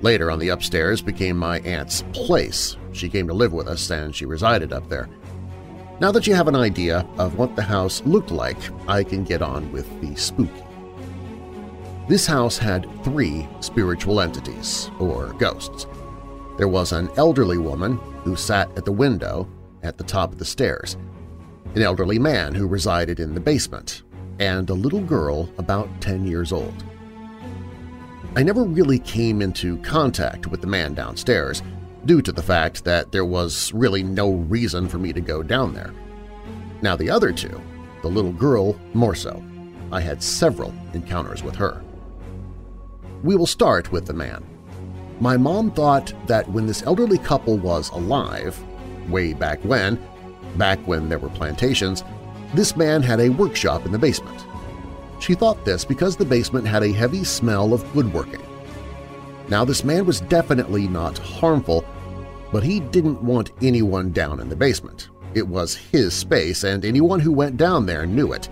Later 0.01 0.31
on 0.31 0.39
the 0.39 0.49
upstairs 0.49 1.03
became 1.03 1.37
my 1.37 1.61
aunt's 1.61 2.05
place. 2.13 2.77
She 2.93 3.11
came 3.11 3.29
to 3.29 3.35
live 3.35 3.53
with 3.53 3.69
us 3.69 3.91
and 3.91 4.15
she 4.15 4.25
resided 4.25 4.73
up 4.73 4.89
there. 4.89 5.11
Now 6.03 6.11
that 6.11 6.27
you 6.27 6.35
have 6.35 6.49
an 6.49 6.57
idea 6.57 7.07
of 7.17 7.39
what 7.39 7.55
the 7.55 7.63
house 7.63 8.03
looked 8.05 8.33
like, 8.33 8.59
I 8.89 9.05
can 9.05 9.23
get 9.23 9.41
on 9.41 9.71
with 9.71 9.89
the 10.01 10.17
spooky. 10.17 10.65
This 12.09 12.27
house 12.27 12.59
had 12.59 12.91
three 13.05 13.49
spiritual 13.61 14.21
entities, 14.21 14.91
or 14.99 15.33
ghosts. 15.35 15.87
There 16.59 16.67
was 16.67 16.91
an 16.91 17.09
elderly 17.17 17.57
woman 17.57 17.99
who 18.25 18.35
sat 18.35 18.77
at 18.77 18.85
the 18.85 18.91
window 18.91 19.49
at 19.85 19.97
the 19.97 20.03
top 20.03 20.33
of 20.33 20.41
the 20.41 20.45
stairs, 20.45 20.97
an 21.77 21.83
elderly 21.83 22.19
man 22.19 22.53
who 22.53 22.67
resided 22.67 23.21
in 23.21 23.33
the 23.33 23.39
basement, 23.39 24.03
and 24.41 24.71
a 24.71 24.75
little 24.75 25.03
girl 25.03 25.49
about 25.57 25.89
10 26.01 26.27
years 26.27 26.51
old. 26.51 26.83
I 28.35 28.43
never 28.43 28.65
really 28.65 28.99
came 28.99 29.41
into 29.41 29.77
contact 29.83 30.49
with 30.49 30.63
the 30.63 30.67
man 30.67 30.95
downstairs 30.95 31.63
due 32.05 32.23
to 32.23 32.33
the 32.33 32.43
fact 32.43 32.85
that 32.85 33.13
there 33.13 33.25
was 33.25 33.73
really 33.73 34.03
no 34.03 34.33
reason 34.33 34.89
for 34.89 34.99
me 34.99 35.13
to 35.13 35.21
go 35.21 35.43
down 35.43 35.75
there. 35.75 35.95
Now 36.83 36.97
the 36.97 37.11
other 37.11 37.33
two, 37.33 37.61
the 38.03 38.09
little 38.09 38.33
girl 38.33 38.79
more 38.95 39.15
so, 39.15 39.43
I 39.91 40.01
had 40.01 40.23
several 40.23 40.75
encounters 40.95 41.43
with 41.43 41.55
her. 41.57 41.83
We 43.23 43.37
will 43.37 43.47
start 43.47 43.93
with 43.93 44.07
the 44.07 44.15
man. 44.15 44.45
My 45.21 45.37
mom 45.37 45.71
thought 45.71 46.13
that 46.27 46.49
when 46.51 46.67
this 46.67 46.83
elderly 46.83 47.19
couple 47.19 47.57
was 47.59 47.91
alive, 47.91 48.61
way 49.09 49.33
back 49.33 49.61
when, 49.65 49.99
Back 50.57 50.79
when 50.87 51.09
there 51.09 51.19
were 51.19 51.31
plantations, 51.31 52.05
this 52.55 52.77
man 52.77 53.03
had 53.03 53.21
a 53.21 53.31
workshop 53.31 53.87
in 53.87 53.93
the 53.93 53.99
basement. 53.99 54.45
She 55.19 55.35
thought 55.35 55.65
this 55.65 55.85
because 55.85 56.17
the 56.17 56.25
basement 56.25 56.67
had 56.67 56.83
a 56.83 56.93
heavy 56.93 57.25
smell 57.25 57.73
of 57.73 57.95
woodworking. 57.95 58.42
Now 59.49 59.65
this 59.65 59.85
man 59.85 60.07
was 60.07 60.21
definitely 60.23 60.89
not 60.89 61.19
harmful, 61.19 61.85
but 62.53 62.63
he 62.63 62.81
didn't 62.81 63.23
want 63.23 63.53
anyone 63.63 64.11
down 64.13 64.41
in 64.41 64.49
the 64.49 64.57
basement. 64.57 65.09
It 65.35 65.47
was 65.47 65.75
his 65.75 66.15
space, 66.15 66.65
and 66.65 66.85
anyone 66.85 67.21
who 67.21 67.33
went 67.33 67.57
down 67.57 67.87
there 67.87 68.07
knew 68.07 68.33
it. 68.33 68.49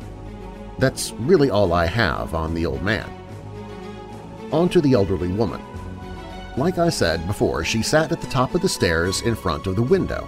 That's 0.78 1.12
really 1.12 1.50
all 1.50 1.72
I 1.72 1.86
have 1.86 2.34
on 2.34 2.54
the 2.54 2.64
old 2.64 2.82
man. 2.82 3.08
On 4.52 4.68
to 4.70 4.80
the 4.80 4.94
elderly 4.94 5.28
woman. 5.28 5.60
Like 6.56 6.78
I 6.78 6.88
said 6.88 7.26
before, 7.26 7.64
she 7.64 7.82
sat 7.82 8.12
at 8.12 8.20
the 8.20 8.26
top 8.26 8.54
of 8.54 8.62
the 8.62 8.68
stairs 8.68 9.20
in 9.22 9.34
front 9.34 9.66
of 9.66 9.76
the 9.76 9.82
window. 9.82 10.26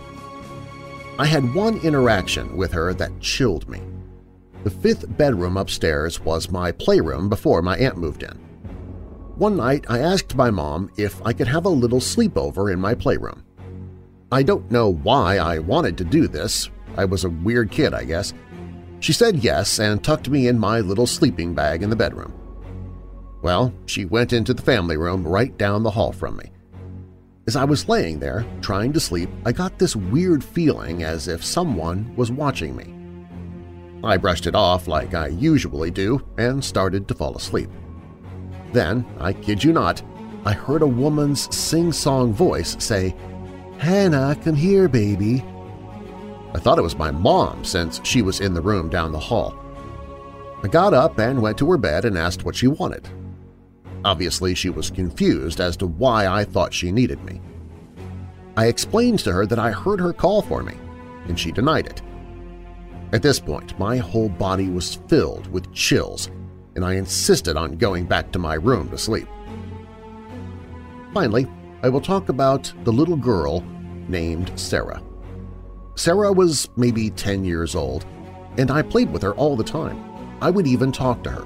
I 1.19 1.27
had 1.27 1.55
one 1.55 1.79
interaction 1.79 2.57
with 2.57 2.73
her 2.73 2.95
that 2.95 3.21
chilled 3.21 3.69
me. 3.69 3.81
The 4.65 4.71
fifth 4.71 5.17
bedroom 5.17 5.57
upstairs 5.57 6.21
was 6.21 6.51
my 6.51 6.71
playroom 6.71 7.29
before 7.29 7.63
my 7.63 7.77
aunt 7.79 7.97
moved 7.97 8.23
in. 8.23 8.39
One 9.37 9.57
night 9.57 9.87
I 9.89 9.99
asked 9.99 10.37
my 10.37 10.51
mom 10.51 10.91
if 10.97 11.25
I 11.25 11.33
could 11.33 11.49
have 11.49 11.65
a 11.65 11.71
little 11.71 12.01
sleepover 12.01 12.73
in 12.73 12.79
my 12.79 12.95
playroom. 12.95 13.45
I 14.31 14.43
don't 14.43 14.71
know 14.71 14.93
why 14.93 15.39
I 15.39 15.59
wanted 15.59 15.97
to 15.99 16.05
do 16.05 16.29
this. 16.29 16.71
I 16.97 17.07
was 17.07 17.25
a 17.25 17.31
weird 17.31 17.71
kid, 17.71 17.95
I 17.95 18.05
guess. 18.05 18.35
She 19.01 19.13
said 19.13 19.43
yes 19.43 19.79
and 19.79 20.05
tucked 20.05 20.29
me 20.29 20.49
in 20.49 20.59
my 20.59 20.81
little 20.81 21.07
sleeping 21.07 21.55
bag 21.55 21.83
in 21.83 21.91
the 21.91 21.97
bedroom. 21.97 22.33
Well, 23.43 23.75
she 23.87 24.05
went 24.05 24.33
into 24.33 24.55
the 24.55 24.63
family 24.63 24.97
room 24.97 25.27
right 25.27 25.57
down 25.57 25.83
the 25.83 25.91
hall 25.91 26.13
from 26.13 26.37
me. 26.37 26.45
As 27.47 27.57
I 27.57 27.65
was 27.65 27.89
laying 27.89 28.21
there, 28.21 28.47
trying 28.61 28.93
to 28.93 29.01
sleep, 29.01 29.29
I 29.45 29.53
got 29.53 29.79
this 29.79 29.97
weird 29.97 30.45
feeling 30.45 31.03
as 31.03 31.27
if 31.27 31.45
someone 31.45 32.15
was 32.15 32.31
watching 32.31 32.77
me. 32.77 32.95
I 34.07 34.19
brushed 34.19 34.47
it 34.47 34.55
off 34.55 34.87
like 34.87 35.15
I 35.15 35.29
usually 35.29 35.91
do 35.91 36.25
and 36.39 36.63
started 36.63 37.09
to 37.09 37.15
fall 37.15 37.35
asleep. 37.37 37.71
Then, 38.73 39.05
I 39.21 39.33
kid 39.33 39.63
you 39.63 39.73
not, 39.73 40.03
I 40.45 40.53
heard 40.53 40.83
a 40.83 40.87
woman's 40.87 41.55
sing-song 41.55 42.33
voice 42.33 42.77
say, 42.79 43.15
Hannah, 43.79 44.37
come 44.43 44.55
here, 44.55 44.89
baby. 44.89 45.45
I 46.55 46.59
thought 46.59 46.79
it 46.79 46.83
was 46.83 46.97
my 46.97 47.11
mom 47.11 47.65
since 47.65 48.01
she 48.05 48.23
was 48.23 48.41
in 48.41 48.55
the 48.55 48.61
room 48.61 48.89
down 48.89 49.13
the 49.13 49.19
hall. 49.19 49.55
I 50.63 50.69
got 50.69 50.95
up 50.95 51.19
and 51.19 51.43
went 51.43 51.59
to 51.59 51.71
her 51.71 51.79
bed 51.79 52.05
and 52.05 52.17
asked 52.17 52.45
what 52.45 52.57
she 52.57 52.67
wanted. 52.67 53.09
Obviously, 54.05 54.55
she 54.55 54.71
was 54.71 54.91
confused 54.91 55.61
as 55.61 55.77
to 55.79 55.87
why 55.87 56.27
I 56.27 56.45
thought 56.45 56.75
she 56.75 56.93
needed 56.93 57.23
me. 57.25 57.41
I 58.57 58.67
explained 58.67 59.21
to 59.21 59.33
her 59.33 59.47
that 59.47 59.59
I 59.59 59.71
heard 59.71 60.01
her 60.01 60.13
call 60.13 60.43
for 60.43 60.63
me, 60.63 60.75
and 61.27 61.39
she 61.39 61.53
denied 61.53 61.87
it. 61.87 62.03
At 63.13 63.23
this 63.23 63.39
point, 63.39 63.79
my 63.79 63.97
whole 63.97 64.29
body 64.29 64.69
was 64.69 64.97
filled 65.09 65.47
with 65.53 65.73
chills, 65.73 66.31
and 66.75 66.85
I 66.85 66.95
insisted 66.95 67.57
on 67.57 67.77
going 67.77 68.07
back 68.07 68.33
to 68.33 68.39
my 68.39 68.55
room 68.55 68.89
to 68.91 68.99
sleep. 68.99 69.29
Finally, 71.13 71.47
I 71.83 71.89
will 71.89 72.01
talk 72.01 72.29
about 72.29 72.73
the 72.85 72.93
little 72.93 73.17
girl 73.17 73.65
named 74.09 74.53
Sarah. 74.59 75.03
Sarah 75.95 76.33
was 76.33 76.69
maybe 76.77 77.11
10 77.11 77.45
years 77.45 77.75
old, 77.75 78.07
and 78.57 78.71
I 78.71 78.83
played 78.83 79.13
with 79.13 79.23
her 79.23 79.35
all 79.35 79.57
the 79.57 79.65
time. 79.65 80.03
I 80.41 80.51
would 80.51 80.67
even 80.67 80.91
talk 80.91 81.23
to 81.25 81.31
her. 81.31 81.45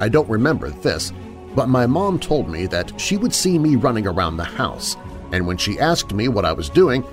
I 0.00 0.08
don't 0.08 0.28
remember 0.28 0.70
this, 0.70 1.12
but 1.54 1.68
my 1.68 1.86
mom 1.86 2.18
told 2.18 2.48
me 2.48 2.66
that 2.66 2.98
she 3.00 3.16
would 3.16 3.34
see 3.34 3.58
me 3.58 3.76
running 3.76 4.06
around 4.06 4.36
the 4.36 4.44
house, 4.44 4.96
and 5.32 5.46
when 5.46 5.56
she 5.56 5.78
asked 5.78 6.12
me 6.12 6.28
what 6.28 6.44
I 6.44 6.52
was 6.52 6.68
doing, 6.68 7.04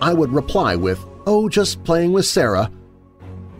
I 0.00 0.12
would 0.14 0.32
reply 0.32 0.76
with, 0.76 1.04
oh, 1.26 1.48
just 1.48 1.82
playing 1.84 2.12
with 2.12 2.26
Sarah. 2.26 2.70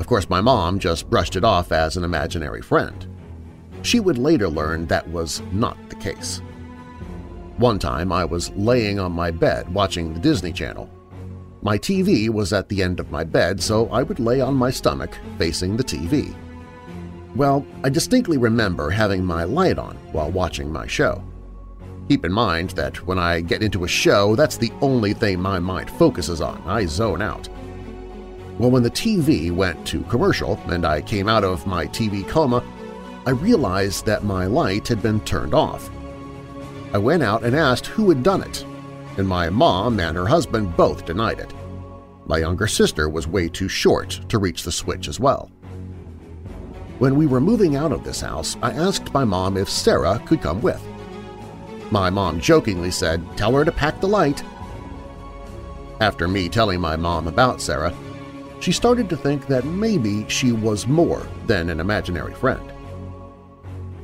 Of 0.02 0.08
course, 0.08 0.28
my 0.28 0.40
mom 0.40 0.80
just 0.80 1.08
brushed 1.08 1.36
it 1.36 1.44
off 1.44 1.70
as 1.70 1.96
an 1.96 2.02
imaginary 2.02 2.60
friend. 2.60 3.06
She 3.82 4.00
would 4.00 4.18
later 4.18 4.48
learn 4.48 4.84
that 4.86 5.08
was 5.08 5.40
not 5.52 5.78
the 5.88 5.94
case. 5.94 6.42
One 7.56 7.78
time 7.78 8.10
I 8.10 8.24
was 8.24 8.50
laying 8.56 8.98
on 8.98 9.12
my 9.12 9.30
bed 9.30 9.72
watching 9.72 10.12
the 10.12 10.18
Disney 10.18 10.52
Channel. 10.52 10.90
My 11.62 11.78
TV 11.78 12.28
was 12.28 12.52
at 12.52 12.68
the 12.68 12.82
end 12.82 12.98
of 12.98 13.12
my 13.12 13.22
bed, 13.22 13.62
so 13.62 13.88
I 13.90 14.02
would 14.02 14.18
lay 14.18 14.40
on 14.40 14.56
my 14.56 14.72
stomach 14.72 15.16
facing 15.38 15.76
the 15.76 15.84
TV. 15.84 16.34
Well, 17.36 17.64
I 17.84 17.88
distinctly 17.88 18.38
remember 18.38 18.90
having 18.90 19.24
my 19.24 19.44
light 19.44 19.78
on 19.78 19.94
while 20.10 20.32
watching 20.32 20.72
my 20.72 20.88
show. 20.88 21.22
Keep 22.08 22.24
in 22.24 22.32
mind 22.32 22.70
that 22.70 23.06
when 23.06 23.20
I 23.20 23.40
get 23.40 23.62
into 23.62 23.84
a 23.84 23.88
show, 23.88 24.34
that's 24.34 24.56
the 24.56 24.72
only 24.80 25.12
thing 25.12 25.38
my 25.38 25.60
mind 25.60 25.88
focuses 25.92 26.40
on. 26.40 26.60
I 26.66 26.86
zone 26.86 27.22
out. 27.22 27.48
Well, 28.58 28.70
when 28.70 28.82
the 28.82 28.90
TV 28.90 29.50
went 29.50 29.86
to 29.88 30.02
commercial 30.04 30.60
and 30.68 30.84
I 30.84 31.00
came 31.00 31.28
out 31.28 31.44
of 31.44 31.66
my 31.66 31.86
TV 31.86 32.26
coma, 32.28 32.62
I 33.26 33.30
realized 33.30 34.04
that 34.06 34.24
my 34.24 34.46
light 34.46 34.88
had 34.88 35.02
been 35.02 35.20
turned 35.20 35.54
off. 35.54 35.90
I 36.92 36.98
went 36.98 37.22
out 37.22 37.44
and 37.44 37.56
asked 37.56 37.86
who 37.86 38.08
had 38.08 38.22
done 38.22 38.42
it, 38.42 38.64
and 39.16 39.26
my 39.26 39.48
mom 39.48 40.00
and 40.00 40.16
her 40.16 40.26
husband 40.26 40.76
both 40.76 41.06
denied 41.06 41.38
it. 41.38 41.52
My 42.26 42.38
younger 42.38 42.66
sister 42.66 43.08
was 43.08 43.26
way 43.26 43.48
too 43.48 43.68
short 43.68 44.20
to 44.28 44.38
reach 44.38 44.62
the 44.62 44.72
switch 44.72 45.08
as 45.08 45.18
well. 45.18 45.50
When 46.98 47.16
we 47.16 47.26
were 47.26 47.40
moving 47.40 47.74
out 47.74 47.90
of 47.90 48.04
this 48.04 48.20
house, 48.20 48.56
I 48.62 48.72
asked 48.72 49.14
my 49.14 49.24
mom 49.24 49.56
if 49.56 49.68
Sarah 49.68 50.22
could 50.26 50.42
come 50.42 50.60
with. 50.60 50.80
My 51.90 52.10
mom 52.10 52.40
jokingly 52.40 52.90
said, 52.90 53.24
tell 53.36 53.52
her 53.54 53.64
to 53.64 53.72
pack 53.72 54.00
the 54.00 54.08
light. 54.08 54.42
After 56.00 56.28
me 56.28 56.48
telling 56.48 56.80
my 56.80 56.96
mom 56.96 57.28
about 57.28 57.60
Sarah, 57.60 57.94
she 58.62 58.70
started 58.70 59.08
to 59.08 59.16
think 59.16 59.48
that 59.48 59.64
maybe 59.64 60.24
she 60.28 60.52
was 60.52 60.86
more 60.86 61.26
than 61.48 61.68
an 61.68 61.80
imaginary 61.80 62.32
friend. 62.32 62.72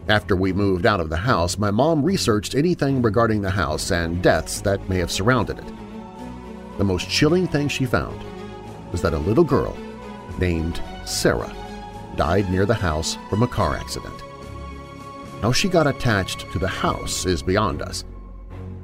After 0.09 0.35
we 0.35 0.53
moved 0.53 0.85
out 0.85 0.99
of 0.99 1.11
the 1.11 1.17
house, 1.17 1.59
my 1.59 1.71
mom 1.71 2.03
researched 2.03 2.57
anything 2.57 3.01
regarding 3.01 3.41
the 3.41 3.51
house 3.51 3.93
and 3.93 4.21
deaths 4.21 4.61
that 4.63 4.89
may 4.89 4.99
have 4.99 5.13
surrounded 5.13 5.61
it. 5.61 5.73
The 6.77 6.85
most 6.85 7.09
chilling 7.09 7.47
thing 7.47 7.69
she 7.69 7.87
found 7.87 8.21
was 8.91 9.01
that 9.03 9.15
a 9.15 9.19
little 9.19 9.45
girl 9.45 9.77
named 10.41 10.83
Sarah 11.05 11.55
died 12.17 12.51
near 12.51 12.67
the 12.67 12.75
house 12.75 13.17
from 13.31 13.45
a 13.45 13.49
car 13.49 13.77
accident. 13.77 14.23
How 15.41 15.53
she 15.53 15.69
got 15.69 15.87
attached 15.87 16.51
to 16.51 16.59
the 16.59 16.67
house 16.67 17.27
is 17.27 17.45
beyond 17.45 17.81
us, 17.81 18.05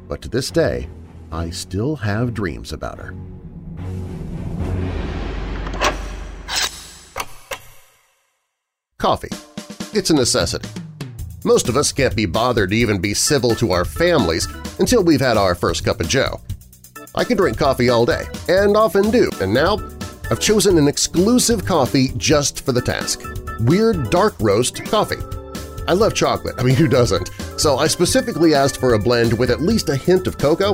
but 0.07 0.22
to 0.22 0.29
this 0.29 0.53
day 0.53 0.89
I 1.33 1.51
still 1.51 1.97
have 1.97 2.33
dreams 2.33 2.72
about 2.72 2.99
her. 2.99 3.12
Coffee. 9.05 9.28
It's 9.92 10.09
a 10.09 10.14
necessity. 10.14 10.66
Most 11.44 11.68
of 11.68 11.76
us 11.76 11.92
can't 11.92 12.16
be 12.16 12.24
bothered 12.24 12.70
to 12.70 12.76
even 12.76 13.02
be 13.02 13.12
civil 13.12 13.55
to 13.57 13.70
our 13.70 13.84
families 13.84 14.48
until 14.78 15.05
we've 15.05 15.20
had 15.20 15.36
our 15.36 15.55
first 15.55 15.84
cup 15.84 16.00
of 16.00 16.09
joe. 16.09 16.40
I 17.14 17.24
can 17.24 17.36
drink 17.36 17.59
coffee 17.59 17.90
all 17.90 18.07
day, 18.07 18.24
and 18.48 18.78
often 18.78 19.11
do, 19.11 19.30
and 19.42 19.52
now 19.52 19.76
I've 20.30 20.40
chosen 20.40 20.78
an 20.78 20.88
exclusive 20.88 21.66
coffee 21.66 22.12
just 22.16 22.64
for 22.64 22.72
the 22.72 22.80
task– 22.80 23.20
Weird 23.61 24.09
Dark 24.09 24.36
Roast 24.40 24.82
Coffee. 24.86 25.22
I 25.86 25.92
love 25.92 26.14
chocolate, 26.14 26.55
I 26.57 26.62
mean 26.62 26.74
who 26.74 26.88
doesn't, 26.88 27.30
so 27.59 27.76
I 27.76 27.88
specifically 27.88 28.55
asked 28.55 28.80
for 28.80 28.94
a 28.94 28.98
blend 28.98 29.38
with 29.38 29.50
at 29.50 29.61
least 29.61 29.90
a 29.90 29.96
hint 29.96 30.26
of 30.26 30.38
cocoa, 30.38 30.72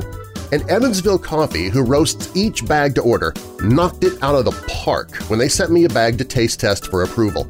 and 0.53 0.63
Evansville 0.69 1.19
Coffee, 1.19 1.67
who 1.67 1.83
roasts 1.83 2.33
each 2.33 2.65
bag 2.65 2.95
to 2.95 3.01
order, 3.01 3.33
knocked 3.61 4.05
it 4.05 4.23
out 4.23 4.35
of 4.35 4.45
the 4.45 4.65
park 4.69 5.13
when 5.27 5.37
they 5.37 5.49
sent 5.49 5.69
me 5.69 5.83
a 5.83 5.89
bag 5.89 6.17
to 6.17 6.23
taste 6.23 6.61
test 6.61 6.87
for 6.87 7.03
approval. 7.03 7.45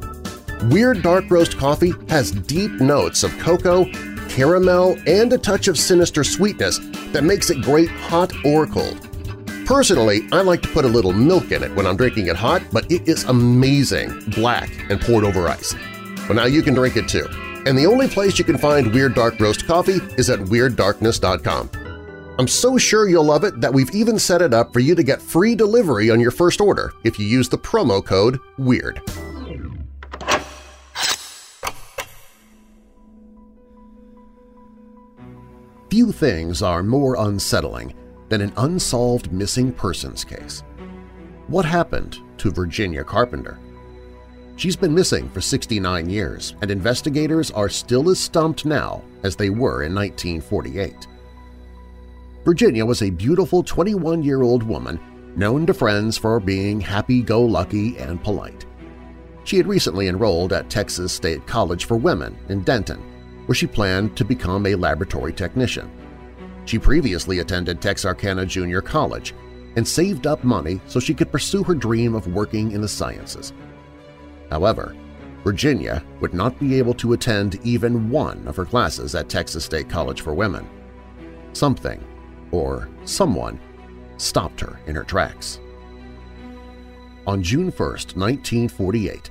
Weird 0.70 1.02
Dark 1.02 1.28
Roast 1.28 1.58
coffee 1.58 1.92
has 2.08 2.30
deep 2.30 2.70
notes 2.80 3.24
of 3.24 3.36
cocoa, 3.38 3.84
caramel, 4.28 4.96
and 5.08 5.32
a 5.32 5.38
touch 5.38 5.66
of 5.66 5.76
sinister 5.76 6.22
sweetness 6.22 6.78
that 7.12 7.24
makes 7.24 7.50
it 7.50 7.62
great 7.62 7.88
hot 7.88 8.32
or 8.44 8.66
cold. 8.66 9.08
Personally, 9.66 10.28
I 10.30 10.42
like 10.42 10.62
to 10.62 10.68
put 10.68 10.84
a 10.84 10.88
little 10.88 11.12
milk 11.12 11.50
in 11.50 11.64
it 11.64 11.74
when 11.74 11.84
I'm 11.84 11.96
drinking 11.96 12.28
it 12.28 12.36
hot, 12.36 12.62
but 12.70 12.90
it 12.92 13.08
is 13.08 13.24
amazing, 13.24 14.22
black 14.36 14.70
and 14.88 15.00
poured 15.00 15.24
over 15.24 15.48
ice. 15.48 15.74
Well, 16.28 16.34
now 16.34 16.46
you 16.46 16.62
can 16.62 16.74
drink 16.74 16.96
it 16.96 17.08
too. 17.08 17.26
And 17.66 17.76
the 17.76 17.86
only 17.86 18.06
place 18.06 18.38
you 18.38 18.44
can 18.44 18.58
find 18.58 18.92
Weird 18.92 19.14
Dark 19.14 19.40
Roast 19.40 19.66
coffee 19.66 20.00
is 20.16 20.30
at 20.30 20.38
WeirdDarkness.com. 20.38 21.70
I'm 22.38 22.48
so 22.48 22.78
sure 22.78 23.08
you'll 23.08 23.24
love 23.24 23.42
it 23.42 23.60
that 23.60 23.72
we've 23.72 23.94
even 23.94 24.18
set 24.18 24.42
it 24.42 24.54
up 24.54 24.72
for 24.72 24.80
you 24.80 24.94
to 24.94 25.02
get 25.02 25.20
free 25.20 25.56
delivery 25.56 26.08
on 26.10 26.20
your 26.20 26.30
first 26.30 26.60
order 26.60 26.92
if 27.02 27.18
you 27.18 27.26
use 27.26 27.48
the 27.48 27.58
promo 27.58 28.04
code 28.04 28.38
WEIRD. 28.58 29.21
Few 35.92 36.10
things 36.10 36.62
are 36.62 36.82
more 36.82 37.16
unsettling 37.18 37.92
than 38.30 38.40
an 38.40 38.54
unsolved 38.56 39.30
missing 39.30 39.70
persons 39.70 40.24
case. 40.24 40.62
What 41.48 41.66
happened 41.66 42.16
to 42.38 42.50
Virginia 42.50 43.04
Carpenter? 43.04 43.58
She's 44.56 44.74
been 44.74 44.94
missing 44.94 45.28
for 45.28 45.42
69 45.42 46.08
years, 46.08 46.54
and 46.62 46.70
investigators 46.70 47.50
are 47.50 47.68
still 47.68 48.08
as 48.08 48.18
stumped 48.18 48.64
now 48.64 49.02
as 49.22 49.36
they 49.36 49.50
were 49.50 49.82
in 49.82 49.94
1948. 49.94 51.06
Virginia 52.42 52.86
was 52.86 53.02
a 53.02 53.10
beautiful 53.10 53.62
21-year-old 53.62 54.62
woman 54.62 54.98
known 55.36 55.66
to 55.66 55.74
friends 55.74 56.16
for 56.16 56.40
being 56.40 56.80
happy-go-lucky 56.80 57.98
and 57.98 58.24
polite. 58.24 58.64
She 59.44 59.58
had 59.58 59.66
recently 59.66 60.08
enrolled 60.08 60.54
at 60.54 60.70
Texas 60.70 61.12
State 61.12 61.46
College 61.46 61.84
for 61.84 61.98
Women 61.98 62.34
in 62.48 62.62
Denton, 62.62 63.11
where 63.46 63.54
she 63.54 63.66
planned 63.66 64.16
to 64.16 64.24
become 64.24 64.66
a 64.66 64.74
laboratory 64.74 65.32
technician. 65.32 65.90
She 66.64 66.78
previously 66.78 67.40
attended 67.40 67.80
Texarkana 67.80 68.46
Junior 68.46 68.80
College 68.80 69.34
and 69.76 69.86
saved 69.86 70.26
up 70.26 70.44
money 70.44 70.80
so 70.86 71.00
she 71.00 71.14
could 71.14 71.32
pursue 71.32 71.62
her 71.64 71.74
dream 71.74 72.14
of 72.14 72.26
working 72.28 72.72
in 72.72 72.80
the 72.80 72.88
sciences. 72.88 73.52
However, 74.50 74.94
Virginia 75.44 76.04
would 76.20 76.34
not 76.34 76.58
be 76.60 76.78
able 76.78 76.94
to 76.94 77.14
attend 77.14 77.58
even 77.64 78.10
one 78.10 78.46
of 78.46 78.54
her 78.54 78.64
classes 78.64 79.14
at 79.14 79.28
Texas 79.28 79.64
State 79.64 79.88
College 79.88 80.20
for 80.20 80.34
Women. 80.34 80.68
Something, 81.52 82.04
or 82.52 82.88
someone, 83.04 83.58
stopped 84.18 84.60
her 84.60 84.78
in 84.86 84.94
her 84.94 85.02
tracks. 85.02 85.58
On 87.26 87.42
June 87.42 87.70
1, 87.70 87.88
1948, 87.88 89.30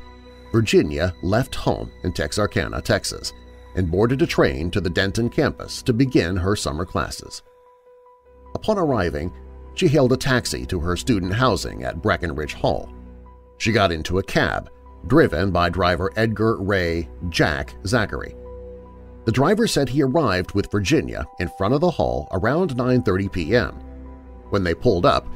Virginia 0.51 1.14
left 1.22 1.55
home 1.55 1.89
in 2.03 2.12
Texarkana, 2.12 2.82
Texas, 2.82 3.32
and 3.76 3.92
boarded 3.92 4.22
a 4.22 4.28
train 4.28 4.72
to 4.72 4.82
the 4.82 4.90
Denton 4.90 5.30
campus 5.30 5.82
to 5.84 5.94
begin 5.94 6.36
her 6.36 6.56
summer 6.56 6.86
classes. 6.86 7.42
Upon 8.56 8.78
arriving, 8.78 9.34
she 9.76 9.88
hailed 9.88 10.14
a 10.14 10.18
taxi 10.18 10.66
to 10.68 10.80
her 10.80 10.98
student 10.98 11.34
housing 11.34 11.84
at 11.84 12.02
Breckenridge 12.02 12.54
Hall. 12.54 12.92
She 13.58 13.72
got 13.72 13.92
into 13.92 14.20
a 14.20 14.24
cab, 14.24 14.70
driven 15.08 15.52
by 15.52 15.70
driver 15.70 16.12
Edgar 16.16 16.58
Ray 16.58 17.10
Jack 17.30 17.76
Zachary. 17.86 18.36
The 19.26 19.32
driver 19.32 19.68
said 19.68 19.88
he 19.88 20.02
arrived 20.02 20.54
with 20.54 20.72
Virginia 20.72 21.26
in 21.40 21.50
front 21.58 21.74
of 21.74 21.82
the 21.82 21.92
hall 21.92 22.28
around 22.32 22.76
9.30 22.76 23.32
p.m. 23.32 23.76
When 24.50 24.64
they 24.64 24.74
pulled 24.74 25.06
up, 25.06 25.28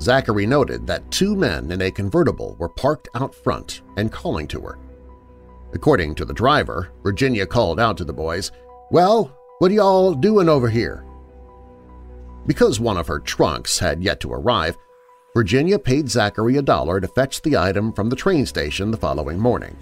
Zachary 0.00 0.46
noted 0.46 0.86
that 0.86 1.10
two 1.10 1.36
men 1.36 1.70
in 1.70 1.82
a 1.82 1.90
convertible 1.90 2.56
were 2.58 2.68
parked 2.68 3.08
out 3.14 3.34
front 3.34 3.82
and 3.96 4.10
calling 4.10 4.48
to 4.48 4.60
her. 4.62 4.78
According 5.74 6.14
to 6.16 6.24
the 6.24 6.32
driver, 6.32 6.90
Virginia 7.02 7.46
called 7.46 7.80
out 7.80 7.96
to 7.98 8.04
the 8.04 8.12
boys, 8.12 8.52
"'Well, 8.90 9.36
what 9.58 9.70
are 9.70 9.74
y'all 9.74 10.14
doing 10.14 10.48
over 10.48 10.68
here?' 10.68 11.04
Because 12.46 12.78
one 12.78 12.96
of 12.96 13.08
her 13.08 13.18
trunks 13.18 13.78
had 13.78 14.02
yet 14.02 14.20
to 14.20 14.32
arrive, 14.32 14.76
Virginia 15.34 15.78
paid 15.78 16.08
Zachary 16.08 16.56
a 16.56 16.62
dollar 16.62 17.00
to 17.00 17.08
fetch 17.08 17.42
the 17.42 17.56
item 17.56 17.92
from 17.92 18.08
the 18.08 18.16
train 18.16 18.46
station 18.46 18.90
the 18.92 18.96
following 18.96 19.38
morning. 19.38 19.76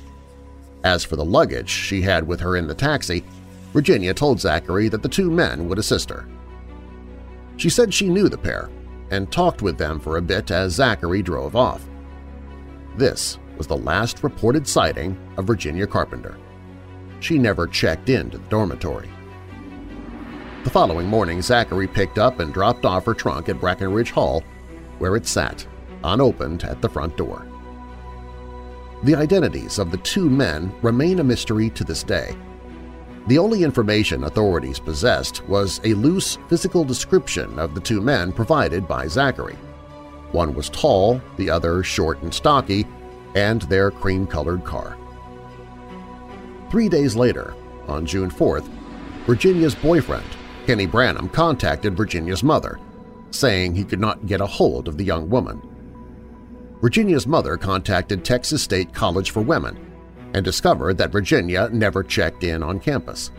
As 0.83 1.05
for 1.05 1.17
the 1.17 1.25
luggage 1.25 1.69
she 1.69 2.01
had 2.01 2.27
with 2.27 2.41
her 2.41 2.57
in 2.57 2.67
the 2.67 2.75
taxi, 2.75 3.23
Virginia 3.73 4.15
told 4.15 4.41
Zachary 4.41 4.89
that 4.89 5.03
the 5.03 5.09
two 5.09 5.31
men 5.31 5.69
would 5.69 5.79
assist 5.79 6.09
her. 6.09 6.27
She 7.59 7.69
said 7.69 7.93
she 7.93 8.09
knew 8.09 8.29
the 8.29 8.39
pair 8.39 8.71
and 9.11 9.31
talked 9.31 9.61
with 9.61 9.77
them 9.77 10.01
for 10.01 10.17
a 10.17 10.23
bit 10.23 10.51
as 10.51 10.73
Zachary 10.73 11.23
drove 11.23 11.55
off. 11.55 11.85
This 12.97 13.39
was 13.57 13.67
the 13.67 13.77
last 13.77 14.23
reported 14.23 14.67
sighting 14.67 15.17
of 15.37 15.47
Virginia 15.47 15.87
Carpenter. 15.87 16.37
She 17.21 17.39
never 17.39 17.67
checked 17.67 18.09
into 18.09 18.39
the 18.39 18.49
dormitory. 18.49 19.11
The 20.65 20.71
following 20.71 21.07
morning, 21.09 21.43
Zachary 21.43 21.89
picked 21.89 22.19
up 22.19 22.39
and 22.39 22.55
dropped 22.55 22.85
off 22.85 23.05
her 23.07 23.15
trunk 23.15 23.49
at 23.49 23.61
Breckenridge 23.61 24.11
Hall, 24.11 24.43
where 24.99 25.17
it 25.17 25.27
sat, 25.27 25.67
unopened 26.05 26.65
at 26.65 26.81
the 26.81 26.89
front 26.89 27.17
door. 27.17 27.47
The 29.03 29.17
identities 29.17 29.81
of 29.81 29.91
the 29.91 29.97
two 29.99 30.31
men 30.31 30.73
remain 30.83 31.19
a 31.19 31.25
mystery 31.25 31.71
to 31.71 31.83
this 31.83 32.05
day. 32.05 32.37
The 33.27 33.39
only 33.39 33.65
information 33.65 34.25
authorities 34.25 34.79
possessed 34.79 35.45
was 35.49 35.81
a 35.85 35.95
loose 35.95 36.39
physical 36.49 36.85
description 36.85 37.59
of 37.59 37.75
the 37.75 37.81
two 37.81 38.01
men 38.01 38.33
provided 38.33 38.87
by 38.87 39.07
Zachary. 39.09 39.57
One 40.31 40.55
was 40.55 40.71
tall, 40.71 41.21
the 41.37 41.51
other 41.51 41.83
short 41.83 42.23
and 42.23 42.33
stocky, 42.33 42.87
and 43.35 43.63
their 43.63 43.91
cream-colored 43.91 44.65
car. 44.65 44.97
Three 46.71 46.89
days 46.89 47.15
later, 47.17 47.55
on 47.87 48.07
June 48.07 48.31
4th, 48.31 48.69
Virginia's 49.27 49.75
boyfriend, 49.75 50.25
Kenny 50.67 50.87
Branham, 50.87 51.29
contacted 51.29 51.97
Virginia's 51.97 52.43
mother, 52.43 52.79
saying 53.31 53.75
he 53.75 53.85
could 53.85 54.01
not 54.01 54.27
get 54.27 54.41
a 54.41 54.47
hold 54.47 54.89
of 54.89 54.97
the 54.97 55.05
young 55.05 55.29
woman. 55.29 55.61
Virginia's 56.81 57.27
mother 57.27 57.57
contacted 57.57 58.25
Texas 58.25 58.63
State 58.63 58.93
College 58.93 59.31
for 59.31 59.41
Women 59.41 59.79
and 60.35 60.45
discovered 60.45 60.99
that 60.99 61.13
Virginia 61.13 61.69
never 61.73 62.03
checked 62.03 62.43
in 62.43 62.63
on 62.63 62.81
campus. 62.81 63.31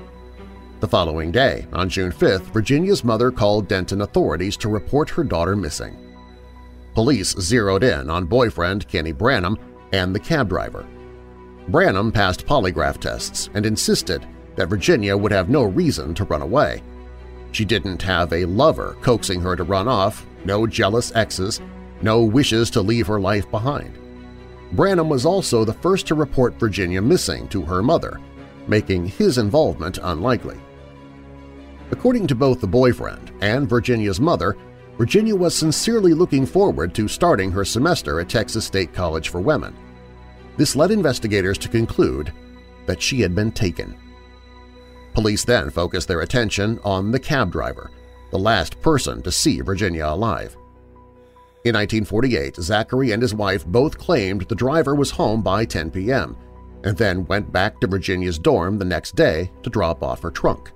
The 0.79 0.87
following 0.87 1.31
day, 1.31 1.65
on 1.73 1.89
June 1.89 2.11
5th, 2.11 2.51
Virginia's 2.53 3.03
mother 3.03 3.31
called 3.31 3.67
Denton 3.67 4.01
authorities 4.01 4.57
to 4.57 4.69
report 4.69 5.09
her 5.09 5.23
daughter 5.23 5.55
missing. 5.55 5.97
Police 6.93 7.35
zeroed 7.39 7.83
in 7.83 8.09
on 8.09 8.25
boyfriend 8.25 8.87
Kenny 8.87 9.11
Branham 9.11 9.57
and 9.93 10.13
the 10.13 10.19
cab 10.19 10.49
driver. 10.49 10.85
Branham 11.69 12.11
passed 12.11 12.45
polygraph 12.45 12.97
tests 12.97 13.49
and 13.53 13.65
insisted 13.65 14.27
that 14.57 14.67
Virginia 14.67 15.15
would 15.15 15.31
have 15.31 15.49
no 15.49 15.63
reason 15.63 16.13
to 16.15 16.25
run 16.25 16.41
away. 16.41 16.83
She 17.53 17.63
didn't 17.63 18.01
have 18.01 18.33
a 18.33 18.45
lover 18.45 18.97
coaxing 19.01 19.39
her 19.41 19.55
to 19.55 19.63
run 19.63 19.87
off, 19.87 20.25
no 20.43 20.67
jealous 20.67 21.15
exes, 21.15 21.61
no 22.01 22.23
wishes 22.23 22.69
to 22.71 22.81
leave 22.81 23.07
her 23.07 23.19
life 23.19 23.49
behind. 23.49 23.97
Branham 24.73 25.07
was 25.07 25.25
also 25.25 25.63
the 25.63 25.73
first 25.73 26.07
to 26.07 26.15
report 26.15 26.59
Virginia 26.59 27.01
missing 27.01 27.47
to 27.49 27.61
her 27.61 27.81
mother, 27.81 28.19
making 28.67 29.05
his 29.05 29.37
involvement 29.37 29.99
unlikely. 30.01 30.59
According 31.91 32.25
to 32.27 32.35
both 32.35 32.59
the 32.59 32.67
boyfriend 32.67 33.31
and 33.41 33.69
Virginia's 33.69 34.19
mother, 34.19 34.57
Virginia 34.97 35.35
was 35.35 35.55
sincerely 35.55 36.13
looking 36.13 36.45
forward 36.45 36.93
to 36.95 37.07
starting 37.07 37.51
her 37.51 37.63
semester 37.63 38.19
at 38.19 38.29
Texas 38.29 38.65
State 38.65 38.93
College 38.93 39.29
for 39.29 39.39
Women. 39.39 39.75
This 40.57 40.75
led 40.75 40.91
investigators 40.91 41.57
to 41.59 41.69
conclude 41.69 42.31
that 42.85 43.01
she 43.01 43.21
had 43.21 43.33
been 43.33 43.51
taken. 43.51 43.95
Police 45.13 45.43
then 45.45 45.69
focused 45.69 46.07
their 46.07 46.21
attention 46.21 46.79
on 46.83 47.11
the 47.11 47.19
cab 47.19 47.51
driver, 47.51 47.91
the 48.31 48.39
last 48.39 48.81
person 48.81 49.21
to 49.21 49.31
see 49.31 49.61
Virginia 49.61 50.07
alive. 50.07 50.55
In 51.65 51.75
1948, 51.75 52.57
Zachary 52.57 53.11
and 53.11 53.21
his 53.21 53.33
wife 53.33 53.65
both 53.65 53.97
claimed 53.97 54.41
the 54.41 54.55
driver 54.55 54.95
was 54.95 55.11
home 55.11 55.41
by 55.41 55.63
10 55.65 55.91
p.m. 55.91 56.35
and 56.83 56.97
then 56.97 57.25
went 57.27 57.53
back 57.53 57.79
to 57.79 57.87
Virginia's 57.87 58.37
dorm 58.37 58.77
the 58.77 58.85
next 58.85 59.15
day 59.15 59.49
to 59.61 59.69
drop 59.69 60.03
off 60.03 60.21
her 60.21 60.31
trunk. 60.31 60.71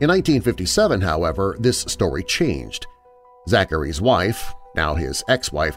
In 0.00 0.08
1957, 0.08 1.00
however, 1.00 1.56
this 1.60 1.80
story 1.80 2.22
changed. 2.24 2.86
Zachary's 3.48 4.00
wife, 4.00 4.54
now 4.74 4.94
his 4.94 5.22
ex-wife, 5.28 5.76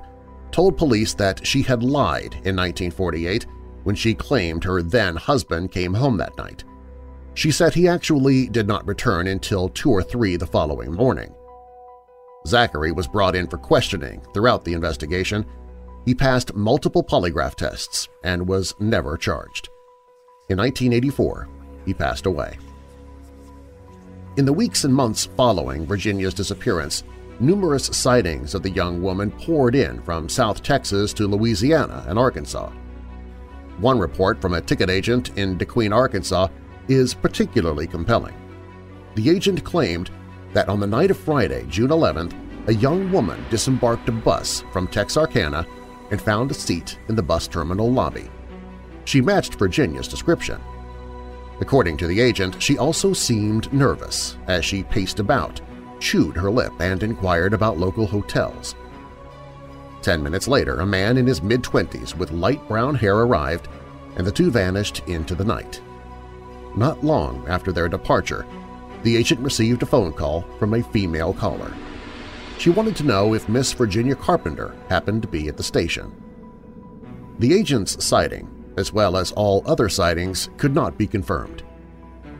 told 0.55 0.77
police 0.77 1.13
that 1.13 1.45
she 1.45 1.61
had 1.61 1.83
lied 1.83 2.33
in 2.45 2.55
1948 2.55 3.45
when 3.83 3.93
she 3.93 4.13
claimed 4.13 4.63
her 4.63 4.81
then-husband 4.81 5.69
came 5.69 5.93
home 5.93 6.15
that 6.15 6.37
night. 6.37 6.63
She 7.33 7.51
said 7.51 7.73
he 7.73 7.89
actually 7.89 8.47
did 8.47 8.65
not 8.65 8.87
return 8.87 9.27
until 9.27 9.67
2 9.67 9.91
or 9.91 10.01
3 10.01 10.37
the 10.37 10.47
following 10.47 10.93
morning. 10.93 11.35
Zachary 12.47 12.93
was 12.93 13.05
brought 13.05 13.35
in 13.35 13.47
for 13.47 13.57
questioning 13.57 14.21
throughout 14.33 14.63
the 14.63 14.71
investigation. 14.71 15.45
He 16.05 16.15
passed 16.15 16.55
multiple 16.55 17.03
polygraph 17.03 17.55
tests 17.55 18.07
and 18.23 18.47
was 18.47 18.73
never 18.79 19.17
charged. 19.17 19.67
In 20.47 20.57
1984, 20.57 21.49
he 21.85 21.93
passed 21.93 22.27
away. 22.27 22.57
In 24.37 24.45
the 24.45 24.53
weeks 24.53 24.85
and 24.85 24.95
months 24.95 25.25
following 25.35 25.85
Virginia's 25.85 26.33
disappearance, 26.33 27.03
numerous 27.39 27.85
sightings 27.85 28.55
of 28.55 28.63
the 28.63 28.69
young 28.69 29.01
woman 29.01 29.31
poured 29.31 29.75
in 29.75 30.01
from 30.01 30.29
South 30.29 30.63
Texas 30.63 31.13
to 31.13 31.27
Louisiana 31.27 32.05
and 32.07 32.17
Arkansas. 32.17 32.71
One 33.79 33.99
report 33.99 34.41
from 34.41 34.53
a 34.53 34.61
ticket 34.61 34.89
agent 34.89 35.37
in 35.37 35.57
DeQueen, 35.57 35.93
Arkansas 35.93 36.47
is 36.87 37.13
particularly 37.13 37.87
compelling. 37.87 38.35
The 39.15 39.29
agent 39.29 39.63
claimed 39.63 40.09
that 40.53 40.69
on 40.69 40.79
the 40.79 40.87
night 40.87 41.11
of 41.11 41.17
Friday, 41.17 41.65
June 41.69 41.89
11th, 41.89 42.33
a 42.67 42.73
young 42.73 43.11
woman 43.11 43.45
disembarked 43.49 44.09
a 44.09 44.11
bus 44.11 44.63
from 44.71 44.87
Texarkana 44.87 45.67
and 46.11 46.21
found 46.21 46.51
a 46.51 46.53
seat 46.53 46.97
in 47.09 47.15
the 47.15 47.23
bus 47.23 47.47
terminal 47.47 47.91
lobby. 47.91 48.29
She 49.05 49.21
matched 49.21 49.55
Virginia's 49.55 50.07
description. 50.07 50.59
According 51.61 51.97
to 51.97 52.07
the 52.07 52.19
agent, 52.19 52.61
she 52.61 52.77
also 52.77 53.13
seemed 53.13 53.71
nervous 53.71 54.37
as 54.47 54.65
she 54.65 54.83
paced 54.83 55.19
about, 55.19 55.61
chewed 55.99 56.35
her 56.35 56.51
lip, 56.51 56.73
and 56.79 57.03
inquired 57.03 57.53
about 57.53 57.77
local 57.77 58.07
hotels. 58.07 58.75
Ten 60.01 60.21
minutes 60.21 60.47
later, 60.47 60.81
a 60.81 60.85
man 60.85 61.17
in 61.17 61.25
his 61.25 61.41
mid-twenties 61.41 62.15
with 62.15 62.31
light 62.31 62.67
brown 62.67 62.95
hair 62.95 63.17
arrived, 63.17 63.67
and 64.15 64.25
the 64.25 64.31
two 64.31 64.51
vanished 64.51 65.01
into 65.07 65.35
the 65.35 65.43
night. 65.43 65.81
Not 66.75 67.03
long 67.03 67.45
after 67.47 67.71
their 67.71 67.87
departure, 67.87 68.45
the 69.03 69.17
agent 69.17 69.41
received 69.41 69.83
a 69.83 69.85
phone 69.85 70.13
call 70.13 70.41
from 70.59 70.73
a 70.73 70.83
female 70.83 71.33
caller. 71.33 71.73
She 72.57 72.69
wanted 72.69 72.95
to 72.97 73.03
know 73.03 73.33
if 73.33 73.49
Miss 73.49 73.73
Virginia 73.73 74.15
Carpenter 74.15 74.75
happened 74.89 75.21
to 75.21 75.27
be 75.27 75.47
at 75.47 75.57
the 75.57 75.63
station. 75.63 76.11
The 77.39 77.53
agent's 77.53 78.03
sighting, 78.03 78.47
as 78.77 78.93
well 78.93 79.17
as 79.17 79.31
all 79.33 79.63
other 79.65 79.89
sightings, 79.89 80.49
could 80.57 80.73
not 80.73 80.97
be 80.97 81.07
confirmed. 81.07 81.63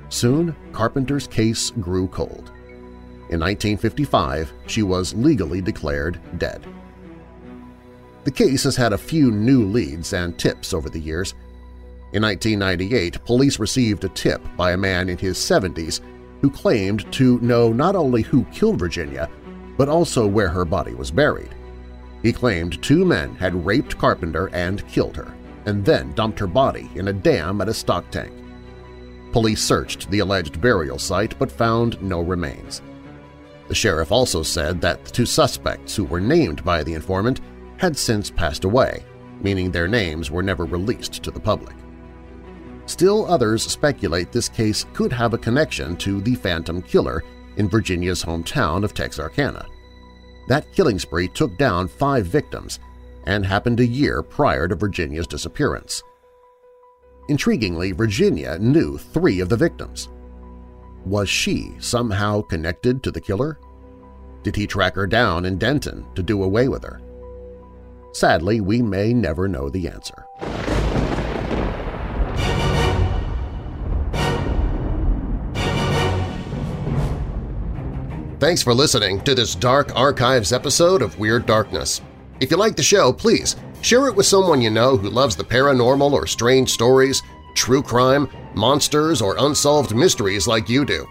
Soon, 0.09 0.55
Carpenter's 0.71 1.27
case 1.27 1.71
grew 1.71 2.07
cold. 2.07 2.51
In 3.29 3.39
1955, 3.39 4.53
she 4.67 4.83
was 4.83 5.13
legally 5.15 5.61
declared 5.61 6.19
dead. 6.37 6.65
The 8.23 8.31
case 8.31 8.63
has 8.63 8.75
had 8.75 8.93
a 8.93 8.97
few 8.97 9.31
new 9.31 9.65
leads 9.65 10.13
and 10.13 10.37
tips 10.37 10.73
over 10.73 10.89
the 10.89 10.99
years. 10.99 11.33
In 12.13 12.23
1998, 12.23 13.23
police 13.25 13.59
received 13.59 14.03
a 14.03 14.09
tip 14.09 14.41
by 14.55 14.71
a 14.71 14.77
man 14.77 15.09
in 15.09 15.17
his 15.17 15.37
70s 15.37 16.01
who 16.41 16.49
claimed 16.49 17.11
to 17.13 17.39
know 17.39 17.73
not 17.73 17.95
only 17.95 18.21
who 18.21 18.45
killed 18.45 18.79
Virginia, 18.79 19.29
but 19.77 19.89
also 19.89 20.27
where 20.27 20.49
her 20.49 20.65
body 20.65 20.93
was 20.93 21.11
buried. 21.11 21.53
He 22.21 22.31
claimed 22.31 22.81
two 22.81 23.05
men 23.05 23.35
had 23.35 23.65
raped 23.65 23.97
Carpenter 23.97 24.49
and 24.53 24.87
killed 24.87 25.15
her, 25.15 25.35
and 25.65 25.83
then 25.83 26.13
dumped 26.13 26.39
her 26.39 26.47
body 26.47 26.89
in 26.95 27.07
a 27.07 27.13
dam 27.13 27.61
at 27.61 27.69
a 27.69 27.73
stock 27.73 28.09
tank. 28.11 28.33
Police 29.31 29.61
searched 29.61 30.09
the 30.09 30.19
alleged 30.19 30.61
burial 30.61 30.97
site 30.97 31.37
but 31.37 31.51
found 31.51 32.01
no 32.01 32.21
remains. 32.21 32.81
The 33.67 33.75
sheriff 33.75 34.11
also 34.11 34.43
said 34.43 34.79
that 34.81 35.03
the 35.05 35.11
two 35.11 35.25
suspects 35.25 35.95
who 35.95 36.03
were 36.05 36.21
named 36.21 36.63
by 36.63 36.83
the 36.83 36.93
informant 36.93 37.41
had 37.77 37.97
since 37.97 38.29
passed 38.29 38.63
away, 38.63 39.03
meaning 39.41 39.71
their 39.71 39.87
names 39.87 40.29
were 40.29 40.43
never 40.43 40.65
released 40.65 41.23
to 41.23 41.31
the 41.31 41.39
public. 41.39 41.75
Still 42.85 43.25
others 43.25 43.63
speculate 43.63 44.31
this 44.31 44.47
case 44.47 44.85
could 44.93 45.11
have 45.11 45.33
a 45.33 45.39
connection 45.39 45.97
to 45.97 46.21
the 46.21 46.35
Phantom 46.35 46.81
Killer 46.81 47.23
in 47.57 47.67
Virginia's 47.67 48.23
hometown 48.23 48.83
of 48.83 48.93
Texarkana. 48.93 49.65
That 50.47 50.71
killing 50.73 50.99
spree 50.99 51.27
took 51.27 51.57
down 51.57 51.87
five 51.87 52.27
victims 52.27 52.79
and 53.25 53.43
happened 53.43 53.79
a 53.79 53.85
year 53.85 54.21
prior 54.21 54.67
to 54.67 54.75
Virginia's 54.75 55.25
disappearance. 55.25 56.03
Intriguingly, 57.27 57.95
Virginia 57.95 58.59
knew 58.59 58.99
three 58.99 59.39
of 59.39 59.49
the 59.49 59.57
victims. 59.57 60.09
Was 61.05 61.29
she 61.29 61.73
somehow 61.79 62.41
connected 62.41 63.03
to 63.03 63.11
the 63.11 63.21
killer? 63.21 63.59
Did 64.41 64.55
he 64.55 64.65
track 64.65 64.95
her 64.95 65.05
down 65.05 65.45
in 65.45 65.59
Denton 65.59 66.03
to 66.15 66.23
do 66.23 66.41
away 66.41 66.67
with 66.67 66.83
her? 66.83 66.99
Sadly, 68.13 68.59
we 68.59 68.81
may 68.81 69.13
never 69.13 69.47
know 69.47 69.69
the 69.69 69.87
answer. 69.87 70.25
Thanks 78.39 78.63
for 78.63 78.73
listening 78.73 79.21
to 79.21 79.35
this 79.35 79.53
Dark 79.53 79.95
Archives 79.95 80.51
episode 80.51 81.03
of 81.03 81.19
Weird 81.19 81.45
Darkness. 81.45 82.01
If 82.39 82.49
you 82.49 82.57
like 82.57 82.75
the 82.75 82.83
show, 82.83 83.13
please 83.13 83.55
share 83.81 84.07
it 84.07 84.15
with 84.15 84.25
someone 84.25 84.61
you 84.61 84.71
know 84.71 84.97
who 84.97 85.09
loves 85.09 85.35
the 85.35 85.43
paranormal 85.43 86.11
or 86.11 86.25
strange 86.25 86.71
stories, 86.71 87.21
true 87.55 87.81
crime, 87.81 88.29
monsters, 88.53 89.21
or 89.21 89.35
unsolved 89.39 89.95
mysteries 89.95 90.47
like 90.47 90.69
you 90.69 90.85
do. 90.85 91.07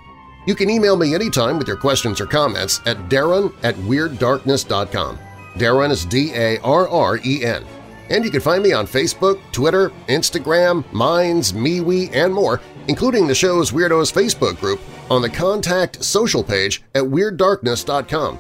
You 0.47 0.55
can 0.55 0.69
email 0.69 0.97
me 0.97 1.15
anytime 1.15 1.59
with 1.59 1.67
your 1.67 1.77
questions 1.77 2.21
or 2.21 2.27
comments 2.27 2.81
at 2.87 3.09
darren 3.09 3.53
at 3.63 3.75
WeirdDarkness.com. 3.77 5.19
Darren 5.55 5.91
is 5.91 6.05
D-A-R-R-E-N. 6.05 7.65
And 8.11 8.25
you 8.25 8.31
can 8.31 8.41
find 8.43 8.63
me 8.63 8.73
on 8.73 8.87
Facebook, 8.87 9.41
Twitter, 9.53 9.89
Instagram, 10.09 10.91
Minds, 10.93 11.55
MeWe, 11.55 12.15
and 12.15 12.35
more, 12.35 12.61
including 12.89 13.27
the 13.27 13.35
show's 13.35 13.71
Weirdos 13.71 14.13
Facebook 14.13 14.61
group 14.61 14.81
on 15.11 15.23
the 15.23 15.31
Contact 15.31 16.05
Social 16.05 16.45
page 16.45 16.83
at 16.95 17.05
WeirdDarkness.com. 17.05 18.39